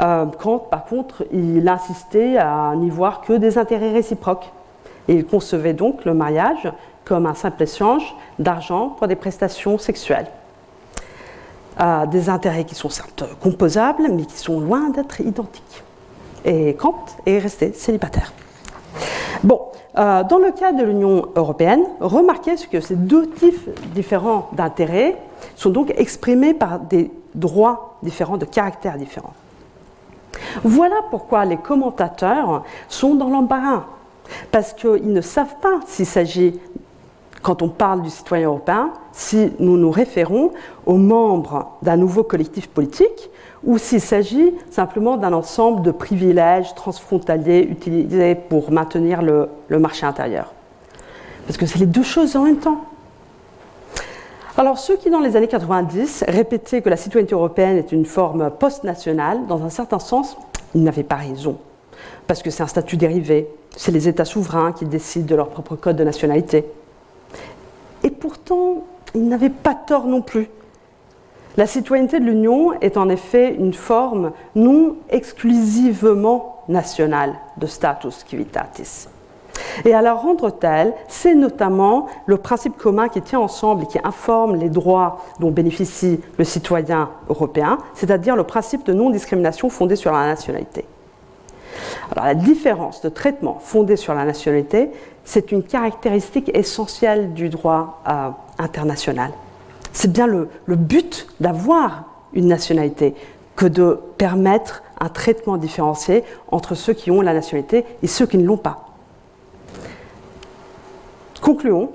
Euh, 0.00 0.26
Kant, 0.38 0.58
par 0.58 0.84
contre, 0.84 1.24
il 1.32 1.66
insistait 1.68 2.36
à 2.36 2.74
n'y 2.76 2.90
voir 2.90 3.22
que 3.22 3.32
des 3.32 3.58
intérêts 3.58 3.92
réciproques. 3.92 4.52
Il 5.08 5.24
concevait 5.26 5.72
donc 5.72 6.04
le 6.04 6.14
mariage 6.14 6.70
comme 7.04 7.26
un 7.26 7.34
simple 7.34 7.62
échange 7.62 8.14
d'argent 8.38 8.90
pour 8.90 9.06
des 9.06 9.16
prestations 9.16 9.78
sexuelles. 9.78 10.28
des 12.10 12.30
intérêts 12.30 12.64
qui 12.64 12.74
sont 12.74 12.88
certes 12.88 13.24
composables, 13.40 14.08
mais 14.10 14.24
qui 14.24 14.38
sont 14.38 14.60
loin 14.60 14.88
d'être 14.88 15.20
identiques. 15.20 15.82
Et 16.44 16.74
Kant 16.74 17.04
est 17.26 17.38
resté 17.38 17.72
célibataire. 17.74 18.32
Bon, 19.42 19.60
euh, 19.98 20.22
dans 20.24 20.38
le 20.38 20.52
cas 20.52 20.72
de 20.72 20.82
l'Union 20.82 21.28
européenne, 21.36 21.84
remarquez 22.00 22.54
que 22.70 22.80
ces 22.80 22.96
deux 22.96 23.30
types 23.30 23.70
différents 23.94 24.48
d'intérêts 24.52 25.16
sont 25.54 25.70
donc 25.70 25.92
exprimés 25.96 26.52
par 26.52 26.80
des 26.80 27.10
droits 27.34 27.96
différents, 28.02 28.36
de 28.36 28.44
caractères 28.44 28.98
différents. 28.98 29.32
Voilà 30.64 30.96
pourquoi 31.10 31.44
les 31.44 31.56
commentateurs 31.56 32.64
sont 32.88 33.14
dans 33.14 33.28
l'embarras, 33.28 33.84
parce 34.50 34.72
qu'ils 34.72 35.12
ne 35.12 35.20
savent 35.20 35.56
pas 35.60 35.80
s'il 35.86 36.06
s'agit, 36.06 36.58
quand 37.42 37.62
on 37.62 37.68
parle 37.68 38.02
du 38.02 38.10
citoyen 38.10 38.48
européen, 38.48 38.90
si 39.12 39.52
nous 39.60 39.76
nous 39.76 39.90
référons 39.90 40.52
aux 40.84 40.96
membres 40.96 41.76
d'un 41.82 41.96
nouveau 41.96 42.22
collectif 42.22 42.68
politique 42.68 43.30
ou 43.64 43.78
s'il 43.78 44.00
s'agit 44.00 44.52
simplement 44.70 45.16
d'un 45.16 45.32
ensemble 45.32 45.82
de 45.82 45.90
privilèges 45.90 46.74
transfrontaliers 46.74 47.60
utilisés 47.60 48.34
pour 48.34 48.70
maintenir 48.70 49.22
le, 49.22 49.48
marché 49.78 50.06
intérieur. 50.06 50.52
Parce 51.46 51.56
que 51.56 51.66
c'est 51.66 51.78
les 51.78 51.86
deux 51.86 52.02
choses 52.02 52.36
en 52.36 52.42
même 52.42 52.58
temps. 52.58 52.84
Alors 54.58 54.78
ceux 54.78 54.96
qui, 54.96 55.10
dans 55.10 55.20
les 55.20 55.36
années 55.36 55.48
90, 55.48 56.24
répétaient 56.28 56.80
que 56.80 56.88
la 56.88 56.96
citoyenneté 56.96 57.34
européenne 57.34 57.76
est 57.76 57.92
une 57.92 58.06
forme 58.06 58.50
post-nationale, 58.50 59.46
dans 59.46 59.62
un 59.62 59.70
certain 59.70 59.98
sens, 59.98 60.36
ils 60.74 60.82
n'avaient 60.82 61.02
pas 61.02 61.16
raison. 61.16 61.58
Parce 62.26 62.42
que 62.42 62.50
c'est 62.50 62.62
un 62.62 62.66
statut 62.68 62.96
dérivé, 62.96 63.48
c'est 63.76 63.92
les 63.92 64.08
États 64.08 64.24
souverains 64.24 64.72
qui 64.72 64.84
décident 64.84 65.26
de 65.26 65.34
leur 65.34 65.48
propre 65.48 65.76
code 65.76 65.96
de 65.96 66.04
nationalité. 66.04 66.64
Et 68.02 68.10
pourtant, 68.10 68.84
ils 69.14 69.26
n'avaient 69.26 69.50
pas 69.50 69.74
tort 69.74 70.06
non 70.06 70.22
plus. 70.22 70.48
La 71.56 71.66
citoyenneté 71.66 72.20
de 72.20 72.24
l'Union 72.24 72.74
est 72.80 72.98
en 72.98 73.08
effet 73.08 73.54
une 73.54 73.72
forme 73.72 74.32
non 74.54 74.96
exclusivement 75.08 76.64
nationale 76.68 77.34
de 77.56 77.66
status 77.66 78.24
civitatis. 78.26 79.08
Et 79.84 79.94
à 79.94 80.02
la 80.02 80.12
rendre 80.12 80.50
telle, 80.50 80.92
c'est 81.08 81.34
notamment 81.34 82.08
le 82.26 82.36
principe 82.36 82.76
commun 82.76 83.08
qui 83.08 83.22
tient 83.22 83.40
ensemble 83.40 83.84
et 83.84 83.86
qui 83.86 83.98
informe 84.04 84.56
les 84.56 84.68
droits 84.68 85.24
dont 85.40 85.50
bénéficie 85.50 86.20
le 86.38 86.44
citoyen 86.44 87.08
européen, 87.28 87.78
c'est-à-dire 87.94 88.36
le 88.36 88.44
principe 88.44 88.84
de 88.84 88.92
non-discrimination 88.92 89.70
fondé 89.70 89.96
sur 89.96 90.12
la 90.12 90.26
nationalité. 90.26 90.84
Alors, 92.12 92.26
la 92.26 92.34
différence 92.34 93.00
de 93.00 93.08
traitement 93.08 93.58
fondé 93.60 93.96
sur 93.96 94.14
la 94.14 94.24
nationalité, 94.24 94.90
c'est 95.24 95.52
une 95.52 95.62
caractéristique 95.62 96.50
essentielle 96.54 97.34
du 97.34 97.48
droit 97.48 98.02
euh, 98.08 98.30
international. 98.58 99.32
C'est 99.92 100.12
bien 100.12 100.26
le, 100.26 100.48
but 100.68 101.26
d'avoir 101.40 102.04
une 102.32 102.46
nationalité 102.46 103.14
que 103.56 103.66
de 103.66 103.98
permettre 104.18 104.82
un 105.00 105.08
traitement 105.08 105.56
différencié 105.56 106.22
entre 106.48 106.74
ceux 106.74 106.92
qui 106.92 107.10
ont 107.10 107.22
la 107.22 107.32
nationalité 107.32 107.84
et 108.02 108.06
ceux 108.06 108.26
qui 108.26 108.38
ne 108.38 108.46
l'ont 108.46 108.58
pas. 108.58 108.86
Concluons. 111.40 111.90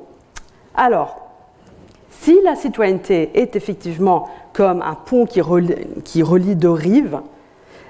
Alors, 0.75 1.17
si 2.09 2.37
la 2.43 2.55
citoyenneté 2.55 3.31
est 3.39 3.55
effectivement 3.55 4.29
comme 4.53 4.81
un 4.81 4.95
pont 4.95 5.25
qui 5.25 5.41
relie 5.41 6.55
deux 6.55 6.71
rives, 6.71 7.19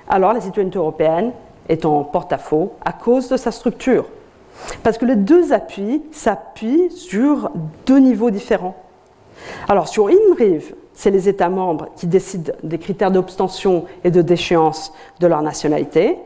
alors 0.08 0.34
la 0.34 0.42
citoyenneté 0.42 0.78
européenne 0.78 1.32
est 1.70 1.86
en 1.86 2.04
porte-à-faux 2.04 2.74
à 2.84 2.94
cause 2.94 3.30
de 3.30 3.38
sa 3.38 3.52
structure. 3.52 4.06
Parce 4.84 4.98
que 4.98 5.06
les 5.06 5.16
deux 5.16 5.54
appuis 5.54 6.04
s'appuient 6.12 6.92
sur 6.92 7.52
deux 7.86 8.00
niveaux 8.00 8.30
différents. 8.30 8.76
Alors 9.68 9.88
sur 9.88 10.10
une 10.10 10.34
rive, 10.38 10.76
c'est 10.94 11.12
les 11.12 11.30
États 11.30 11.50
membres 11.50 11.88
qui 11.96 12.08
décident 12.08 12.54
des 12.64 12.78
critères 12.78 13.12
d'obstention 13.12 13.86
et 14.04 14.12
de 14.12 14.22
déchéance 14.22 14.94
de 15.20 15.28
leur 15.28 15.42
nationalité, 15.42 16.18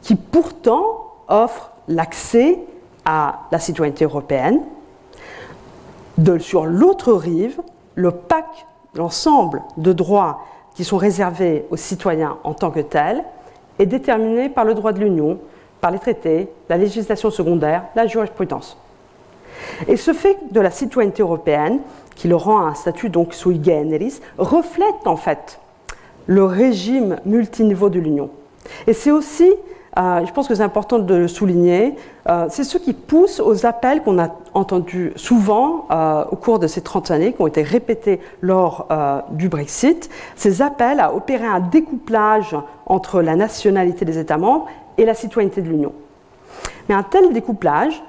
qui 0.00 0.14
pourtant 0.16 1.12
offrent 1.28 1.72
l'accès 1.88 2.60
à 3.04 3.40
la 3.50 3.58
citoyenneté 3.58 4.04
européenne. 4.04 4.62
sur 6.38 6.64
l'autre 6.64 7.12
rive, 7.12 7.60
le 7.94 8.10
pack, 8.10 8.66
l'ensemble 8.94 9.62
de 9.76 9.92
droits 9.92 10.40
qui 10.74 10.84
sont 10.84 10.96
réservés 10.96 11.66
aux 11.70 11.76
citoyens 11.76 12.38
en 12.44 12.54
tant 12.54 12.70
que 12.70 12.80
tels, 12.80 13.24
est 13.78 13.86
déterminé 13.86 14.48
par 14.48 14.64
le 14.64 14.74
droit 14.74 14.92
de 14.92 15.00
l'Union, 15.00 15.38
par 15.80 15.90
les 15.90 15.98
traités, 15.98 16.48
la 16.68 16.76
législation 16.76 17.30
secondaire, 17.30 17.84
la 17.94 18.06
jurisprudence. 18.06 18.78
Et 19.88 19.96
ce 19.96 20.12
fait 20.12 20.36
de 20.50 20.60
la 20.60 20.70
citoyenneté 20.70 21.22
européenne 21.22 21.80
qui 22.14 22.28
le 22.28 22.36
rend 22.36 22.66
un 22.66 22.74
statut 22.74 23.08
donc 23.08 23.34
sui 23.34 23.60
reflète 24.38 25.06
en 25.06 25.16
fait 25.16 25.60
le 26.26 26.44
régime 26.44 27.18
multiniveau 27.26 27.90
de 27.90 27.98
l'Union. 27.98 28.30
Et 28.86 28.92
c'est 28.92 29.10
aussi, 29.10 29.50
euh, 29.98 30.24
je 30.24 30.32
pense 30.32 30.48
que 30.48 30.54
c'est 30.54 30.62
important 30.62 30.98
de 30.98 31.14
le 31.14 31.28
souligner, 31.28 31.96
euh, 32.28 32.46
c'est 32.48 32.64
ce 32.64 32.78
qui 32.78 32.94
pousse 32.94 33.40
aux 33.40 33.66
appels 33.66 34.02
qu'on 34.02 34.18
a 34.18 34.30
entendus 34.54 35.12
souvent 35.16 35.86
euh, 35.90 36.24
au 36.30 36.36
cours 36.36 36.58
de 36.58 36.66
ces 36.66 36.80
30 36.80 37.10
années, 37.10 37.32
qui 37.34 37.42
ont 37.42 37.46
été 37.46 37.62
répétés 37.62 38.20
lors 38.40 38.88
du 39.30 39.48
Brexit, 39.48 40.08
ces 40.36 40.62
appels 40.62 41.00
à 41.00 41.14
opérer 41.14 41.46
un 41.46 41.60
découplage 41.60 42.56
entre 42.86 43.22
la 43.22 43.36
nationalité 43.36 44.04
des 44.04 44.18
États 44.18 44.38
membres 44.38 44.66
et 44.98 45.04
la 45.04 45.14
citoyenneté 45.14 45.62
de 45.62 45.68
l'Union. 45.68 45.92
Mais 46.88 46.94
un 46.94 47.02
tel 47.02 47.32
découplage 47.32 48.02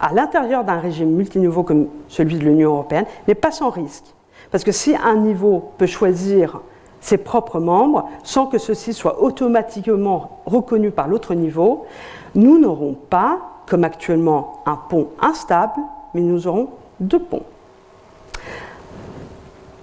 à 0.00 0.12
l'intérieur 0.12 0.64
d'un 0.64 0.78
régime 0.78 1.10
multiniveau 1.10 1.62
comme 1.62 1.86
celui 2.08 2.36
de 2.36 2.44
l'Union 2.44 2.70
européenne 2.70 3.06
n'est 3.28 3.36
pas 3.36 3.52
sans 3.52 3.70
risque. 3.70 4.04
Parce 4.50 4.64
que 4.64 4.72
si 4.72 4.94
un 4.96 5.16
niveau 5.16 5.72
peut 5.78 5.86
choisir 5.86 6.60
ses 7.00 7.18
propres 7.18 7.60
membres 7.60 8.08
sans 8.22 8.46
que 8.46 8.58
ceux-ci 8.58 8.92
soient 8.92 9.22
automatiquement 9.22 10.40
reconnus 10.46 10.92
par 10.94 11.08
l'autre 11.08 11.34
niveau, 11.34 11.86
nous 12.34 12.58
n'aurons 12.58 12.94
pas, 12.94 13.38
comme 13.66 13.84
actuellement, 13.84 14.62
un 14.66 14.76
pont 14.76 15.08
instable, 15.20 15.80
mais 16.14 16.20
nous 16.20 16.46
aurons 16.46 16.68
deux 17.00 17.18
ponts. 17.18 17.44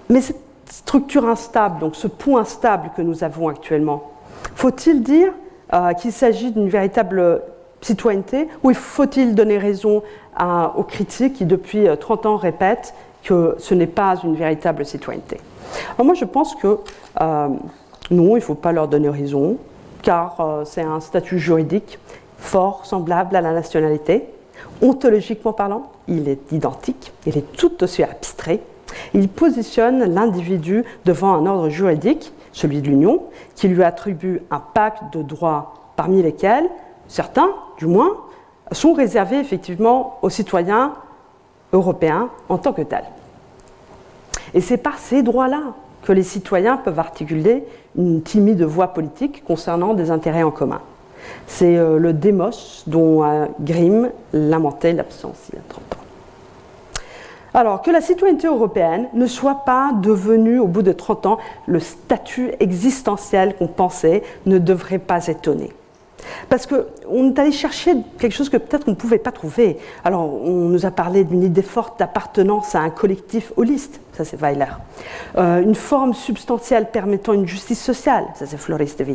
Mais 0.09 0.21
structure 0.69 1.25
instable, 1.25 1.79
donc 1.79 1.95
ce 1.95 2.07
pont 2.07 2.37
instable 2.37 2.91
que 2.95 3.01
nous 3.01 3.23
avons 3.23 3.47
actuellement, 3.47 4.11
faut-il 4.55 5.03
dire 5.03 5.33
euh, 5.73 5.93
qu'il 5.93 6.11
s'agit 6.11 6.51
d'une 6.51 6.69
véritable 6.69 7.41
citoyenneté 7.81 8.47
ou 8.63 8.73
faut-il 8.73 9.35
donner 9.35 9.57
raison 9.57 10.03
aux 10.75 10.83
critiques 10.83 11.33
qui, 11.33 11.45
depuis 11.45 11.87
30 11.99 12.25
euh, 12.25 12.29
ans, 12.29 12.37
répètent 12.37 12.93
que 13.23 13.55
ce 13.57 13.73
n'est 13.73 13.87
pas 13.87 14.15
une 14.23 14.35
véritable 14.35 14.85
citoyenneté? 14.85 15.37
Alors 15.95 16.05
Moi, 16.05 16.15
je 16.15 16.25
pense 16.25 16.55
que 16.55 16.79
euh, 17.21 17.47
non, 18.11 18.29
il 18.31 18.35
ne 18.35 18.39
faut 18.39 18.55
pas 18.55 18.71
leur 18.71 18.87
donner 18.87 19.09
raison, 19.09 19.57
car 20.01 20.63
c'est 20.65 20.81
un 20.81 21.01
statut 21.01 21.39
juridique 21.39 21.99
fort 22.37 22.85
semblable 22.85 23.35
à 23.35 23.41
la 23.41 23.51
nationalité. 23.51 24.25
Ontologiquement 24.81 25.53
parlant, 25.53 25.91
il 26.07 26.29
est 26.29 26.51
identique, 26.51 27.11
il 27.25 27.37
est 27.37 27.51
tout 27.53 27.83
aussi 27.83 28.01
abstrait. 28.01 28.61
Il 29.13 29.29
positionne 29.29 30.03
l'individu 30.13 30.83
devant 31.05 31.33
un 31.33 31.45
ordre 31.45 31.69
juridique, 31.69 32.33
celui 32.51 32.81
de 32.81 32.87
l'Union, 32.87 33.23
qui 33.55 33.67
lui 33.67 33.83
attribue 33.83 34.41
un 34.51 34.59
pacte 34.59 35.03
de 35.13 35.21
droits 35.21 35.73
parmi 35.95 36.21
lesquels 36.21 36.67
certains, 37.07 37.49
du 37.77 37.85
moins, 37.85 38.17
sont 38.71 38.93
réservés 38.93 39.39
effectivement 39.39 40.19
aux 40.21 40.29
citoyens 40.29 40.93
européens 41.73 42.29
en 42.49 42.57
tant 42.57 42.73
que 42.73 42.81
tels. 42.81 43.05
Et 44.53 44.61
c'est 44.61 44.77
par 44.77 44.97
ces 44.97 45.23
droits-là 45.23 45.73
que 46.03 46.11
les 46.11 46.23
citoyens 46.23 46.77
peuvent 46.77 46.99
articuler 46.99 47.65
une 47.97 48.21
timide 48.21 48.63
voix 48.63 48.89
politique 48.89 49.43
concernant 49.43 49.93
des 49.93 50.11
intérêts 50.11 50.43
en 50.43 50.51
commun. 50.51 50.81
C'est 51.47 51.77
euh, 51.77 51.97
le 51.97 52.13
démos 52.13 52.83
dont 52.87 53.23
euh, 53.23 53.45
Grimm 53.59 54.09
lamentait 54.33 54.93
l'absence 54.93 55.37
il 55.51 55.55
y 55.55 55.59
a 55.59 55.63
30 55.67 55.83
ans. 55.93 56.08
Alors, 57.53 57.81
que 57.81 57.91
la 57.91 58.01
citoyenneté 58.01 58.47
européenne 58.47 59.07
ne 59.13 59.25
soit 59.25 59.65
pas 59.65 59.91
devenue, 59.93 60.59
au 60.59 60.67
bout 60.67 60.83
de 60.83 60.91
30 60.91 61.25
ans, 61.25 61.37
le 61.65 61.79
statut 61.79 62.51
existentiel 62.59 63.55
qu'on 63.55 63.67
pensait, 63.67 64.23
ne 64.45 64.59
devrait 64.59 64.99
pas 64.99 65.27
étonner. 65.27 65.73
Parce 66.49 66.67
qu'on 66.67 67.29
est 67.29 67.39
allé 67.39 67.51
chercher 67.51 67.95
quelque 68.17 68.33
chose 68.33 68.49
que 68.49 68.57
peut-être 68.57 68.87
on 68.87 68.91
ne 68.91 68.95
pouvait 68.95 69.19
pas 69.19 69.31
trouver. 69.31 69.79
Alors, 70.03 70.21
on 70.21 70.67
nous 70.69 70.85
a 70.85 70.91
parlé 70.91 71.23
d'une 71.23 71.43
idée 71.43 71.61
forte 71.61 71.99
d'appartenance 71.99 72.75
à 72.75 72.79
un 72.79 72.89
collectif 72.89 73.51
holiste, 73.57 73.99
ça 74.13 74.25
c'est 74.25 74.37
Weiler. 74.37 74.65
Euh, 75.37 75.61
une 75.61 75.75
forme 75.75 76.13
substantielle 76.13 76.89
permettant 76.91 77.33
une 77.33 77.47
justice 77.47 77.81
sociale, 77.81 78.25
ça 78.35 78.45
c'est 78.45 78.57
Floris 78.57 78.95
de. 78.97 79.05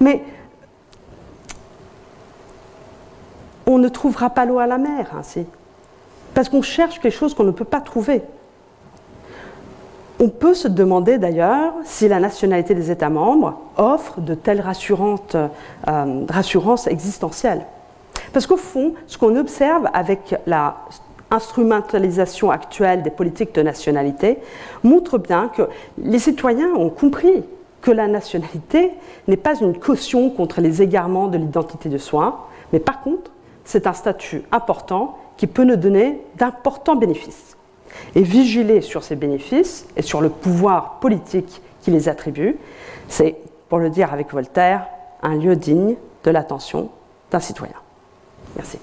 Mais 0.00 0.22
on 3.66 3.78
ne 3.78 3.88
trouvera 3.88 4.30
pas 4.30 4.46
l'eau 4.46 4.58
à 4.58 4.66
la 4.66 4.78
mer 4.78 5.12
ainsi. 5.18 5.46
Parce 6.36 6.50
qu'on 6.50 6.60
cherche 6.60 7.00
quelque 7.00 7.14
chose 7.14 7.32
qu'on 7.32 7.44
ne 7.44 7.50
peut 7.50 7.64
pas 7.64 7.80
trouver. 7.80 8.20
On 10.20 10.28
peut 10.28 10.52
se 10.52 10.68
demander 10.68 11.16
d'ailleurs 11.16 11.72
si 11.82 12.08
la 12.08 12.20
nationalité 12.20 12.74
des 12.74 12.90
États 12.90 13.08
membres 13.08 13.58
offre 13.78 14.20
de 14.20 14.34
telles 14.34 14.62
euh, 14.62 16.24
rassurances 16.28 16.86
existentielles. 16.88 17.64
Parce 18.34 18.46
qu'au 18.46 18.58
fond, 18.58 18.92
ce 19.06 19.16
qu'on 19.16 19.34
observe 19.34 19.88
avec 19.94 20.34
la 20.46 20.76
instrumentalisation 21.30 22.50
actuelle 22.50 23.02
des 23.02 23.10
politiques 23.10 23.54
de 23.54 23.62
nationalité 23.62 24.36
montre 24.84 25.16
bien 25.16 25.48
que 25.48 25.62
les 25.96 26.18
citoyens 26.18 26.74
ont 26.74 26.90
compris 26.90 27.44
que 27.80 27.90
la 27.90 28.08
nationalité 28.08 28.92
n'est 29.26 29.38
pas 29.38 29.58
une 29.58 29.78
caution 29.78 30.28
contre 30.28 30.60
les 30.60 30.82
égarements 30.82 31.28
de 31.28 31.38
l'identité 31.38 31.88
de 31.88 31.96
soi, 31.96 32.50
mais 32.74 32.78
par 32.78 33.00
contre 33.00 33.30
c'est 33.64 33.86
un 33.86 33.94
statut 33.94 34.42
important 34.52 35.16
qui 35.36 35.46
peut 35.46 35.64
nous 35.64 35.76
donner 35.76 36.20
d'importants 36.36 36.96
bénéfices. 36.96 37.56
Et 38.14 38.22
vigiler 38.22 38.80
sur 38.80 39.02
ces 39.02 39.16
bénéfices 39.16 39.86
et 39.96 40.02
sur 40.02 40.20
le 40.20 40.28
pouvoir 40.28 40.98
politique 41.00 41.60
qui 41.82 41.90
les 41.90 42.08
attribue, 42.08 42.56
c'est, 43.08 43.36
pour 43.68 43.78
le 43.78 43.90
dire 43.90 44.12
avec 44.12 44.32
Voltaire, 44.32 44.86
un 45.22 45.36
lieu 45.36 45.56
digne 45.56 45.96
de 46.24 46.30
l'attention 46.30 46.90
d'un 47.30 47.40
citoyen. 47.40 47.74
Merci. 48.56 48.78